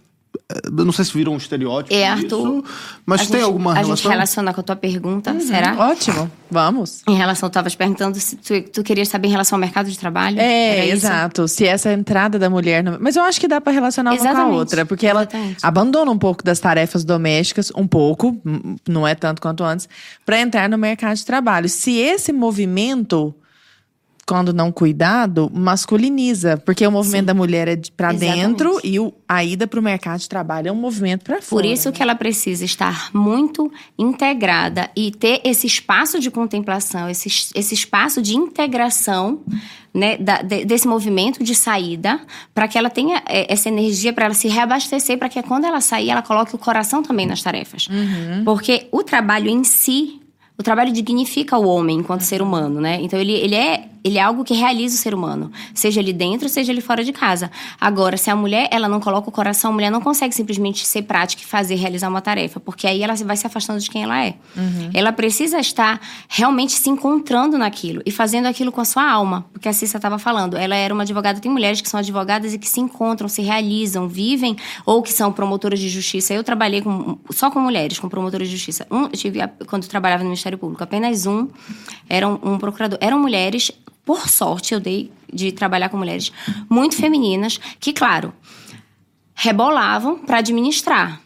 [0.52, 1.94] é, eu não sei se viram um estereótipo.
[1.96, 2.64] É, disso, Arthur.
[3.06, 4.12] mas tem gente- alguma A gente relação?
[4.12, 5.40] relaciona com a tua pergunta, Uhum.
[5.40, 5.76] será?
[5.78, 7.02] Ótimo, vamos.
[7.08, 9.98] Em relação, tu estavas perguntando se tu, tu querias saber em relação ao mercado de
[9.98, 10.38] trabalho?
[10.40, 10.94] É, isso?
[11.08, 11.48] exato.
[11.48, 12.84] Se essa entrada da mulher.
[12.84, 12.98] No...
[13.00, 14.86] Mas eu acho que dá pra relacionar uma com a outra.
[14.86, 15.58] Porque ela exatamente.
[15.64, 18.38] abandona um pouco das tarefas domésticas, um pouco,
[18.88, 19.88] não é tanto quanto antes,
[20.26, 21.68] pra entrar no mercado de trabalho.
[21.70, 23.34] Se esse movimento.
[24.28, 26.58] Quando não cuidado, masculiniza.
[26.58, 28.20] Porque o movimento da mulher é Exatamente.
[28.20, 31.62] dentro e o, a ida pro mercado de trabalho é um movimento pra fora.
[31.62, 37.28] Por isso que ela precisa estar muito integrada e ter esse espaço de contemplação, esse,
[37.54, 39.42] esse espaço de integração
[39.94, 42.20] né, da- de- desse movimento de saída,
[42.54, 45.80] para que ela tenha é, essa energia para ela se reabastecer, para que quando ela
[45.82, 47.88] sair, ela coloque o coração também nas tarefas.
[48.44, 50.20] Porque o trabalho em si.
[50.58, 52.98] O trabalho dignifica o homem enquanto ser humano, né?
[53.02, 56.48] Então ele, ele, é, ele é algo que realiza o ser humano, seja ele dentro,
[56.48, 57.50] seja ele fora de casa.
[57.82, 61.02] Agora, se a mulher ela não coloca o coração, a mulher não consegue simplesmente ser
[61.02, 64.24] prática e fazer, realizar uma tarefa, porque aí ela vai se afastando de quem ela
[64.24, 64.36] é.
[64.94, 66.00] Ela precisa estar
[66.30, 70.20] realmente se encontrando naquilo e fazendo aquilo com a sua alma, porque a Cissa estava
[70.20, 73.42] falando, ela era uma advogada, tem mulheres que são advogadas e que se encontram, se
[73.42, 76.32] realizam, vivem, ou que são promotoras de justiça.
[76.32, 78.86] Eu trabalhei com, só com mulheres, com promotoras de justiça.
[78.92, 81.48] Um, eu tive, quando eu trabalhava no Ministério Público, apenas um
[82.08, 83.00] era um, um procurador.
[83.02, 83.72] Eram mulheres,
[84.06, 86.32] por sorte, eu dei de trabalhar com mulheres
[86.70, 88.32] muito femininas, que, claro,
[89.34, 91.20] rebolavam para administrar,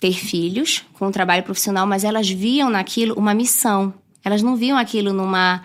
[0.00, 3.94] ter filhos com um trabalho profissional, mas elas viam naquilo uma missão.
[4.24, 5.62] Elas não viam aquilo numa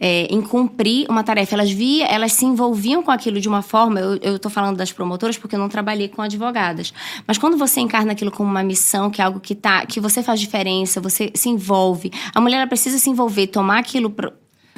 [0.00, 1.54] é, em cumprir uma tarefa.
[1.54, 4.00] Elas via, elas se envolviam com aquilo de uma forma.
[4.00, 6.92] Eu estou falando das promotoras porque eu não trabalhei com advogadas.
[7.26, 10.22] Mas quando você encarna aquilo como uma missão, que é algo que tá, que você
[10.22, 12.10] faz diferença, você se envolve.
[12.34, 14.12] A mulher precisa se envolver, tomar aquilo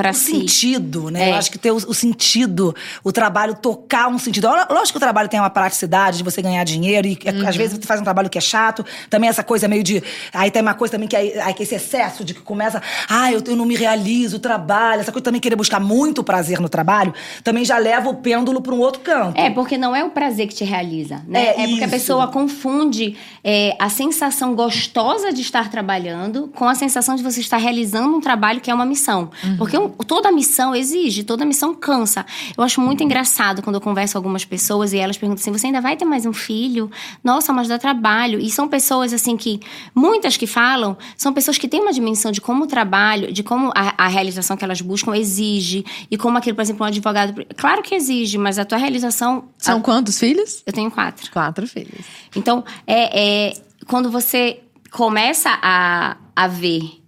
[0.03, 0.33] para o si.
[0.33, 1.29] sentido, né?
[1.29, 1.31] É.
[1.31, 4.49] Eu acho que ter o, o sentido, o trabalho tocar um sentido.
[4.71, 7.77] Lógico que o trabalho tem uma praticidade de você ganhar dinheiro e é, às vezes
[7.79, 8.85] você faz um trabalho que é chato.
[9.09, 10.03] Também essa coisa meio de.
[10.33, 12.83] Aí tem uma coisa também que é, aí, que é esse excesso de que começa.
[13.09, 15.01] Ah, eu, eu não me realizo, o trabalho.
[15.01, 17.13] Essa coisa também querer buscar muito prazer no trabalho
[17.45, 19.39] também já leva o pêndulo para um outro canto.
[19.39, 21.47] É, porque não é o prazer que te realiza, né?
[21.47, 21.91] É É, porque a isso.
[21.91, 27.57] pessoa confunde é, a sensação gostosa de estar trabalhando com a sensação de você estar
[27.57, 29.31] realizando um trabalho que é uma missão.
[29.59, 32.25] Porque um- toda missão exige, toda missão cansa.
[32.57, 35.67] Eu acho muito engraçado quando eu converso com algumas pessoas e elas perguntam assim: você
[35.67, 36.91] ainda vai ter mais um filho?
[37.23, 38.41] Nossa, mas dá trabalho.
[38.41, 39.61] E são pessoas assim que,
[39.95, 43.71] muitas que falam, são pessoas que têm uma dimensão de como o trabalho, de como
[43.75, 45.85] a, a realização que elas buscam exige.
[46.11, 47.45] E como aquilo, por exemplo, um advogado.
[47.57, 49.49] Claro que exige, mas a tua realização.
[49.59, 50.63] São quantos filhos?
[50.67, 51.31] Eu tenho quatro.
[51.31, 52.05] Quatro filhos.
[52.35, 53.55] Então, é, é
[53.87, 54.61] quando você
[54.91, 57.02] começa a, a ver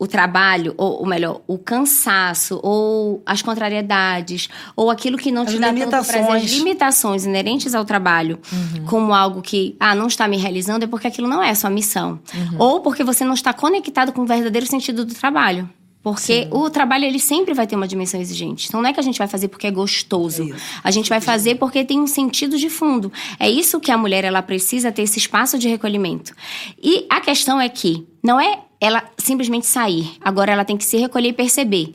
[0.00, 5.52] o trabalho, ou, ou melhor, o cansaço, ou as contrariedades, ou aquilo que não te
[5.52, 6.24] As dá tanto limitações.
[6.24, 8.40] prazer, as limitações inerentes ao trabalho,
[8.86, 11.68] como algo que, ah, não está me realizando, é porque aquilo não é a sua
[11.68, 12.18] missão.
[12.58, 15.68] Ou porque você não está conectado com o verdadeiro sentido do trabalho.
[16.02, 18.68] Porque o trabalho, ele sempre vai ter uma dimensão exigente.
[18.68, 20.48] Então, não é que a gente vai fazer porque é gostoso.
[20.82, 23.12] A gente vai fazer porque tem um sentido de fundo.
[23.38, 26.34] É isso que a mulher, ela precisa ter esse espaço de recolhimento.
[26.82, 30.12] E a questão é que não é ela simplesmente sair.
[30.20, 31.94] Agora, ela tem que se recolher e perceber.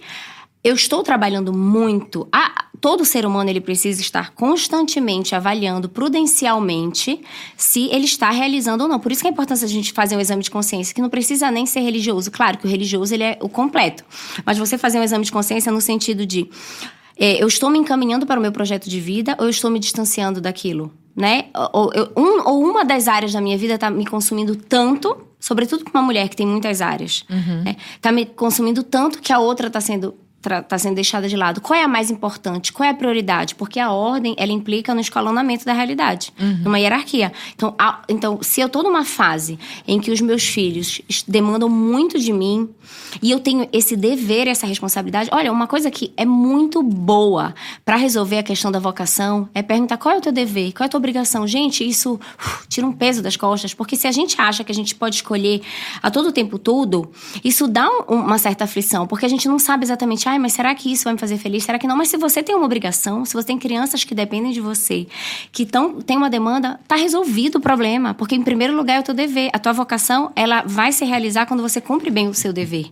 [0.63, 2.27] Eu estou trabalhando muito.
[2.81, 7.21] Todo ser humano ele precisa estar constantemente avaliando prudencialmente
[7.55, 8.99] se ele está realizando ou não.
[8.99, 11.49] Por isso que é importante a gente fazer um exame de consciência, que não precisa
[11.51, 12.29] nem ser religioso.
[12.31, 14.03] Claro que o religioso ele é o completo.
[14.45, 16.49] Mas você fazer um exame de consciência no sentido de
[17.17, 19.79] é, eu estou me encaminhando para o meu projeto de vida ou eu estou me
[19.79, 21.45] distanciando daquilo, né?
[21.73, 25.15] Ou, eu- um- ou uma das áreas da minha vida está me consumindo tanto,
[25.45, 27.23] sobretudo para uma mulher que tem muitas áreas,
[27.63, 27.75] né?
[28.01, 30.15] Tá me consumindo tanto que a outra está sendo
[30.59, 31.61] está sendo deixada de lado.
[31.61, 32.71] Qual é a mais importante?
[32.73, 33.55] Qual é a prioridade?
[33.55, 37.31] Porque a ordem, ela implica no escalonamento da realidade, numa hierarquia.
[37.55, 39.57] Então, a- então, se eu tô numa fase
[39.87, 42.69] em que os meus filhos demandam muito de mim
[43.21, 47.53] e eu tenho esse dever, essa responsabilidade, olha, uma coisa que é muito boa
[47.83, 50.87] para resolver a questão da vocação é perguntar qual é o teu dever, qual é
[50.87, 51.47] a tua obrigação.
[51.47, 54.75] Gente, isso uf, tira um peso das costas, porque se a gente acha que a
[54.75, 55.61] gente pode escolher
[56.01, 57.11] a todo tempo tudo,
[57.43, 60.73] isso dá um- uma certa aflição, porque a gente não sabe exatamente, ai, mas será
[60.75, 61.63] que isso vai me fazer feliz?
[61.63, 61.97] Será que não?
[61.97, 65.07] Mas se você tem uma obrigação, se você tem crianças que dependem de você,
[65.51, 69.03] que tão, tem uma demanda, tá resolvido o problema, porque em primeiro lugar é o
[69.03, 69.49] teu dever.
[69.53, 72.91] A tua vocação, ela vai se realizar quando você cumpre bem o seu dever.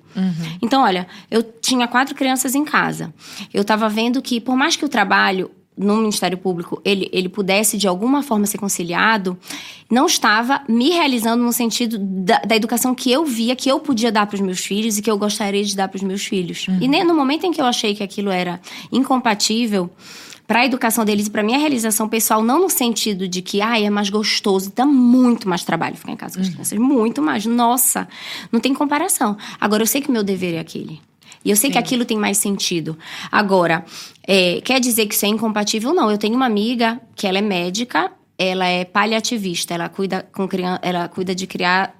[0.61, 3.13] Então, olha, eu tinha quatro crianças em casa.
[3.53, 7.77] Eu tava vendo que, por mais que o trabalho no Ministério Público ele, ele pudesse
[7.77, 9.37] de alguma forma ser conciliado,
[9.89, 14.11] não estava me realizando no sentido da, da educação que eu via que eu podia
[14.11, 16.65] dar para os meus filhos e que eu gostaria de dar para os meus filhos.
[16.81, 18.59] E nem no momento em que eu achei que aquilo era
[18.91, 19.89] incompatível
[20.45, 23.85] para a educação deles e para minha realização pessoal, não no sentido de que ai,
[23.85, 27.45] é mais gostoso, dá muito mais trabalho ficar em casa com as crianças, muito mais.
[27.45, 28.07] Nossa,
[28.51, 29.37] não tem comparação.
[29.59, 31.01] Agora eu sei que o meu dever é aquele.
[31.43, 32.97] E eu sei que aquilo tem mais sentido.
[33.31, 33.85] Agora,
[34.25, 35.93] é, quer dizer que isso é incompatível?
[35.93, 36.09] Não.
[36.09, 40.79] Eu tenho uma amiga que ela é médica, ela é paliativista, ela cuida com criança,
[40.81, 41.95] ela cuida de criar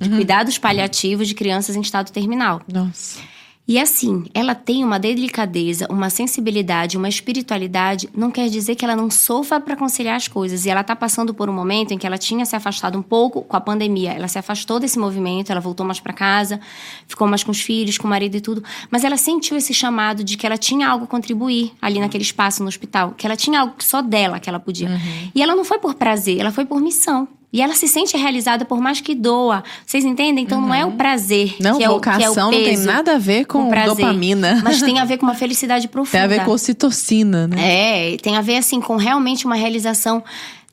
[0.00, 2.60] de cuidados paliativos de crianças em estado terminal.
[2.72, 3.20] Nossa.
[3.66, 8.94] E assim, ela tem uma delicadeza, uma sensibilidade, uma espiritualidade, não quer dizer que ela
[8.94, 10.66] não sofra para conciliar as coisas.
[10.66, 13.40] E ela tá passando por um momento em que ela tinha se afastado um pouco
[13.40, 14.12] com a pandemia.
[14.12, 16.60] Ela se afastou desse movimento, ela voltou mais para casa,
[17.08, 18.62] ficou mais com os filhos, com o marido e tudo.
[18.90, 22.62] Mas ela sentiu esse chamado de que ela tinha algo a contribuir ali naquele espaço
[22.62, 24.90] no hospital, que ela tinha algo só dela que ela podia.
[25.34, 27.26] E ela não foi por prazer, ela foi por missão.
[27.54, 29.62] E ela se sente realizada por mais que doa.
[29.86, 30.42] Vocês entendem?
[30.42, 32.64] Então não é o prazer Não, que é o, que é o vocação não tem
[32.64, 34.60] peso nada a ver com prazer, dopamina.
[34.64, 36.10] Mas tem a ver com uma felicidade profunda.
[36.10, 38.14] Tem a ver com ocitocina, né?
[38.14, 40.20] É, tem a ver assim com realmente uma realização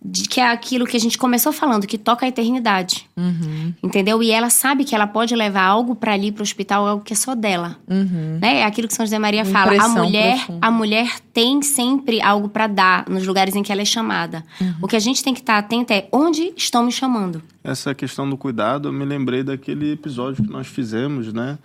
[0.03, 3.07] de que é aquilo que a gente começou falando, que toca a eternidade.
[3.15, 3.71] Uhum.
[3.83, 4.23] Entendeu?
[4.23, 7.15] E ela sabe que ela pode levar algo para ali pro hospital, algo que é
[7.15, 7.77] só dela.
[8.39, 8.61] Né?
[8.61, 10.67] É aquilo que São José Maria fala, a mulher, profunda.
[10.67, 14.43] a mulher tem sempre algo para dar nos lugares em que ela é chamada.
[14.59, 14.75] Uhum.
[14.81, 17.43] O que a gente tem que estar atento é onde estão me chamando.
[17.63, 21.59] Essa questão do cuidado, eu me lembrei daquele episódio que nós fizemos, né?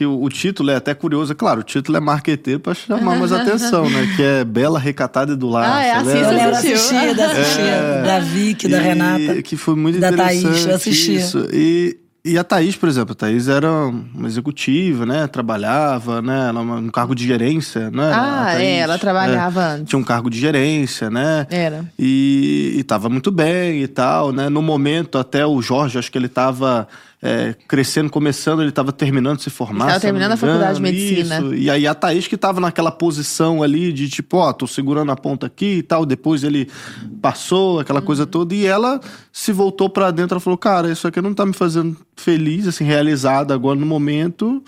[0.00, 3.18] Que o, o título é até curioso, é claro, o título é marqueteiro para chamar
[3.18, 4.10] mais atenção, né?
[4.16, 5.70] Que é Bela, Recatada e do Lar.
[5.70, 8.02] Ah, é, Você assista, Eu assisti, da, assisti, É.
[8.02, 9.42] da Vicky, da E Renata.
[9.42, 10.68] Que foi muito da Thaís, interessante.
[10.70, 11.14] eu assisti.
[11.16, 11.46] Isso.
[11.52, 15.26] E E a Thaís, por exemplo, a Thaís era uma executiva, né?
[15.26, 16.48] Trabalhava, né?
[16.48, 18.10] Ela um cargo de gerência, né?
[18.14, 19.88] Ah, Thaís, é, ela trabalhava é, antes.
[19.90, 21.46] Tinha um cargo de gerência, né?
[21.50, 21.84] Era.
[21.98, 24.48] E, e tava muito bem e tal, né?
[24.48, 26.88] No momento, até o Jorge, acho que ele tava
[27.22, 29.84] é, crescendo, começando, ele tava terminando de se formar.
[29.84, 31.36] Ele tava se eu não terminando me a faculdade de engano, medicina.
[31.36, 31.54] isso.
[31.54, 35.16] E aí a Thaís que tava naquela posição ali de tipo, ó, tô segurando a
[35.16, 36.06] ponta aqui e tal.
[36.06, 36.68] Depois ele
[37.20, 38.54] passou, aquela coisa toda.
[38.54, 41.96] E ela se voltou pra dentro e falou: Cara, isso aqui não tá me fazendo
[42.16, 44.62] feliz, assim, realizada agora no momento.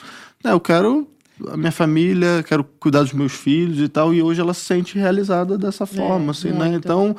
[0.44, 1.08] Né, eu quero
[1.50, 4.12] a minha família, quero cuidar dos meus filhos e tal.
[4.12, 6.66] E hoje ela se sente realizada dessa forma, assim, né?
[6.70, 6.76] muito.
[6.76, 7.16] Então,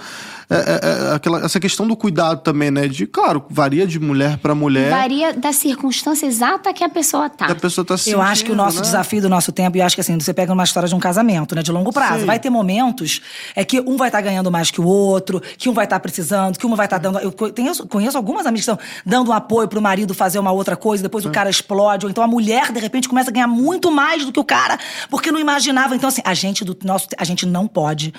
[0.49, 2.87] é, é, é aquela, essa questão do cuidado também, né?
[2.87, 4.89] De, claro, varia de mulher pra mulher.
[4.89, 7.45] Varia da circunstância exata que a pessoa tá.
[7.47, 8.91] que a pessoa tá se Eu acho que o nosso sentindo, né?
[8.91, 10.99] desafio do nosso tempo, e eu acho que assim, você pega uma história de um
[10.99, 12.21] casamento, né, de longo prazo.
[12.21, 12.25] Sim.
[12.25, 13.21] Vai ter momentos
[13.55, 16.57] é que um vai estar ganhando mais que o outro, que um vai estar precisando,
[16.57, 17.19] que uma vai estar dando.
[17.19, 20.51] Eu co- conheço, conheço algumas amigas que estão dando um apoio pro marido fazer uma
[20.51, 23.47] outra coisa, depois o cara explode, ou então a mulher, de repente, começa a ganhar
[23.47, 24.77] muito mais do que o cara,
[25.09, 25.95] porque não imaginava.
[25.95, 27.07] Então, assim, a gente do nosso.
[27.17, 28.13] A gente não pode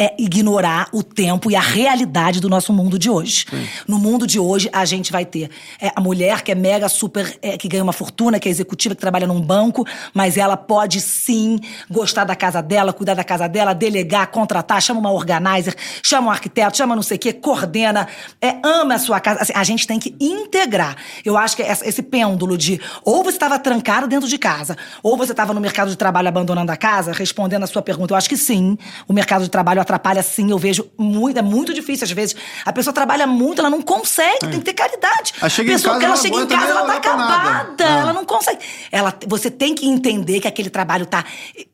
[0.00, 3.44] é, ignorar o tempo e a realidade do nosso mundo de hoje.
[3.86, 7.38] No mundo de hoje, a gente vai ter é, a mulher que é mega super,
[7.42, 11.02] é, que ganha uma fortuna, que é executiva, que trabalha num banco, mas ela pode
[11.02, 11.60] sim
[11.90, 16.30] gostar da casa dela, cuidar da casa dela, delegar, contratar, chama uma organizer, chama um
[16.30, 18.08] arquiteto, chama não sei o quê, coordena,
[18.40, 19.42] é, ama a sua casa.
[19.42, 20.96] Assim, a gente tem que integrar.
[21.22, 25.32] Eu acho que esse pêndulo de ou você estava trancado dentro de casa, ou você
[25.32, 28.36] estava no mercado de trabalho abandonando a casa, respondendo a sua pergunta, eu acho que
[28.36, 32.36] sim, o mercado de trabalho atrapalha sim, eu vejo muito, é muito difícil às vezes.
[32.64, 35.32] A pessoa trabalha muito, ela não consegue, tem que ter caridade.
[35.48, 37.98] Chega em pessoa casa, que ela ela chega em casa, ela tá acabada, É.
[37.98, 38.58] ela não consegue.
[38.92, 41.24] Ela, você tem que entender que aquele trabalho tá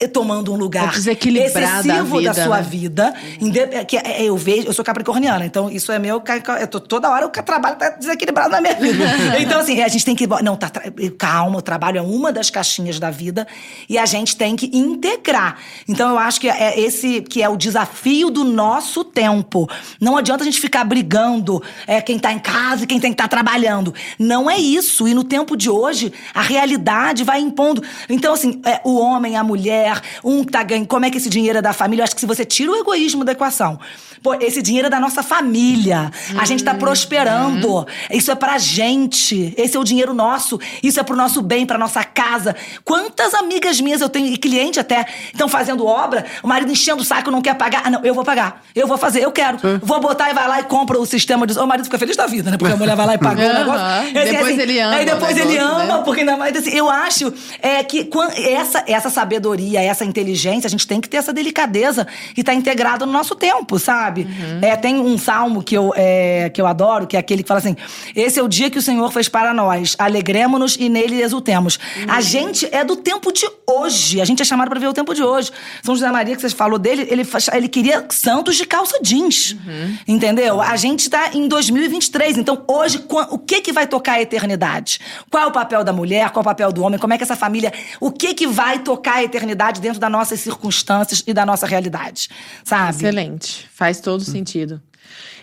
[0.01, 2.63] eh, tomando um lugar É desequilibrado excessivo da da vida, sua né?
[2.63, 3.15] vida.
[3.41, 6.23] Inde- que é- eu vejo, eu sou capricorniana, então isso é meu.
[6.61, 9.05] Eu tô, toda hora o trabalho tá desequilibrado na minha vida.
[9.41, 10.27] então, assim, a gente tem que.
[10.43, 10.71] Não, tá,
[11.19, 13.47] calma, o trabalho é uma das caixinhas da vida
[13.89, 15.59] e a gente tem que integrar.
[15.89, 19.69] Então, eu acho que é esse que é o desafio do nosso tempo.
[20.01, 23.15] Não adianta a gente ficar brigando é, quem tá em casa e quem tem que
[23.15, 23.93] estar trabalhando.
[24.19, 25.09] Não é isso.
[25.09, 27.83] E no tempo de hoje, a realidade vai impondo.
[28.09, 30.87] Então, assim, é, o homem, a mulher, um que tá ganhando.
[30.87, 32.03] Como é que esse dinheiro é da família?
[32.03, 33.79] Eu acho que se você tira o egoísmo da equação,
[34.23, 36.11] pô, esse dinheiro é da nossa família.
[36.39, 37.87] A gente tá prosperando.
[38.11, 39.53] Isso é pra gente.
[39.57, 40.61] Esse é o dinheiro nosso.
[40.83, 42.55] Isso é pro nosso bem, pra nossa casa.
[42.85, 47.05] Quantas amigas minhas eu tenho, e cliente até, estão fazendo obra, o marido enchendo o
[47.05, 47.86] saco, não quer pagar.
[47.87, 48.65] Ah, não, eu vou pagar.
[48.75, 49.59] Eu vou fazer, eu quero.
[49.81, 51.57] Vou botar e vai lá e compra o sistema de.
[51.57, 52.57] O marido fica feliz da vida, né?
[52.57, 53.87] Porque a mulher vai lá e paga o negócio.
[54.13, 56.03] E assim, Depois ele ama Aí depois o ele ama, né?
[56.05, 57.33] porque ainda mais assim, eu acho
[57.63, 62.43] é, que essa, essa sabedoria, essa inteligência, a gente tem que ter essa delicadeza e
[62.43, 64.23] tá integrado no nosso tempo, sabe?
[64.23, 64.59] Uhum.
[64.63, 67.61] É, tem um salmo que eu, é, que eu adoro, que é aquele que fala
[67.61, 67.77] assim:
[68.17, 71.79] Esse é o dia que o Senhor fez para nós, alegremos-nos e nele exultemos.
[71.99, 72.07] Uhum.
[72.09, 75.15] A gente é do tempo de hoje, a gente é chamado para ver o tempo
[75.15, 75.53] de hoje.
[75.85, 79.99] São José Maria, que você falou dele, ele, ele queria santos de calça jeans, Uhum.
[80.09, 80.63] entendeu?
[80.63, 84.99] A gente tá em 2023, então hoje, o que que vai tocar a eternidade?
[85.31, 86.31] Qual é o papel da mulher?
[86.31, 86.99] Qual é o papel do homem?
[86.99, 87.71] Como é que essa família.
[88.01, 92.31] O que que vai tocar a eternidade dentro das nossas circunstâncias e da nossa realidade?
[92.65, 92.97] Sabe?
[92.97, 93.69] Excelente.
[93.75, 94.81] Faz todo sentido.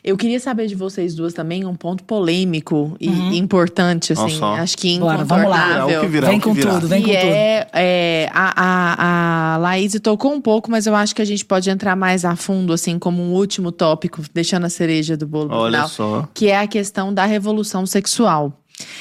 [0.03, 4.38] Eu queria saber de vocês duas também um ponto polêmico e importante, assim.
[4.38, 4.56] Só.
[4.56, 5.90] Acho que Bora, vamos lá.
[5.90, 7.18] É o que virá, vem o que com tudo, vem com tudo.
[7.18, 11.45] é, é, a, a, a Laís tocou um pouco, mas eu acho que a gente
[11.45, 15.49] pode entrar mais a fundo, assim, como um último tópico, deixando a cereja do bolo
[15.49, 16.30] no Olha final, só.
[16.34, 18.52] que é a questão da revolução sexual.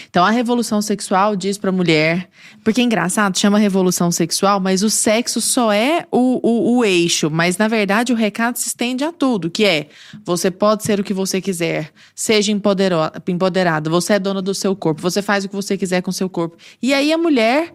[0.09, 2.29] Então, a revolução sexual diz pra mulher.
[2.63, 7.31] Porque é engraçado, chama revolução sexual, mas o sexo só é o, o, o eixo.
[7.31, 9.89] Mas, na verdade, o recado se estende a tudo: que é
[10.25, 15.01] você pode ser o que você quiser, seja empoderado, você é dona do seu corpo,
[15.01, 16.57] você faz o que você quiser com seu corpo.
[16.81, 17.73] E aí a mulher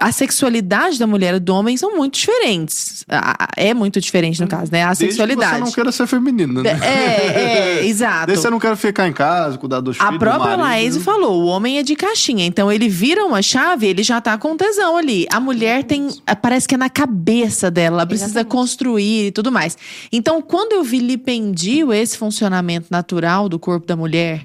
[0.00, 3.04] a sexualidade da mulher e do homem são muito diferentes.
[3.08, 4.82] A- a- É muito diferente, no caso, né?
[4.82, 5.58] A Desde que sexualidade.
[5.58, 6.70] você não queira ser feminina, né?
[6.82, 8.26] É, é, exato.
[8.26, 10.62] Desde que você não quer ficar em casa, cuidar dos A filhos, do própria marido.
[10.62, 12.44] Laís falou, o homem é de caixinha.
[12.46, 15.26] Então ele vira uma chave, ele já tá com tesão ali.
[15.32, 16.08] A mulher tem,
[16.42, 18.50] parece que é na cabeça dela, ela precisa Exatamente.
[18.50, 19.76] construir e tudo mais.
[20.12, 24.44] Então quando eu vilipendio esse funcionamento natural do corpo da mulher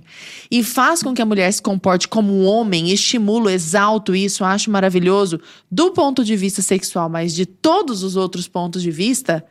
[0.49, 4.71] e faz com que a mulher se comporte como um homem, estimulo, exalto isso, acho
[4.71, 5.18] maravilhoso
[5.71, 9.45] do ponto de vista sexual, mas de todos os outros pontos de vista,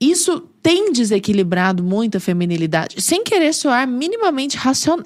[0.00, 4.58] isso tem desequilibrado muito a feminilidade, sem querer soar minimamente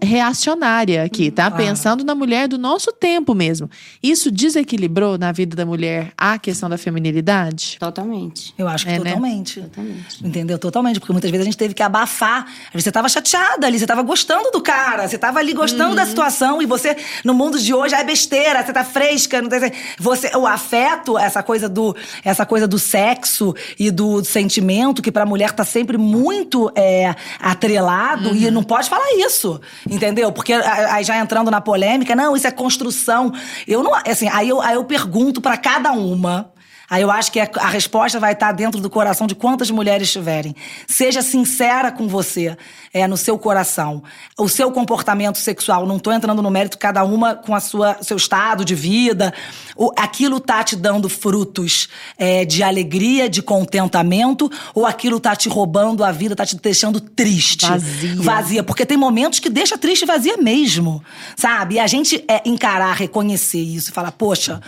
[0.02, 1.48] reacionária aqui, tá?
[1.48, 1.64] claro.
[1.64, 3.70] Pensando na mulher do nosso tempo mesmo.
[4.02, 7.76] Isso desequilibrou na vida da mulher a questão da feminilidade?
[7.78, 8.52] Totalmente.
[8.58, 9.10] Eu acho que É, né?
[9.12, 9.60] totalmente.
[9.60, 10.26] Totalmente.
[10.26, 10.58] Entendeu?
[10.58, 10.98] Totalmente.
[10.98, 12.44] Porque muitas vezes a gente teve que abafar.
[12.74, 15.94] Você tava chateada ali, você tava gostando do cara, você tava ali gostando Uhum.
[15.94, 19.70] da situação e você, no mundo de hoje, é besteira, você tá fresca, não tem.
[20.00, 21.94] Você, o afeto, essa coisa do,
[22.24, 28.34] essa coisa do sexo e do sentimento, que pra mulher tá sempre muito é, atrelado
[28.34, 28.50] e Uhum.
[28.52, 29.60] não pode falar isso.
[29.88, 30.32] Entendeu?
[30.32, 33.32] Porque aí já entrando na polêmica, não, isso é construção.
[33.66, 33.94] Eu não.
[33.94, 36.51] Assim, aí eu, aí eu pergunto pra cada uma.
[36.92, 40.54] Aí eu acho que a, resposta vai estar dentro do coração de quantas mulheres tiverem.
[40.86, 42.54] Seja sincera com você,
[42.92, 44.02] é, no seu coração.
[44.38, 48.18] O seu comportamento sexual, não tô entrando no mérito, cada uma com a sua seu
[48.18, 49.32] estado de vida.
[49.74, 51.88] O, aquilo tá te dando frutos
[52.18, 57.00] é, de alegria, de contentamento, ou aquilo tá te roubando a vida, tá te deixando
[57.00, 57.66] triste.
[57.66, 58.16] Vazia.
[58.16, 58.62] Vazia.
[58.62, 61.02] Porque tem momentos que deixa triste e vazia mesmo.
[61.36, 61.76] Sabe?
[61.76, 64.60] E a gente é, encarar, reconhecer isso e falar, poxa.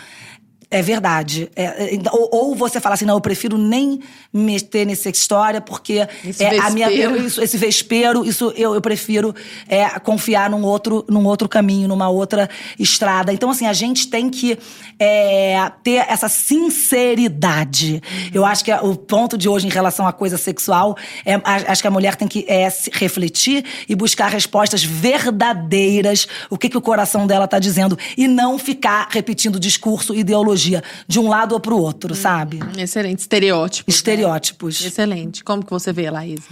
[0.71, 1.51] É verdade.
[1.55, 4.01] É, é, ou, ou você fala assim, não, eu prefiro nem
[4.33, 8.81] me meter nessa história, porque Esse é, a minha, isso- esse vespero, isso eu, eu
[8.81, 9.35] prefiro
[9.69, 13.33] é, confiar num outro, num outro caminho, numa outra estrada.
[13.33, 14.59] Então, assim, a gente tem que
[14.99, 18.03] é, ter essa sinceridade.
[18.33, 21.83] Eu acho que é o ponto de hoje em relação à coisa sexual, é, acho
[21.83, 26.81] que a mulher tem que é, refletir e buscar respostas verdadeiras, o que, que o
[26.81, 31.77] coração dela tá dizendo, e não ficar repetindo discurso, ideologia, de um lado ou pro
[31.77, 32.61] outro, sabe?
[32.77, 33.21] Excelente.
[33.21, 33.91] Estereótipo.
[33.91, 34.85] Estereótipos.
[34.85, 35.45] Excelente.
[35.45, 36.51] Como que você vê, Laísa?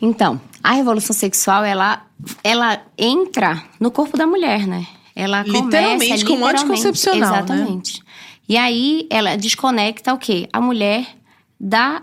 [0.00, 2.04] Então, a revolução sexual, ela,
[2.44, 4.86] ela entra no corpo da mulher, né?
[5.14, 7.38] Ela Literalmente, começa, como anticoncepcional, né?
[7.38, 8.02] Exatamente.
[8.48, 10.48] E aí, ela desconecta o quê?
[10.52, 11.06] A mulher
[11.58, 12.02] da...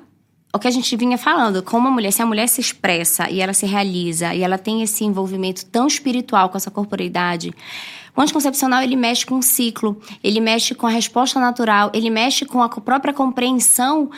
[0.55, 3.41] O que a gente vinha falando, como a mulher, se a mulher se expressa e
[3.41, 7.51] ela se realiza e ela tem esse envolvimento tão espiritual com essa corporeidade,
[8.15, 12.45] o anticoncepcional ele mexe com o ciclo, ele mexe com a resposta natural, ele mexe
[12.45, 14.09] com a própria compreensão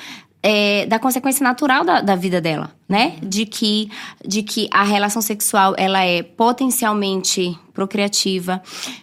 [0.43, 3.17] é, da consequência natural da, da vida dela, né?
[3.21, 3.89] De que,
[4.23, 8.61] de que a relação sexual ela é potencialmente procriativa,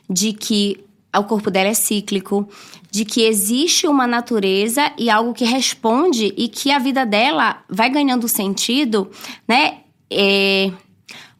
[0.08, 0.84] de que
[1.18, 2.48] o corpo dela é cíclico,
[2.90, 7.90] de que existe uma natureza e algo que responde e que a vida dela vai
[7.90, 9.10] ganhando sentido,
[9.48, 9.78] né?
[10.10, 10.70] É,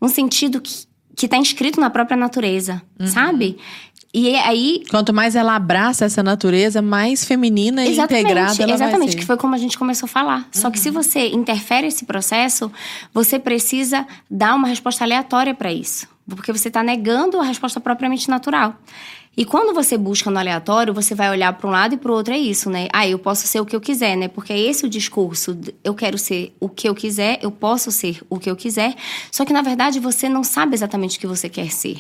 [0.01, 0.85] um sentido que,
[1.23, 3.57] que tá inscrito na própria natureza, sabe?
[4.13, 9.25] E aí Quanto mais ela abraça essa natureza, mais feminina e integrada ela exatamente, que
[9.25, 10.49] foi como a gente começou a falar.
[10.51, 12.73] Só que se você interfere esse processo,
[13.15, 18.29] você precisa dar uma resposta aleatória para isso, porque você está negando a resposta propriamente
[18.29, 18.75] natural.
[19.35, 22.15] E quando você busca no aleatório, você vai olhar para um lado e para o
[22.15, 22.87] outro, é isso, né?
[22.93, 24.29] Ah, eu posso ser o que eu quiser, né?
[24.29, 25.59] Porque é esse o discurso.
[25.83, 28.95] Eu quero ser o que eu quiser, eu posso ser o que eu quiser.
[29.31, 31.97] Só que, na verdade, você não sabe exatamente o que você quer ser.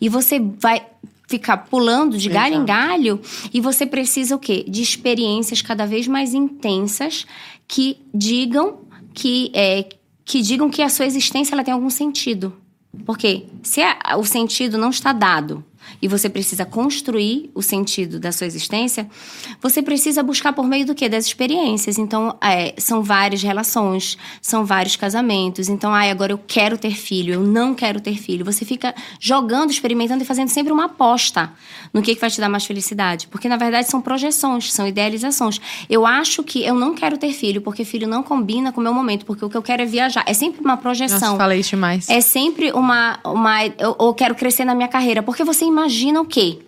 [0.00, 0.82] E você vai
[1.28, 3.20] ficar pulando de galho em galho
[3.52, 4.64] e você precisa o quê?
[4.66, 7.26] De experiências cada vez mais intensas
[7.68, 8.78] que digam
[9.14, 9.86] que é,
[10.24, 12.54] que digam que a sua existência ela tem algum sentido.
[13.06, 15.64] Porque se a- o sentido não está dado
[16.02, 19.08] e você precisa construir o sentido da sua existência,
[19.60, 21.08] você precisa buscar por meio do quê?
[21.08, 21.96] Das experiências.
[21.96, 25.68] Então, é, são várias relações, são vários casamentos.
[25.68, 28.44] Então, ai, agora eu quero ter filho, eu não quero ter filho.
[28.44, 31.52] Você fica jogando, experimentando e fazendo sempre uma aposta
[31.94, 33.28] no que, que vai te dar mais felicidade.
[33.28, 35.60] Porque, na verdade, são projeções, são idealizações.
[35.88, 38.92] Eu acho que eu não quero ter filho, porque filho não combina com o meu
[38.92, 40.24] momento, porque o que eu quero é viajar.
[40.26, 41.20] É sempre uma projeção.
[41.20, 42.10] Nossa, falei demais.
[42.10, 43.20] É sempre uma.
[43.24, 45.22] uma eu, eu quero crescer na minha carreira.
[45.22, 46.58] Porque você imagina o quê?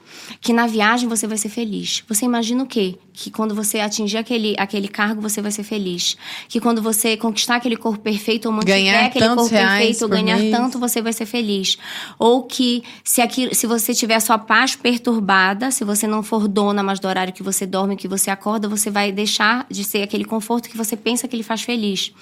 [0.40, 2.04] Que na viagem você vai ser feliz.
[2.08, 2.96] Você imagina o quê?
[3.14, 6.16] Que quando você atingir aquele, aquele cargo, você vai ser feliz.
[6.48, 10.50] Que quando você conquistar aquele corpo perfeito ou mantiver Ganhar aquele corpo perfeito ganhar mês.
[10.50, 11.78] tanto, você vai ser feliz.
[12.18, 16.48] Ou que se, aquilo, se você tiver a sua paz perturbada, se você não for
[16.48, 20.02] dona mais do horário que você dorme, que você acorda, você vai deixar de ser
[20.02, 22.12] aquele conforto que você pensa que ele faz feliz.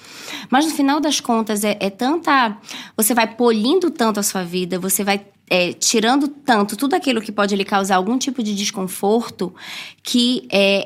[0.49, 2.55] Mas no final das contas, é, é tanta.
[2.95, 7.31] Você vai polindo tanto a sua vida, você vai é, tirando tanto tudo aquilo que
[7.31, 9.53] pode lhe causar algum tipo de desconforto
[10.01, 10.82] que, é,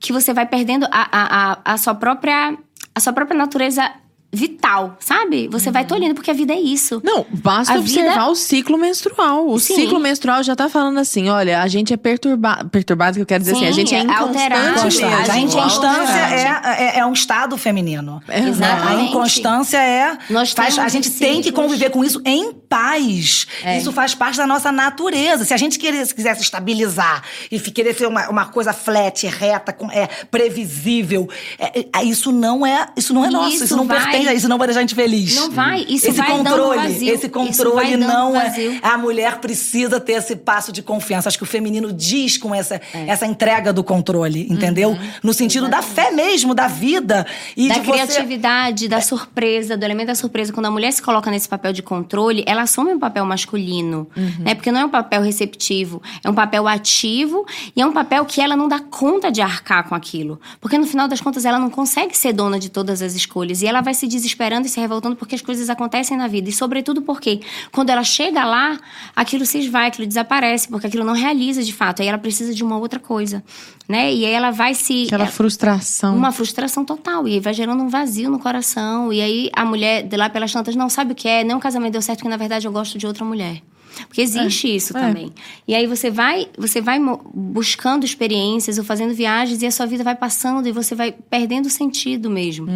[0.00, 2.56] que você vai perdendo a, a, a, a sua própria
[2.94, 3.90] a sua própria natureza
[4.32, 5.48] vital, sabe?
[5.48, 7.00] Você vai tolhendo, porque a vida é isso.
[7.04, 9.48] Não, basta A observar vida- o ciclo menstrual.
[9.48, 9.74] O Sim.
[9.76, 12.68] ciclo menstrual já tá falando assim: olha, a gente é perturbado.
[12.68, 15.04] Perturbado, que eu quero dizer assim, a Sim, gente é é inconstante.
[15.04, 18.20] A gente é inconstância é, é, é um estado feminino.
[18.28, 19.10] É, A Exatamente.
[19.10, 20.18] inconstância é.
[20.28, 23.46] Nós faz- a gente tem que conviver com isso em paz.
[23.64, 23.78] É.
[23.78, 25.44] Isso faz parte da nossa natureza.
[25.44, 30.06] Se a gente quisesse estabilizar e querer ser uma, uma coisa flat, reta, com- é,
[30.30, 31.28] previsível,
[31.58, 33.54] é, é, isso não é, isso não é nosso.
[33.54, 35.34] Isso, isso não vai- pertence, a- isso não vai deixar a gente feliz.
[35.36, 37.08] Não vai, isso esse vai dando controle, vazio.
[37.14, 38.44] esse Isso controle vai dando não é.
[38.48, 38.78] vazio.
[38.82, 41.28] A mulher precisa ter esse passo de confiança.
[41.28, 43.08] Acho que o feminino diz com essa, É.
[43.08, 44.96] essa entrega do controle, entendeu?
[45.22, 47.26] No sentido da fé mesmo, da vida
[47.56, 47.68] e Uhum.
[47.68, 50.52] da de você criatividade, da surpresa, do elemento da surpresa.
[50.52, 54.54] Quando a mulher se coloca nesse papel de controle, ela assume um papel masculino, né?
[54.54, 58.40] Porque não é um papel receptivo, é um papel ativo e é um papel que
[58.40, 60.40] ela não dá conta de arcar com aquilo.
[60.60, 63.66] Porque no final das contas ela não consegue ser dona de todas as escolhas e
[63.66, 66.48] ela vai se desesperando e se revoltando porque as coisas acontecem na vida.
[66.48, 67.40] E sobretudo porque
[67.72, 68.78] quando ela chega lá,
[69.14, 72.02] aquilo se esvai, aquilo desaparece, porque aquilo não realiza de fato.
[72.02, 73.42] Aí ela precisa de uma outra coisa,
[73.88, 74.12] né?
[74.12, 76.16] E aí ela vai se Aquela frustração.
[76.16, 77.26] uma frustração total.
[77.28, 79.12] E aí vai gerando um vazio no coração.
[79.12, 81.60] E aí a mulher, de lá pelas tantas, não sabe o que é, nem o
[81.60, 83.62] casamento deu certo, porque na verdade eu gosto de outra mulher.
[84.06, 85.00] Porque existe isso é.
[85.00, 85.32] também.
[85.66, 86.98] E aí você vai, você vai
[87.34, 91.66] buscando experiências ou fazendo viagens e a sua vida vai passando e você vai perdendo
[91.66, 92.66] o sentido mesmo.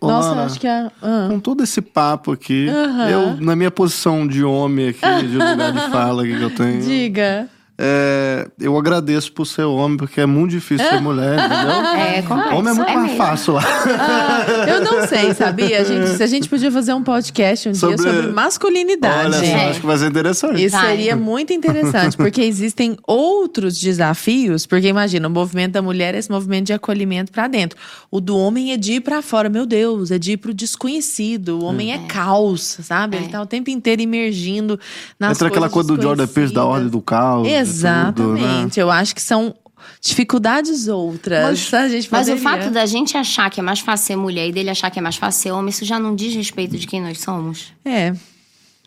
[0.00, 0.90] Ô, Nossa, Ana, eu acho que é.
[1.02, 1.28] ah.
[1.30, 3.08] Com todo esse papo aqui, Aham.
[3.08, 7.48] eu, na minha posição de homem aqui, de lugar de fala que eu tenho, Diga.
[7.78, 11.70] É, eu agradeço por ser homem, porque é muito difícil ser mulher, entendeu?
[11.70, 12.54] É complexo.
[12.56, 13.16] Homem é muito mais mesmo.
[13.16, 13.62] fácil lá.
[13.98, 15.80] Ah, eu não sei, sabia?
[15.80, 19.26] A gente, se a gente podia fazer um podcast um Sobre- dia sobre masculinidade.
[19.26, 19.70] Olha só, É.
[19.70, 20.64] acho que vai ser interessante.
[20.64, 20.86] Isso Vai.
[20.96, 24.66] seria muito interessante, porque existem outros desafios.
[24.66, 27.78] Porque imagina, o movimento da mulher é esse movimento de acolhimento pra dentro.
[28.10, 29.48] O do homem é de ir pra fora.
[29.48, 31.58] Meu Deus, é de ir pro desconhecido.
[31.60, 33.16] O homem é, caos, sabe?
[33.16, 33.28] Ele É.
[33.28, 34.78] tá o tempo inteiro imergindo
[35.18, 37.46] nas Entra aquela coisa coisas do Jordan Pierce da ordem do caos.
[37.68, 38.40] E tudo, né?
[38.40, 38.80] Exatamente.
[38.80, 39.54] Eu acho que são
[40.00, 41.72] dificuldades outras.
[41.74, 44.52] a gente Mas o fato da gente achar que é mais fácil ser mulher e
[44.52, 47.00] dele achar que é mais fácil ser homem, isso já não diz respeito de quem
[47.02, 47.72] nós somos.
[47.84, 48.14] É.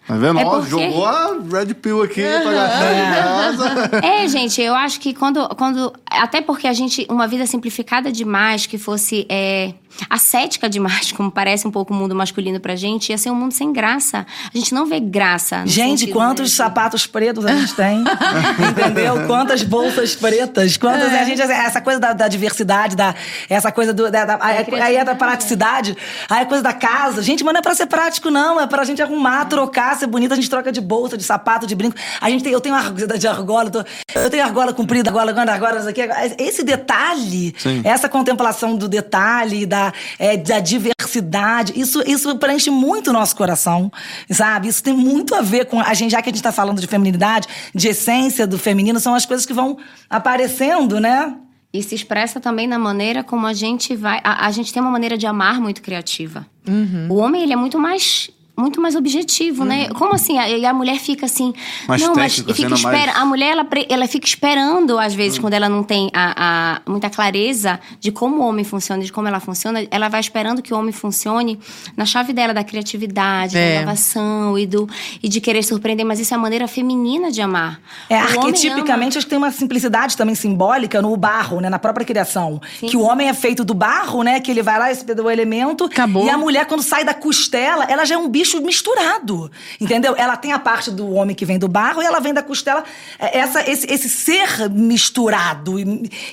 [0.08, 0.40] Tá vendo?
[0.40, 3.90] É Ó, porque- jogou a Red Pill aqui pra gastar em casa.
[4.04, 5.94] É, gente, eu acho que quando, quando.
[6.10, 7.06] Até porque a gente.
[7.10, 9.74] Uma vida simplificada demais, que fosse é,
[10.10, 13.52] ascética demais, como parece um pouco o mundo masculino pra gente, ia ser um mundo
[13.54, 14.26] sem graça.
[14.54, 15.62] A gente não vê graça.
[15.62, 18.04] no Gente, sentido, quantos né, sapatos pretos a gente tem?
[18.70, 19.26] entendeu?
[19.28, 20.78] Quantas bolsas pretas?
[20.78, 21.12] Quantas.
[21.14, 21.20] É.
[21.20, 23.14] A gente, essa coisa da, da diversidade, da,
[23.50, 24.10] essa coisa do.
[24.10, 25.96] Da, da- aí, aí é da praticidade,
[26.30, 27.22] aí a coisa da casa.
[27.22, 28.60] Gente, mas não é pra ser prático, não.
[28.60, 30.34] É pra gente arrumar, trocar, ser bonita.
[30.34, 31.96] A gente troca de bolsa, de sapato, de brinco.
[32.22, 35.32] A gente tem, eu tenho argola de argola, eu, tô- eu tenho argola comprida, argola
[35.32, 36.02] grande, argola, isso aqui.
[36.38, 37.82] Esse detalhe, Sim.
[37.84, 39.79] essa contemplação do detalhe, da,
[40.18, 43.92] é, da diversidade, isso, isso preenche muito o nosso coração,
[44.30, 44.68] sabe?
[44.68, 46.88] Isso tem muito a ver com a gente, já que a gente tá falando de
[46.88, 49.78] feminilidade, de essência do feminino, são as coisas que vão
[50.10, 51.36] aparecendo, né?
[51.72, 54.20] E se expressa também na maneira como a gente vai.
[54.24, 56.46] A, a gente tem uma maneira de amar muito criativa.
[56.68, 57.08] Uhum.
[57.10, 58.32] O homem, ele é muito mais.
[58.60, 59.88] Muito mais objetivo, né?
[59.90, 60.38] Como assim?
[60.38, 61.54] A- E a, mulher fica assim.
[61.88, 63.18] Mais não, mas fica sendo mais- espera.
[63.18, 66.34] A mulher, ela, ela fica esperando, às vezes, quando ela não tem a,
[66.78, 70.62] a- muita clareza de como o homem funciona, de como ela funciona, ela vai esperando
[70.62, 71.60] que o homem funcione
[71.96, 73.76] na chave dela, da criatividade, É.
[73.76, 74.88] da inovação e, do,
[75.24, 76.06] e de querer surpreender.
[76.06, 77.80] Mas isso é a maneira feminina de amar.
[78.10, 81.70] É, O arquetipicamente, acho que tem uma simplicidade também simbólica no barro, né?
[81.70, 82.62] Na própria criação.
[82.80, 84.40] Que o homem é feito do barro, né?
[84.40, 85.86] Que ele vai lá, esse o elemento.
[85.86, 86.26] Acabou.
[86.26, 89.52] E a mulher, quando sai da costela, ela já é um bicho misturado.
[89.80, 90.16] Entendeu?
[90.18, 92.84] Ela tem a parte do homem que vem do barro e ela vem da costela.
[93.20, 95.76] É, Essa, esse, esse ser misturado,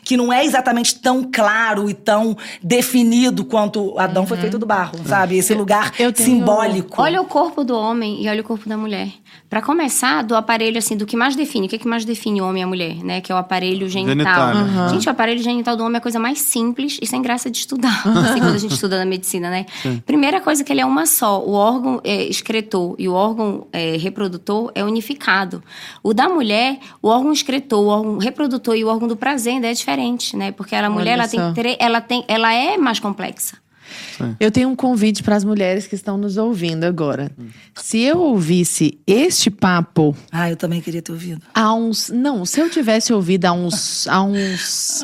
[0.03, 4.99] que não é exatamente tão claro e tão definido quanto Adão foi feito do barro,
[5.07, 5.37] sabe?
[5.39, 7.01] Esse lugar eu tenho- simbólico.
[7.01, 9.09] Olha o corpo do homem e olha o corpo da mulher.
[9.49, 11.67] Pra começar, do aparelho, assim, do que mais define.
[11.67, 13.21] O que, é que mais define o homem e a mulher, né?
[13.21, 14.53] Que é o aparelho genital.
[14.53, 14.89] Genital, né?
[14.91, 17.59] Gente, o aparelho genital do homem é a coisa mais simples e sem graça de
[17.59, 18.03] estudar.
[18.07, 19.67] Assim, quando a gente estuda na medicina, né?
[20.05, 21.41] Primeira coisa que ele é uma só.
[21.41, 25.63] O órgão é, excretor e o órgão é, reprodutor é unificado.
[26.03, 29.67] O da mulher, o órgão excretor, o órgão reprodutor e o órgão do prazer ainda
[29.67, 30.53] é diferente, né?
[30.53, 31.53] Porque a mulher, ela tem, só.
[31.79, 33.59] ela tem, ela é mais complexa.
[34.41, 37.31] Eu tenho um convite para as mulheres que estão nos ouvindo agora.
[37.75, 41.43] Se eu ouvisse este papo Ah, eu também queria ter ouvido.
[41.55, 42.09] há uns.
[42.11, 44.07] Não, se eu tivesse ouvido há uns.
[44.09, 45.03] Há uns.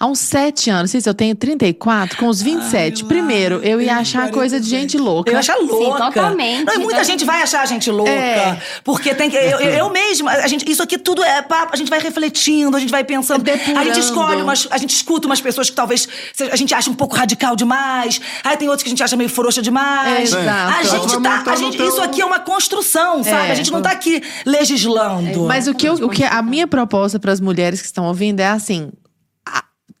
[0.00, 3.04] Há uns sete anos, não sei se eu tenho 34, com os 27.
[3.06, 5.28] Primeiro, eu ia achar coisa de gente louca.
[5.28, 6.04] Eu ia achar louca.
[6.04, 6.64] totalmente.
[6.64, 8.08] Não, e muita gente vai achar a gente louca.
[8.12, 8.60] É.
[8.84, 9.36] Porque tem que.
[9.36, 12.80] Eu, eu, mesma, a gente, isso aqui tudo é papo, a gente vai refletindo, a
[12.80, 13.42] gente vai pensando.
[13.42, 13.80] Depurando.
[13.80, 14.68] A gente escolhe umas.
[14.70, 16.08] A gente escuta umas pessoas que talvez
[16.52, 17.97] a gente acha um pouco radical demais.
[18.02, 18.20] Demais.
[18.44, 20.32] Aí tem outros que a gente acha meio frouxa demais.
[20.32, 20.78] Exato.
[20.78, 21.42] A gente tá.
[21.46, 23.48] A gente, Isso aqui é uma construção, sabe?
[23.48, 23.52] É.
[23.52, 25.44] A gente não tá aqui legislando.
[25.46, 28.40] Mas o que, eu- o que a minha proposta para as mulheres que estão ouvindo
[28.40, 28.90] é assim: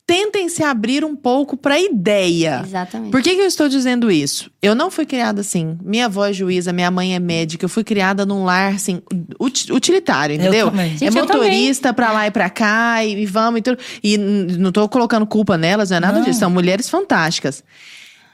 [0.08, 2.62] tentem se abrir um pouco para ideia.
[2.64, 3.10] Exatamente.
[3.10, 4.50] Por que, que eu estou dizendo isso?
[4.62, 5.76] Eu não fui criada assim.
[5.84, 7.66] Minha avó é juíza, minha mãe é médica.
[7.66, 9.02] Eu fui criada num lar, assim,
[9.38, 10.68] uti- utilitário, entendeu?
[10.74, 13.78] É Gente, eu motorista pra lá e pra cá, e, e vamos e tudo.
[14.02, 16.24] E não tô colocando culpa nelas, não é nada Não.
[16.24, 16.40] disso.
[16.40, 17.62] São mulheres fantásticas.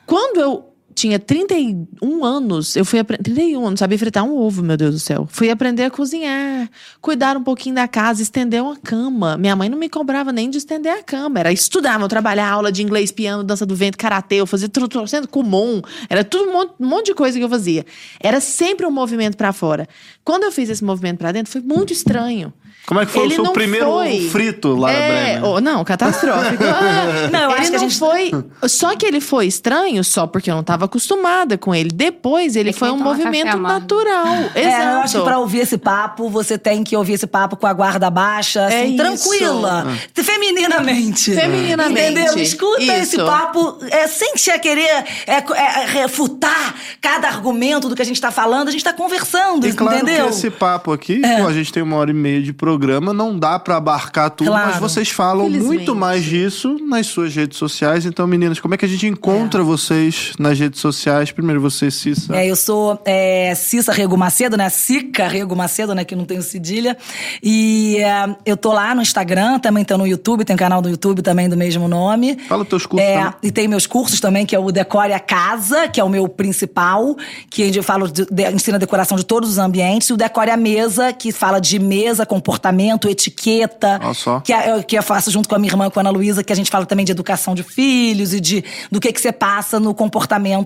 [0.06, 3.22] Quando eu tinha 31 anos, eu fui aprender.
[3.24, 5.26] 31, eu não sabia fritar um ovo, meu Deus do céu.
[5.30, 6.68] Fui aprender a cozinhar,
[7.00, 9.36] cuidar um pouquinho da casa, estender uma cama.
[9.36, 11.40] Minha mãe não me cobrava nem de estender a cama.
[11.40, 14.88] Era estudar, eu trabalhar, aula de inglês, piano, dança do vento, karatê, eu fazia tudo,
[14.88, 15.82] tudo sendo comum.
[16.08, 17.84] Era tudo um monte, um monte de coisa que eu fazia.
[18.20, 19.88] Era sempre um movimento pra fora.
[20.24, 22.52] Quando eu fiz esse movimento pra dentro, foi muito estranho.
[22.86, 24.28] Como é que foi Ele o seu primeiro foi.
[24.28, 26.62] frito, Lara é, oh, não, catastrófico.
[26.64, 28.30] Ah, Não, eu ele acho que a não gente- foi.
[28.68, 31.90] Só que ele foi estranho só porque eu não estava acostumada com ele.
[31.92, 34.26] Depois ele É que foi um café movimento natural.
[34.54, 34.58] Exato.
[34.58, 37.66] É, eu acho que pra ouvir esse papo, você tem que ouvir esse papo com
[37.66, 38.96] a guarda baixa, É assim, isso.
[38.96, 41.32] tranquila, femininamente.
[41.34, 42.00] Femininamente.
[42.12, 42.38] Entendeu?
[42.38, 43.24] Escuta esse Isso.
[43.26, 48.30] papo é, sem te querer é, é, refutar cada argumento do que a gente tá
[48.30, 50.26] falando, a gente tá conversando, E claro entendeu?
[50.26, 53.38] que esse papo aqui, pô, a gente tem uma hora e meia de programa, não
[53.38, 54.66] dá pra abarcar tudo, Claro.
[54.70, 55.66] mas vocês falam Felizmente.
[55.66, 58.04] muito mais disso nas suas redes sociais.
[58.06, 61.30] Então, meninas, como é que a gente encontra vocês nas redes sociais?
[61.30, 62.36] Primeiro você, Cissa.
[62.36, 64.68] É, eu sou é, Cissa Rego Macedo, né?
[64.68, 66.04] Cica Rego Macedo, né?
[66.04, 66.96] Que não tenho cedilha.
[67.42, 70.88] E é, eu tô lá no Instagram, também tô no YouTube, tem um canal do
[70.88, 72.36] YouTube também do mesmo nome.
[72.48, 73.32] Fala teus cursos É, também.
[73.42, 76.28] e tem meus cursos também, que é o Decore a Casa, que é o meu
[76.28, 77.16] principal,
[77.50, 80.50] que eu falo de, de, ensina a decoração de todos os ambientes, e o Decore
[80.50, 84.00] a Mesa, que fala de mesa, comportamento, etiqueta.
[84.02, 84.40] Olha só.
[84.40, 86.52] Que, é, que eu faço junto com a minha irmã, com a Ana Luísa, que
[86.52, 89.78] a gente fala também de educação de filhos e de do que, que você passa
[89.80, 90.63] no comportamento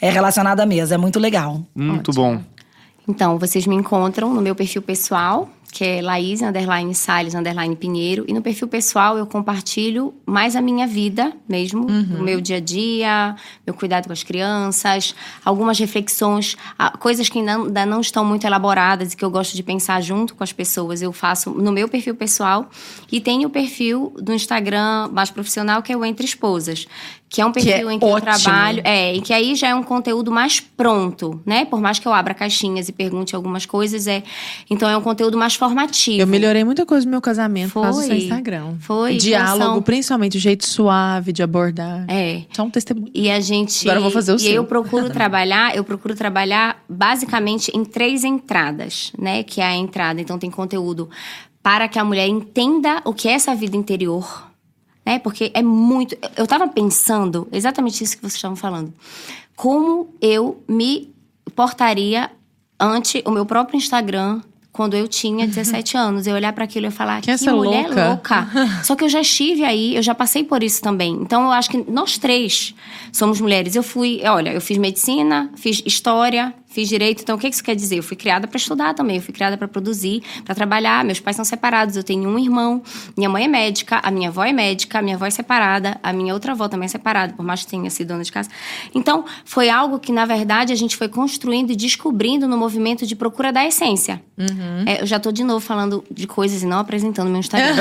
[0.00, 0.94] é, relacionado à mesa.
[0.94, 1.62] É muito legal.
[1.74, 2.40] Muito bom.
[3.08, 8.24] Então, vocês me encontram no meu perfil pessoal, que é Laís, underline Salles, underline Pinheiro.
[8.26, 12.60] E no perfil pessoal eu compartilho mais a minha vida mesmo, o meu dia a
[12.60, 13.36] dia,
[13.66, 15.14] meu cuidado com as crianças,
[15.44, 16.56] algumas reflexões,
[16.98, 20.34] coisas que ainda, ainda não estão muito elaboradas e que eu gosto de pensar junto
[20.34, 21.02] com as pessoas.
[21.02, 22.68] Eu faço no meu perfil pessoal
[23.12, 26.86] e tenho o perfil do Instagram mais profissional, que é o Entre Esposas.
[27.28, 28.32] Que é um é perfil em que eu ótimo.
[28.34, 28.80] trabalho.
[28.84, 31.64] É, e que aí já é um conteúdo mais pronto, né?
[31.64, 34.22] Por mais que eu abra caixinhas e pergunte algumas coisas, é.
[34.70, 36.20] Então é um conteúdo mais formativo.
[36.22, 38.24] Eu melhorei muita coisa no meu casamento por causa do seu Foi.
[38.24, 38.74] Instagram.
[38.78, 42.04] Foi, Diálogo, relação- principalmente o jeito suave de abordar.
[42.08, 42.42] É.
[42.52, 43.10] Só um testemunho.
[43.12, 43.82] E a gente.
[43.82, 44.52] Agora eu vou fazer o E seu.
[44.54, 49.42] eu procuro trabalhar, eu procuro trabalhar basicamente em três entradas, né?
[49.42, 51.10] Que é a entrada, então tem conteúdo
[51.62, 54.46] para que a mulher entenda o que é essa vida interior,
[55.06, 55.20] né?
[55.20, 56.18] Porque é muito.
[56.36, 58.92] Eu tava pensando exatamente isso que vocês estavam falando.
[59.54, 61.14] Como eu me
[61.54, 62.30] portaria
[62.78, 64.42] ante o meu próprio Instagram
[64.76, 66.26] quando eu tinha 17 anos.
[66.26, 68.48] Eu olhar para aquilo e falar Que que, essa mulher louca." louca.
[68.84, 71.14] Só que eu já estive aí, eu já passei por isso também.
[71.14, 72.74] Então eu acho que nós três
[73.10, 73.74] somos mulheres.
[73.74, 77.22] Eu fui, olha, eu fiz medicina, fiz história, fiz direito.
[77.22, 77.96] Então o que isso quer dizer?
[77.96, 81.02] Eu fui criada para estudar também, eu fui criada para produzir, para trabalhar.
[81.04, 82.82] Meus pais são separados, eu tenho um irmão.
[83.16, 86.12] Minha mãe é médica, a minha avó é médica, a minha avó é separada, a
[86.12, 88.50] minha outra avó também é separada, por mais que tenha sido dona de casa.
[88.94, 93.16] Então foi algo que na verdade a gente foi construindo e descobrindo no movimento de
[93.16, 94.20] procura da essência.
[94.86, 97.74] É, eu já tô de novo falando de coisas e não apresentando meu Instagram.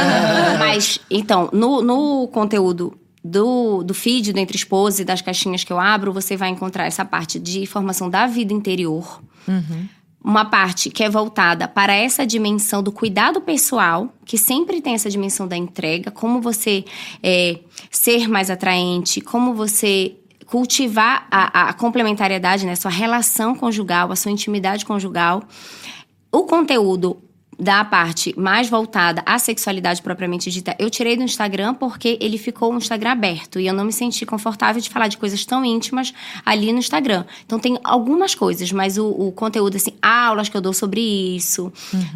[0.58, 5.72] Mas, então, no, no conteúdo do, do feed do Entre Esposas e das caixinhas que
[5.72, 9.22] eu abro, você vai encontrar essa parte de formação da vida interior.
[10.22, 15.08] Uma parte que é voltada para essa dimensão do cuidado pessoal, que sempre tem essa
[15.08, 16.84] dimensão da entrega, como você
[17.22, 17.58] é,
[17.90, 22.74] ser mais atraente, como você cultivar a, a complementariedade, né?
[22.74, 25.42] Sua relação conjugal, a sua intimidade conjugal.
[26.30, 27.22] O conteúdo
[27.60, 32.72] da parte mais voltada à sexualidade propriamente dita, eu tirei do Instagram porque ele ficou
[32.72, 36.12] um Instagram aberto e eu não me senti confortável de falar de coisas tão íntimas
[36.44, 37.24] ali no Instagram.
[37.44, 41.72] Então tem algumas coisas, mas o, o conteúdo, assim, aulas que eu dou sobre isso,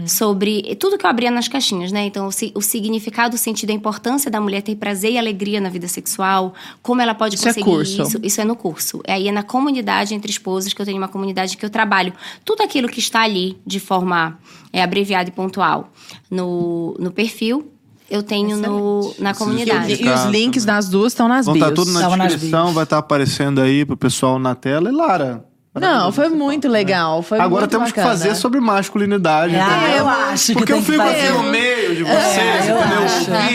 [0.07, 2.05] sobre tudo que eu abria nas caixinhas, né?
[2.07, 5.69] Então o, o significado, o sentido, a importância da mulher ter prazer e alegria na
[5.69, 8.03] vida sexual, como ela pode Isso é conseguir curso.
[8.03, 8.21] isso.
[8.23, 9.01] Isso é no curso.
[9.05, 12.13] É Aí é na comunidade entre esposas, que eu tenho uma comunidade que eu trabalho.
[12.45, 14.39] Tudo aquilo que está ali de forma
[14.75, 15.89] é, abreviada e pontual
[16.29, 17.71] no, no perfil,
[18.11, 20.03] eu tenho no, na comunidade.
[20.03, 21.69] e os links das duas estão nas Vão bios.
[21.69, 24.91] estar tudo na Tava nas descrição, vai estar aparecendo aí pro pessoal na tela.
[24.91, 25.45] E Lara,
[25.75, 27.21] Não, foi muito legal.
[27.23, 28.07] Foi Agora muito temos bacana.
[28.07, 29.97] que fazer sobre masculinidade, Ah, entendeu?
[29.99, 32.79] eu acho que Porque tem eu que fico aqui no meio de vocês, É, eu
[32.79, 33.03] entendeu?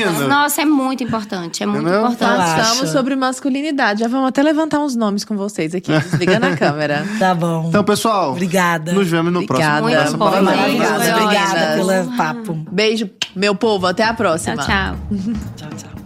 [0.10, 0.28] Ouvindo.
[0.28, 1.64] Nossa, é muito importante.
[1.64, 2.02] É muito Entendeu?
[2.02, 2.58] importante.
[2.58, 2.88] Eu acho.
[2.88, 4.02] sobre masculinidade.
[4.02, 5.92] Já vamos até levantar uns nomes com vocês aqui.
[5.98, 7.06] Desligando a câmera.
[7.20, 7.66] Tá bom.
[7.70, 8.92] Então, pessoal, Obrigada.
[8.94, 9.82] nos vemos no Obrigada.
[9.82, 11.86] próximo Muito bom, Obrigada ótimo.
[11.86, 12.54] pelo papo.
[12.72, 13.88] Beijo, meu povo.
[13.88, 14.58] Até a próxima.
[14.58, 14.96] Tchau, tchau.
[15.56, 15.99] Tchau, tchau.